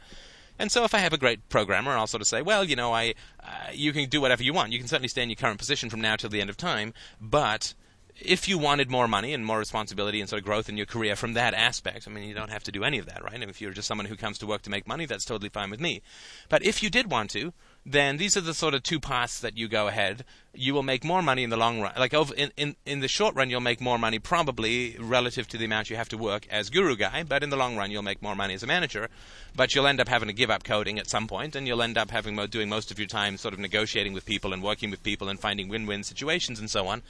And 0.58 0.72
so, 0.72 0.84
if 0.84 0.96
I 0.96 1.00
have 1.00 1.14
a 1.14 1.18
great 1.18 1.50
programmer, 1.50 1.92
I'll 1.92 2.08
sort 2.08 2.22
of 2.22 2.28
say, 2.28 2.42
well, 2.42 2.64
you 2.64 2.76
know, 2.76 2.94
I 2.94 3.14
uh, 3.44 3.72
you 3.74 3.94
can 3.94 4.10
do 4.10 4.22
whatever 4.22 4.44
you 4.44 4.54
want. 4.54 4.72
You 4.72 4.80
can 4.80 4.88
certainly 4.88 5.10
stay 5.10 5.24
in 5.24 5.30
your 5.30 5.36
current 5.36 5.60
position 5.60 5.90
from 5.90 6.02
now 6.02 6.16
till 6.16 6.30
the 6.30 6.42
end 6.42 6.50
of 6.50 6.58
time, 6.58 6.94
but 7.20 7.74
if 8.20 8.48
you 8.48 8.58
wanted 8.58 8.90
more 8.90 9.08
money 9.08 9.34
and 9.34 9.46
more 9.46 9.60
responsibility 9.60 10.22
and 10.22 10.30
sort 10.30 10.40
of 10.40 10.46
growth 10.46 10.70
in 10.70 10.78
your 10.78 10.86
career 10.86 11.16
from 11.16 11.34
that 11.34 11.54
aspect, 11.54 12.08
I 12.08 12.12
mean, 12.12 12.28
you 12.28 12.34
don't 12.34 12.52
have 12.52 12.64
to 12.64 12.72
do 12.72 12.84
any 12.84 12.98
of 12.98 13.06
that, 13.08 13.24
right? 13.24 13.34
And 13.34 13.44
if 13.44 13.60
you're 13.60 13.74
just 13.74 13.88
someone 13.88 14.08
who 14.08 14.16
comes 14.16 14.38
to 14.40 14.48
work 14.48 14.62
to 14.64 14.70
make 14.70 14.88
money, 14.88 15.06
that's 15.06 15.26
totally 15.26 15.50
fine 15.50 15.70
with 15.70 15.82
me. 15.82 16.02
But 16.50 16.64
if 16.64 16.82
you 16.82 16.90
did 16.90 17.12
want 17.12 17.30
to, 17.32 17.54
then 17.86 18.18
these 18.18 18.36
are 18.36 18.42
the 18.42 18.54
sort 18.54 18.74
of 18.74 18.82
two 18.82 19.00
paths 19.00 19.40
that 19.40 19.58
you 19.58 19.68
go 19.68 19.88
ahead. 19.88 20.26
You 20.56 20.74
will 20.74 20.84
make 20.84 21.04
more 21.04 21.22
money 21.22 21.44
in 21.44 21.52
the 21.52 21.58
long 21.58 21.82
run. 21.82 21.94
Like 21.98 22.16
over 22.16 22.34
in, 22.34 22.52
in, 22.58 22.76
in 22.86 23.02
the 23.02 23.08
short 23.08 23.36
run, 23.36 23.52
you'll 23.52 23.62
make 23.62 23.80
more 23.80 24.00
money 24.00 24.18
probably 24.18 24.96
relative 25.00 25.48
to 25.50 25.58
the 25.58 25.66
amount 25.66 25.92
you 25.92 25.96
have 25.96 26.10
to 26.10 26.18
work 26.18 26.48
as 26.50 26.72
guru 26.72 26.96
guy. 26.96 27.22
But 27.22 27.44
in 27.44 27.52
the 27.52 27.58
long 27.58 27.78
run, 27.78 27.92
you'll 27.92 28.02
make 28.02 28.24
more 28.24 28.36
money 28.36 28.56
as 28.56 28.64
a 28.64 28.68
manager. 28.68 29.10
But 29.56 29.76
you'll 29.76 29.86
end 29.86 30.02
up 30.02 30.08
having 30.08 30.28
to 30.28 30.34
give 30.34 30.50
up 30.50 30.64
coding 30.64 30.98
at 30.98 31.10
some 31.10 31.28
point, 31.28 31.56
and 31.56 31.68
you'll 31.68 31.84
end 31.84 31.98
up 31.98 32.10
having 32.10 32.36
doing 32.48 32.70
most 32.70 32.90
of 32.90 32.98
your 32.98 33.08
time 33.08 33.38
sort 33.38 33.54
of 33.54 33.60
negotiating 33.60 34.14
with 34.14 34.26
people 34.26 34.52
and 34.52 34.64
working 34.64 34.90
with 34.90 35.04
people 35.04 35.30
and 35.30 35.40
finding 35.40 35.70
win-win 35.70 36.04
situations 36.04 36.60
and 36.60 36.70
so 36.70 36.88
on. 36.88 37.04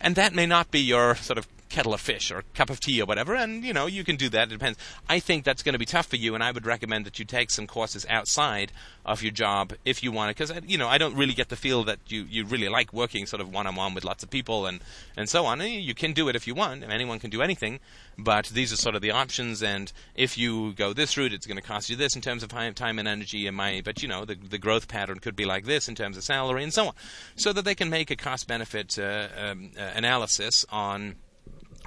And 0.00 0.16
that 0.16 0.34
may 0.34 0.46
not 0.46 0.70
be 0.70 0.80
your 0.80 1.16
sort 1.16 1.38
of 1.38 1.46
kettle 1.68 1.94
of 1.94 2.00
fish 2.00 2.30
or 2.30 2.44
cup 2.54 2.70
of 2.70 2.80
tea 2.80 3.00
or 3.00 3.06
whatever, 3.06 3.34
and 3.34 3.64
you 3.64 3.72
know 3.72 3.86
you 3.86 4.04
can 4.04 4.16
do 4.16 4.28
that. 4.28 4.48
It 4.48 4.52
depends. 4.52 4.78
I 5.08 5.18
think 5.18 5.44
that's 5.44 5.62
going 5.62 5.72
to 5.72 5.78
be 5.78 5.84
tough 5.86 6.06
for 6.06 6.16
you, 6.16 6.34
and 6.34 6.42
I 6.42 6.52
would 6.52 6.66
recommend 6.66 7.04
that 7.06 7.18
you 7.18 7.24
take 7.24 7.50
some 7.50 7.66
courses 7.66 8.06
outside 8.08 8.72
of 9.04 9.22
your 9.22 9.32
job 9.32 9.74
if 9.84 10.02
you 10.02 10.12
want 10.12 10.30
it, 10.30 10.38
because 10.38 10.64
you 10.66 10.78
know 10.78 10.88
I 10.88 10.98
don't 10.98 11.16
really 11.16 11.34
get 11.34 11.48
the 11.48 11.56
feel 11.56 11.84
that 11.84 11.98
you, 12.08 12.26
you 12.28 12.44
really 12.44 12.68
like 12.68 12.92
working 12.92 13.26
sort 13.26 13.40
of 13.40 13.52
one 13.52 13.66
on 13.66 13.74
one 13.74 13.94
with 13.94 14.04
lots 14.04 14.22
of 14.22 14.30
people 14.30 14.66
and 14.66 14.80
and 15.16 15.28
so 15.28 15.46
on. 15.46 15.60
You 15.60 15.94
can 15.94 16.12
do 16.12 16.28
it 16.28 16.36
if 16.36 16.46
you 16.46 16.54
want. 16.54 16.82
And 16.82 16.92
anyone 16.92 17.18
can 17.18 17.30
do 17.30 17.42
anything, 17.42 17.80
but 18.18 18.46
these 18.46 18.72
are 18.72 18.76
sort 18.76 18.94
of 18.94 19.02
the 19.02 19.10
options. 19.10 19.62
And 19.62 19.92
if 20.14 20.36
you 20.38 20.72
go 20.72 20.92
this 20.92 21.16
route, 21.16 21.32
it's 21.32 21.46
going 21.46 21.56
to 21.56 21.62
cost 21.62 21.90
you 21.90 21.96
this 21.96 22.16
in 22.16 22.22
terms 22.22 22.42
of 22.42 22.50
time 22.50 22.98
and 22.98 23.08
energy 23.08 23.46
and 23.46 23.56
money. 23.56 23.80
But 23.80 24.02
you 24.02 24.08
know 24.08 24.24
the 24.24 24.34
the 24.34 24.58
growth 24.58 24.88
pattern 24.88 25.18
could 25.18 25.36
be 25.36 25.44
like 25.44 25.64
this 25.64 25.88
in 25.88 25.94
terms 25.94 26.16
of 26.16 26.24
salary 26.24 26.62
and 26.62 26.72
so 26.72 26.88
on, 26.88 26.94
so 27.36 27.52
that 27.52 27.64
they 27.64 27.74
can 27.74 27.90
make 27.90 28.10
a 28.10 28.16
cost 28.16 28.46
benefit 28.46 28.98
uh, 28.98 29.28
um, 29.36 29.70
uh, 29.78 29.90
analysis 29.94 30.64
on 30.70 31.16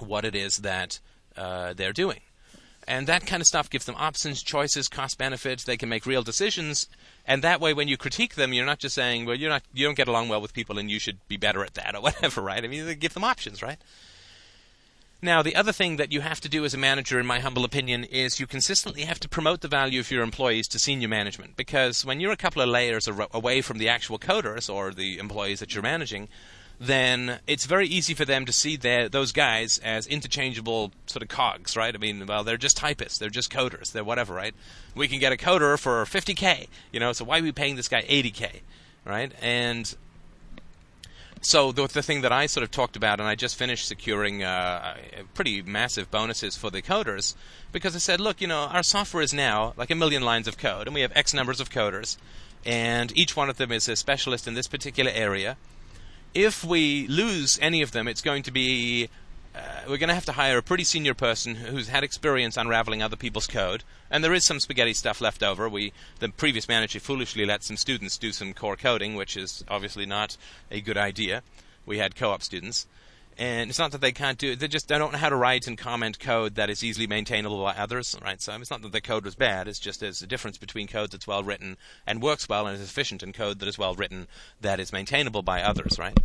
what 0.01 0.25
it 0.25 0.35
is 0.35 0.57
that 0.57 0.99
uh, 1.35 1.73
they're 1.73 1.93
doing. 1.93 2.21
And 2.87 3.05
that 3.07 3.25
kind 3.25 3.41
of 3.41 3.47
stuff 3.47 3.69
gives 3.69 3.85
them 3.85 3.95
options, 3.97 4.41
choices, 4.41 4.87
cost 4.87 5.17
benefits. 5.17 5.65
They 5.65 5.75
can 5.75 5.89
make 5.89 6.05
real 6.05 6.23
decisions, 6.23 6.87
and 7.25 7.43
that 7.43 7.59
way, 7.59 7.73
when 7.73 7.89
you 7.89 7.97
critique 7.97 8.35
them, 8.35 8.53
you're 8.53 8.65
not 8.65 8.79
just 8.79 8.95
saying, 8.95 9.25
"Well, 9.25 9.35
you're 9.35 9.49
not, 9.49 9.63
you 9.73 9.85
don't 9.85 9.97
get 9.97 10.07
along 10.07 10.29
well 10.29 10.41
with 10.41 10.53
people, 10.53 10.79
and 10.79 10.89
you 10.89 10.97
should 10.97 11.17
be 11.27 11.35
better 11.35 11.65
at 11.65 11.73
that," 11.73 11.95
or 11.95 12.01
whatever, 12.07 12.41
right? 12.41 12.63
I 12.63 12.67
mean, 12.67 12.97
give 12.97 13.13
them 13.13 13.25
options, 13.25 13.61
right? 13.61 13.77
Now, 15.21 15.41
the 15.41 15.55
other 15.55 15.71
thing 15.71 15.95
that 15.97 16.11
you 16.11 16.21
have 16.21 16.39
to 16.41 16.49
do 16.49 16.63
as 16.63 16.75
a 16.75 16.77
manager, 16.77 17.19
in 17.19 17.25
my 17.25 17.39
humble 17.39 17.65
opinion, 17.65 18.03
is 18.03 18.39
you 18.39 18.45
consistently 18.45 19.01
have 19.01 19.19
to 19.21 19.27
promote 19.27 19.61
the 19.61 19.67
value 19.67 19.99
of 19.99 20.11
your 20.11 20.21
employees 20.21 20.67
to 20.69 20.79
senior 20.79 21.07
management. 21.07 21.57
Because 21.57 22.05
when 22.05 22.19
you're 22.19 22.31
a 22.31 22.37
couple 22.37 22.61
of 22.61 22.69
layers 22.69 23.07
away 23.07 23.61
from 23.61 23.79
the 23.79 23.89
actual 23.89 24.19
coders 24.19 24.71
or 24.71 24.91
the 24.91 25.17
employees 25.17 25.59
that 25.59 25.73
you're 25.73 25.81
managing, 25.81 26.29
then 26.79 27.39
it's 27.47 27.65
very 27.65 27.87
easy 27.87 28.13
for 28.13 28.25
them 28.25 28.45
to 28.45 28.51
see 28.51 28.75
their, 28.75 29.09
those 29.09 29.31
guys 29.31 29.79
as 29.79 30.05
interchangeable 30.05 30.91
sort 31.07 31.23
of 31.23 31.29
cogs, 31.29 31.75
right? 31.75 31.93
I 31.93 31.97
mean, 31.97 32.25
well, 32.27 32.43
they're 32.43 32.57
just 32.57 32.77
typists, 32.77 33.17
they're 33.17 33.29
just 33.29 33.51
coders, 33.51 33.91
they're 33.91 34.03
whatever, 34.03 34.35
right? 34.35 34.53
We 34.95 35.07
can 35.07 35.19
get 35.19 35.33
a 35.33 35.37
coder 35.37 35.79
for 35.79 36.03
50k, 36.05 36.67
you 36.91 36.99
know, 36.99 37.13
so 37.13 37.25
why 37.25 37.39
are 37.39 37.43
we 37.43 37.51
paying 37.51 37.77
this 37.77 37.87
guy 37.87 38.03
80k, 38.03 38.61
right? 39.05 39.31
And 39.41 39.95
so 41.41 41.71
the, 41.71 41.87
the 41.87 42.03
thing 42.03 42.21
that 42.21 42.31
I 42.31 42.45
sort 42.45 42.63
of 42.63 42.69
talked 42.69 42.95
about, 42.95 43.19
and 43.19 43.27
I 43.27 43.33
just 43.33 43.55
finished 43.55 43.87
securing 43.87 44.43
uh, 44.43 44.97
pretty 45.33 45.63
massive 45.63 46.11
bonuses 46.11 46.55
for 46.55 46.69
the 46.69 46.83
coders, 46.83 47.33
because 47.71 47.95
I 47.95 47.99
said, 47.99 48.19
look, 48.19 48.39
you 48.39 48.47
know, 48.47 48.61
our 48.61 48.83
software 48.83 49.23
is 49.23 49.33
now 49.33 49.73
like 49.77 49.89
a 49.89 49.95
million 49.95 50.21
lines 50.21 50.47
of 50.47 50.59
code, 50.59 50.87
and 50.87 50.93
we 50.93 51.01
have 51.01 51.11
X 51.15 51.33
numbers 51.33 51.59
of 51.59 51.71
coders, 51.71 52.17
and 52.65 53.17
each 53.17 53.35
one 53.35 53.49
of 53.49 53.57
them 53.57 53.71
is 53.71 53.89
a 53.89 53.95
specialist 53.95 54.47
in 54.47 54.53
this 54.53 54.67
particular 54.67 55.11
area 55.11 55.57
if 56.33 56.63
we 56.63 57.07
lose 57.07 57.57
any 57.61 57.81
of 57.81 57.91
them, 57.91 58.07
it's 58.07 58.21
going 58.21 58.43
to 58.43 58.51
be 58.51 59.09
uh, 59.57 59.59
we're 59.89 59.97
going 59.97 60.09
to 60.09 60.13
have 60.13 60.25
to 60.25 60.33
hire 60.33 60.57
a 60.59 60.63
pretty 60.63 60.83
senior 60.83 61.15
person 61.15 61.55
who's 61.55 61.87
had 61.87 62.03
experience 62.03 62.57
unraveling 62.57 63.01
other 63.01 63.15
people's 63.15 63.47
code. 63.47 63.83
And 64.11 64.23
there 64.23 64.33
is 64.33 64.45
some 64.45 64.59
spaghetti 64.59 64.93
stuff 64.93 65.19
left 65.19 65.41
over. 65.41 65.67
We, 65.67 65.93
the 66.19 66.29
previous 66.29 66.67
manager, 66.67 66.99
foolishly 66.99 67.45
let 67.45 67.63
some 67.63 67.77
students 67.77 68.17
do 68.17 68.31
some 68.31 68.53
core 68.53 68.75
coding, 68.75 69.15
which 69.15 69.35
is 69.35 69.63
obviously 69.67 70.05
not 70.05 70.37
a 70.69 70.79
good 70.79 70.97
idea. 70.97 71.41
We 71.87 71.97
had 71.97 72.15
co-op 72.15 72.43
students, 72.43 72.85
and 73.37 73.69
it's 73.69 73.79
not 73.79 73.91
that 73.91 74.01
they 74.01 74.11
can't 74.11 74.37
do 74.37 74.51
it; 74.51 74.59
they 74.59 74.67
just 74.67 74.87
they 74.87 74.97
don't 74.97 75.11
know 75.11 75.17
how 75.17 75.29
to 75.29 75.35
write 75.35 75.67
and 75.67 75.77
comment 75.77 76.19
code 76.19 76.55
that 76.55 76.69
is 76.69 76.83
easily 76.83 77.07
maintainable 77.07 77.63
by 77.63 77.73
others, 77.73 78.15
right? 78.21 78.41
So 78.41 78.53
it's 78.53 78.71
not 78.71 78.81
that 78.81 78.91
the 78.91 79.01
code 79.01 79.25
was 79.25 79.35
bad; 79.35 79.67
it's 79.67 79.79
just 79.79 79.99
there's 79.99 80.21
a 80.21 80.27
difference 80.27 80.57
between 80.57 80.87
code 80.87 81.11
that's 81.11 81.27
well 81.27 81.43
written 81.43 81.77
and 82.05 82.21
works 82.21 82.49
well 82.49 82.67
and 82.67 82.75
is 82.75 82.87
efficient, 82.87 83.23
and 83.23 83.33
code 83.33 83.59
that 83.59 83.67
is 83.67 83.77
well 83.77 83.95
written 83.95 84.27
that 84.61 84.79
is 84.79 84.91
maintainable 84.91 85.43
by 85.43 85.61
others, 85.61 85.99
right? 85.99 86.17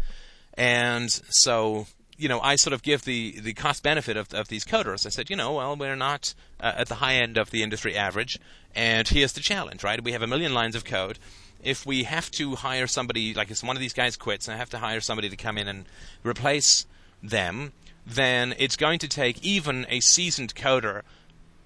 And 0.55 1.11
so 1.11 1.87
you 2.17 2.29
know, 2.29 2.41
I 2.41 2.57
sort 2.57 2.73
of 2.73 2.83
give 2.83 3.03
the, 3.05 3.41
the 3.41 3.53
cost 3.53 3.83
benefit 3.83 4.17
of, 4.17 4.33
of 4.33 4.49
these 4.49 4.65
coders. 4.65 5.07
I 5.07 5.09
said, 5.09 5.29
you 5.29 5.35
know, 5.35 5.55
well, 5.55 5.75
we're 5.75 5.97
not 5.97 6.35
uh, 6.61 6.73
at 6.77 6.89
the 6.89 6.97
high 6.97 7.15
end 7.15 7.37
of 7.37 7.51
the 7.51 7.63
industry 7.63 7.97
average, 7.97 8.39
and 8.75 9.09
here's 9.09 9.33
the 9.33 9.41
challenge, 9.41 9.83
right? 9.83 10.03
We 10.03 10.13
have 10.13 10.23
a 10.23 10.27
million 10.27 10.55
lines 10.55 10.77
of 10.77 10.85
code. 10.85 11.19
If 11.65 11.87
we 11.87 12.05
have 12.05 12.31
to 12.33 12.55
hire 12.55 12.87
somebody, 12.87 13.35
like 13.35 13.51
if 13.51 13.63
one 13.63 13.77
of 13.77 13.81
these 13.81 13.93
guys 13.93 14.17
quits, 14.17 14.47
and 14.47 14.55
I 14.55 14.59
have 14.59 14.71
to 14.71 14.79
hire 14.79 15.01
somebody 15.01 15.31
to 15.31 15.37
come 15.37 15.59
in 15.59 15.69
and 15.69 15.85
replace 16.25 16.87
them, 17.23 17.73
then 18.07 18.55
it's 18.59 18.77
going 18.77 18.99
to 18.99 19.09
take 19.09 19.43
even 19.45 19.87
a 19.89 20.01
seasoned 20.01 20.55
coder 20.55 21.03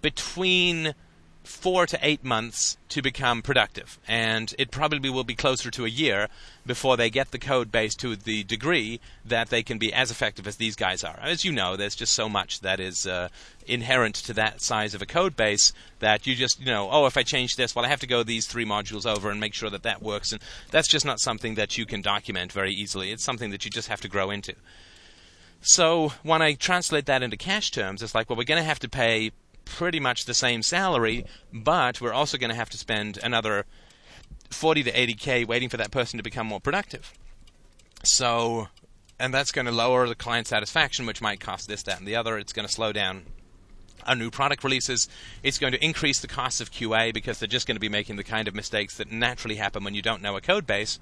between 0.03 0.95
four 1.47 1.87
to 1.87 1.99
eight 2.03 2.25
months 2.25 2.77
to 2.89 3.01
become 3.01 3.41
productive. 3.41 3.99
And 4.07 4.55
it 4.59 4.71
probably 4.71 5.09
will 5.09 5.25
be 5.25 5.35
closer 5.35 5.71
to 5.71 5.85
a 5.85 5.89
year 5.89 6.29
before 6.65 6.97
they 6.97 7.09
get 7.09 7.31
the 7.31 7.39
code 7.39 7.71
base 7.71 7.95
to 7.97 8.17
the 8.17 8.43
degree 8.45 9.01
that 9.25 9.49
they 9.49 9.63
can 9.63 9.79
be 9.79 9.93
as 9.93 10.11
effective 10.11 10.47
as 10.47 10.57
these 10.57 10.77
guys 10.77 11.05
are. 11.05 11.19
As 11.23 11.45
you 11.45 11.53
know, 11.53 11.77
there's 11.77 11.95
just 11.95 12.15
so 12.15 12.29
much 12.29 12.61
that 12.61 12.81
is 12.81 13.07
uh, 13.07 13.29
inherent 13.67 14.17
to 14.17 14.33
that 14.35 14.61
size 14.61 14.95
of 14.95 15.03
a 15.03 15.07
code 15.07 15.37
base 15.37 15.73
that 16.01 16.27
you 16.27 16.35
just, 16.35 16.59
you 16.61 16.67
know, 16.67 16.89
oh, 16.91 17.07
if 17.07 17.17
I 17.17 17.23
change 17.23 17.57
this, 17.57 17.75
well, 17.75 17.85
I 17.85 17.89
have 17.89 18.01
to 18.01 18.07
go 18.07 18.23
these 18.23 18.47
three 18.47 18.67
modules 18.67 19.07
over 19.07 19.31
and 19.31 19.41
make 19.41 19.55
sure 19.55 19.71
that 19.71 19.85
that 19.85 20.03
works. 20.03 20.33
And 20.33 20.43
that's 20.71 20.89
just 20.89 21.07
not 21.07 21.21
something 21.21 21.55
that 21.55 21.79
you 21.79 21.87
can 21.87 22.03
document 22.03 22.53
very 22.53 22.73
easily. 22.73 23.13
It's 23.13 23.25
something 23.25 23.51
that 23.51 23.65
you 23.65 23.71
just 23.71 23.89
have 23.89 24.01
to 24.01 24.09
grow 24.09 24.31
into. 24.31 24.55
So 25.67 26.13
when 26.23 26.43
I 26.43 26.55
translate 26.55 27.07
that 27.07 27.25
into 27.25 27.37
cash 27.37 27.73
terms, 27.73 28.01
it's 28.01 28.15
like, 28.15 28.31
well, 28.31 28.37
we're 28.37 28.45
going 28.45 28.63
to 28.63 28.67
have 28.67 28.79
to 28.79 28.89
pay 28.89 29.33
pretty 29.65 29.99
much 29.99 30.25
the 30.25 30.33
same 30.33 30.63
salary, 30.63 31.27
but 31.53 32.01
we're 32.01 32.13
also 32.13 32.39
going 32.39 32.51
to 32.51 32.57
have 32.57 32.71
to 32.71 32.79
spend 32.79 33.19
another 33.21 33.67
40 34.51 34.85
to 34.85 34.93
80k 34.93 35.45
waiting 35.45 35.69
for 35.69 35.77
that 35.77 35.91
person 35.91 36.19
to 36.19 36.23
become 36.23 36.47
more 36.47 36.61
productive. 36.61 37.13
So, 38.05 38.69
and 39.19 39.35
that's 39.35 39.51
going 39.51 39.67
to 39.67 39.73
lower 39.73 40.07
the 40.07 40.15
client 40.15 40.47
satisfaction, 40.47 41.05
which 41.05 41.21
might 41.21 41.41
cost 41.41 41.67
this, 41.67 41.83
that, 41.83 41.99
and 41.99 42.07
the 42.07 42.15
other. 42.15 42.39
It's 42.39 42.53
going 42.53 42.69
to 42.69 42.73
slow 42.73 42.93
down 42.93 43.25
our 44.07 44.15
new 44.15 44.31
product 44.31 44.63
releases. 44.63 45.09
It's 45.43 45.59
going 45.59 45.73
to 45.73 45.85
increase 45.85 46.21
the 46.21 46.29
cost 46.29 46.61
of 46.61 46.71
QA 46.71 47.13
because 47.13 47.41
they're 47.41 47.49
just 47.49 47.67
going 47.67 47.75
to 47.75 47.81
be 47.81 47.89
making 47.89 48.15
the 48.15 48.25
kind 48.25 48.47
of 48.47 48.55
mistakes 48.55 48.99
that 48.99 49.11
naturally 49.11 49.57
happen 49.57 49.83
when 49.83 49.97
you 49.97 50.03
don't 50.03 50.23
know 50.23 50.37
a 50.37 50.41
code 50.41 50.65
base. 50.65 51.01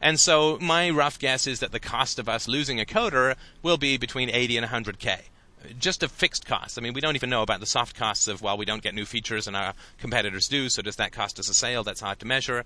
And 0.00 0.18
so 0.18 0.58
my 0.60 0.88
rough 0.90 1.18
guess 1.18 1.46
is 1.46 1.60
that 1.60 1.72
the 1.72 1.80
cost 1.80 2.18
of 2.18 2.28
us 2.28 2.48
losing 2.48 2.80
a 2.80 2.84
coder 2.84 3.36
will 3.62 3.76
be 3.76 3.96
between 3.96 4.30
80 4.30 4.56
and 4.56 4.66
100k 4.66 5.20
just 5.78 6.02
a 6.02 6.08
fixed 6.08 6.46
cost. 6.46 6.78
I 6.78 6.80
mean, 6.80 6.94
we 6.94 7.00
don't 7.00 7.16
even 7.16 7.30
know 7.30 7.42
about 7.42 7.60
the 7.60 7.66
soft 7.66 7.96
costs 7.96 8.28
of, 8.28 8.42
well, 8.42 8.56
we 8.56 8.64
don't 8.64 8.82
get 8.82 8.94
new 8.94 9.04
features 9.04 9.46
and 9.46 9.56
our 9.56 9.74
competitors 9.98 10.48
do, 10.48 10.68
so 10.68 10.82
does 10.82 10.96
that 10.96 11.12
cost 11.12 11.38
us 11.38 11.48
a 11.48 11.54
sale? 11.54 11.84
That's 11.84 12.00
hard 12.00 12.18
to 12.20 12.26
measure. 12.26 12.64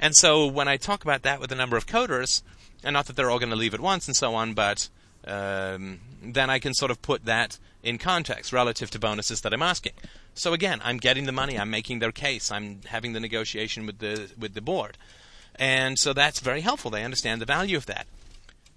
And 0.00 0.14
so 0.14 0.46
when 0.46 0.68
I 0.68 0.76
talk 0.76 1.02
about 1.02 1.22
that 1.22 1.40
with 1.40 1.52
a 1.52 1.54
number 1.54 1.76
of 1.76 1.86
coders, 1.86 2.42
and 2.82 2.94
not 2.94 3.06
that 3.06 3.16
they're 3.16 3.30
all 3.30 3.38
going 3.38 3.50
to 3.50 3.56
leave 3.56 3.74
at 3.74 3.80
once 3.80 4.06
and 4.06 4.16
so 4.16 4.34
on, 4.34 4.54
but 4.54 4.88
um, 5.26 6.00
then 6.22 6.48
I 6.48 6.58
can 6.58 6.72
sort 6.74 6.90
of 6.90 7.02
put 7.02 7.26
that 7.26 7.58
in 7.82 7.98
context 7.98 8.52
relative 8.52 8.90
to 8.90 8.98
bonuses 8.98 9.42
that 9.42 9.52
I'm 9.52 9.62
asking. 9.62 9.92
So 10.34 10.52
again, 10.52 10.80
I'm 10.82 10.96
getting 10.96 11.26
the 11.26 11.32
money, 11.32 11.58
I'm 11.58 11.70
making 11.70 11.98
their 11.98 12.12
case, 12.12 12.50
I'm 12.50 12.80
having 12.86 13.12
the 13.12 13.20
negotiation 13.20 13.84
with 13.84 13.98
the 13.98 14.30
with 14.38 14.54
the 14.54 14.60
board. 14.60 14.96
And 15.56 15.98
so 15.98 16.12
that's 16.12 16.40
very 16.40 16.62
helpful. 16.62 16.90
They 16.90 17.04
understand 17.04 17.40
the 17.40 17.46
value 17.46 17.76
of 17.76 17.86
that. 17.86 18.06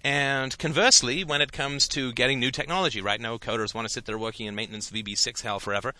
And 0.04 0.58
conversely, 0.58 1.24
when 1.24 1.42
it 1.42 1.54
comes 1.54 1.88
to 1.90 2.12
getting 2.12 2.38
new 2.38 2.52
technology, 2.52 3.00
right 3.00 3.22
now 3.22 3.38
coders 3.38 3.74
want 3.74 3.88
to 3.88 3.94
sit 3.94 4.06
there 4.06 4.18
working 4.18 4.48
in 4.48 4.56
maintenance 4.56 4.92
VB6 4.92 5.42
hell 5.42 5.62
forever. 5.62 5.94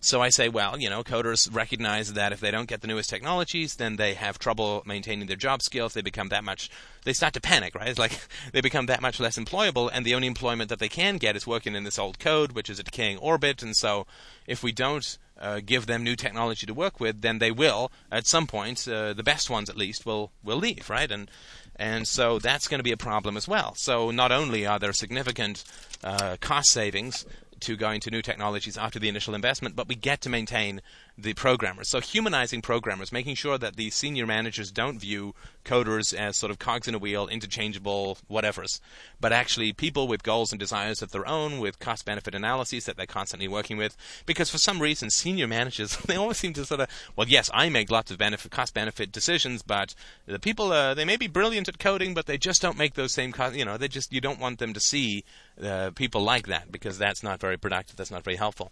So 0.00 0.22
I 0.22 0.28
say, 0.28 0.48
well, 0.48 0.78
you 0.78 0.88
know, 0.88 1.02
coders 1.02 1.52
recognize 1.52 2.12
that 2.12 2.32
if 2.32 2.38
they 2.38 2.52
don't 2.52 2.68
get 2.68 2.82
the 2.82 2.86
newest 2.86 3.10
technologies, 3.10 3.74
then 3.74 3.96
they 3.96 4.14
have 4.14 4.38
trouble 4.38 4.84
maintaining 4.86 5.26
their 5.26 5.36
job 5.36 5.60
skills. 5.60 5.92
They 5.92 6.02
become 6.02 6.28
that 6.28 6.44
much, 6.44 6.70
they 7.02 7.12
start 7.12 7.34
to 7.34 7.40
panic, 7.40 7.74
right? 7.74 7.88
It's 7.88 7.98
like 7.98 8.20
they 8.52 8.60
become 8.60 8.86
that 8.86 9.02
much 9.02 9.18
less 9.18 9.36
employable, 9.36 9.90
and 9.92 10.06
the 10.06 10.14
only 10.14 10.28
employment 10.28 10.68
that 10.68 10.78
they 10.78 10.88
can 10.88 11.16
get 11.16 11.34
is 11.34 11.44
working 11.44 11.74
in 11.74 11.82
this 11.82 11.98
old 11.98 12.20
code, 12.20 12.52
which 12.52 12.70
is 12.70 12.78
a 12.78 12.84
decaying 12.84 13.18
orbit. 13.18 13.60
And 13.60 13.76
so 13.76 14.06
if 14.46 14.62
we 14.62 14.70
don't 14.70 15.18
uh, 15.38 15.60
give 15.64 15.86
them 15.86 16.02
new 16.02 16.16
technology 16.16 16.66
to 16.66 16.74
work 16.74 17.00
with, 17.00 17.20
then 17.20 17.38
they 17.38 17.50
will, 17.50 17.90
at 18.10 18.26
some 18.26 18.46
point, 18.46 18.86
uh, 18.88 19.12
the 19.12 19.22
best 19.22 19.48
ones 19.50 19.70
at 19.70 19.76
least, 19.76 20.04
will 20.06 20.32
will 20.42 20.58
leave, 20.58 20.90
right? 20.90 21.10
And 21.10 21.30
and 21.76 22.08
so 22.08 22.38
that's 22.38 22.66
going 22.66 22.80
to 22.80 22.84
be 22.84 22.92
a 22.92 22.96
problem 22.96 23.36
as 23.36 23.46
well. 23.46 23.74
So 23.76 24.10
not 24.10 24.32
only 24.32 24.66
are 24.66 24.78
there 24.78 24.92
significant 24.92 25.64
uh, 26.02 26.36
cost 26.40 26.70
savings 26.70 27.24
to 27.60 27.76
going 27.76 28.00
to 28.00 28.10
new 28.10 28.22
technologies 28.22 28.76
after 28.76 28.98
the 28.98 29.08
initial 29.08 29.34
investment, 29.34 29.76
but 29.76 29.88
we 29.88 29.94
get 29.94 30.20
to 30.22 30.28
maintain 30.28 30.80
the 31.20 31.34
programmers. 31.34 31.88
So 31.88 32.00
humanizing 32.00 32.62
programmers, 32.62 33.10
making 33.10 33.34
sure 33.34 33.58
that 33.58 33.74
the 33.74 33.90
senior 33.90 34.24
managers 34.24 34.70
don't 34.70 35.00
view 35.00 35.34
coders 35.64 36.14
as 36.14 36.36
sort 36.36 36.50
of 36.50 36.60
cogs 36.60 36.86
in 36.86 36.94
a 36.94 36.98
wheel, 36.98 37.26
interchangeable 37.26 38.18
whatevers, 38.30 38.80
but 39.20 39.32
actually 39.32 39.72
people 39.72 40.06
with 40.06 40.22
goals 40.22 40.52
and 40.52 40.60
desires 40.60 41.02
of 41.02 41.10
their 41.10 41.26
own, 41.26 41.58
with 41.58 41.80
cost 41.80 42.04
benefit 42.04 42.36
analyses 42.36 42.84
that 42.84 42.96
they're 42.96 43.04
constantly 43.04 43.48
working 43.48 43.76
with. 43.76 43.96
Because 44.26 44.48
for 44.48 44.58
some 44.58 44.80
reason, 44.80 45.10
senior 45.10 45.48
managers 45.48 45.96
they 46.06 46.14
always 46.14 46.38
seem 46.38 46.52
to 46.52 46.64
sort 46.64 46.80
of 46.80 46.88
well, 47.16 47.28
yes, 47.28 47.50
I 47.52 47.68
make 47.68 47.90
lots 47.90 48.12
of 48.12 48.18
benefit 48.18 48.52
cost 48.52 48.72
benefit 48.72 49.10
decisions, 49.10 49.62
but 49.62 49.96
the 50.26 50.38
people 50.38 50.72
uh, 50.72 50.94
they 50.94 51.04
may 51.04 51.16
be 51.16 51.26
brilliant 51.26 51.68
at 51.68 51.80
coding, 51.80 52.14
but 52.14 52.26
they 52.26 52.38
just 52.38 52.62
don't 52.62 52.78
make 52.78 52.94
those 52.94 53.12
same. 53.12 53.34
You 53.52 53.64
know, 53.64 53.76
they 53.76 53.88
just 53.88 54.12
you 54.12 54.20
don't 54.20 54.38
want 54.38 54.60
them 54.60 54.72
to 54.72 54.80
see 54.80 55.24
uh, 55.62 55.90
people 55.96 56.22
like 56.22 56.46
that 56.46 56.70
because 56.70 56.96
that's 56.96 57.24
not 57.24 57.40
very 57.40 57.56
productive. 57.56 57.96
That's 57.96 58.12
not 58.12 58.22
very 58.22 58.36
helpful. 58.36 58.70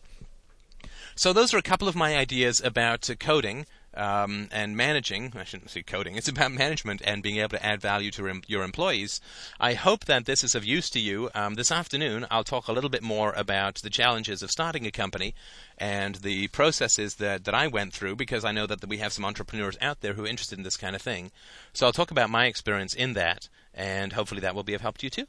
So 1.14 1.32
those 1.32 1.54
are 1.54 1.58
a 1.58 1.62
couple 1.62 1.88
of 1.88 1.96
my 1.96 2.16
ideas 2.16 2.60
about 2.60 3.08
uh, 3.10 3.14
coding. 3.14 3.66
Um, 3.94 4.50
and 4.52 4.76
managing, 4.76 5.32
I 5.34 5.44
shouldn't 5.44 5.70
say 5.70 5.82
coding, 5.82 6.16
it's 6.16 6.28
about 6.28 6.52
management 6.52 7.00
and 7.02 7.22
being 7.22 7.38
able 7.38 7.56
to 7.56 7.64
add 7.64 7.80
value 7.80 8.10
to 8.10 8.22
rem- 8.22 8.42
your 8.46 8.62
employees. 8.62 9.22
I 9.58 9.72
hope 9.72 10.04
that 10.04 10.26
this 10.26 10.44
is 10.44 10.54
of 10.54 10.66
use 10.66 10.90
to 10.90 11.00
you. 11.00 11.30
Um, 11.34 11.54
this 11.54 11.72
afternoon, 11.72 12.26
I'll 12.30 12.44
talk 12.44 12.68
a 12.68 12.72
little 12.72 12.90
bit 12.90 13.02
more 13.02 13.32
about 13.32 13.76
the 13.76 13.88
challenges 13.88 14.42
of 14.42 14.50
starting 14.50 14.84
a 14.84 14.90
company 14.90 15.34
and 15.78 16.16
the 16.16 16.48
processes 16.48 17.14
that, 17.14 17.44
that 17.44 17.54
I 17.54 17.68
went 17.68 17.94
through 17.94 18.16
because 18.16 18.44
I 18.44 18.52
know 18.52 18.66
that 18.66 18.86
we 18.86 18.98
have 18.98 19.14
some 19.14 19.24
entrepreneurs 19.24 19.78
out 19.80 20.02
there 20.02 20.12
who 20.12 20.24
are 20.24 20.28
interested 20.28 20.58
in 20.58 20.64
this 20.64 20.76
kind 20.76 20.94
of 20.94 21.00
thing. 21.00 21.30
So 21.72 21.86
I'll 21.86 21.92
talk 21.92 22.10
about 22.10 22.28
my 22.28 22.44
experience 22.44 22.92
in 22.92 23.14
that, 23.14 23.48
and 23.72 24.12
hopefully 24.12 24.42
that 24.42 24.54
will 24.54 24.62
be 24.62 24.74
of 24.74 24.82
help 24.82 24.98
to 24.98 25.06
you 25.06 25.10
too. 25.10 25.26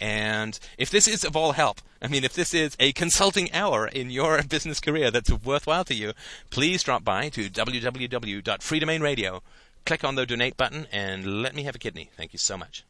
And 0.00 0.58
if 0.78 0.90
this 0.90 1.08
is 1.08 1.24
of 1.24 1.36
all 1.36 1.52
help, 1.52 1.80
I 2.02 2.08
mean, 2.08 2.24
if 2.24 2.34
this 2.34 2.52
is 2.52 2.76
a 2.78 2.92
consulting 2.92 3.52
hour 3.52 3.86
in 3.86 4.10
your 4.10 4.42
business 4.48 4.80
career 4.80 5.10
that's 5.10 5.30
worthwhile 5.30 5.84
to 5.84 5.94
you, 5.94 6.12
please 6.50 6.82
drop 6.82 7.04
by 7.04 7.28
to 7.30 7.48
www.freedomainradio, 7.48 9.40
click 9.84 10.04
on 10.04 10.14
the 10.14 10.26
donate 10.26 10.56
button, 10.56 10.86
and 10.92 11.42
let 11.42 11.54
me 11.54 11.62
have 11.62 11.76
a 11.76 11.78
kidney. 11.78 12.10
Thank 12.16 12.32
you 12.32 12.38
so 12.38 12.56
much. 12.56 12.84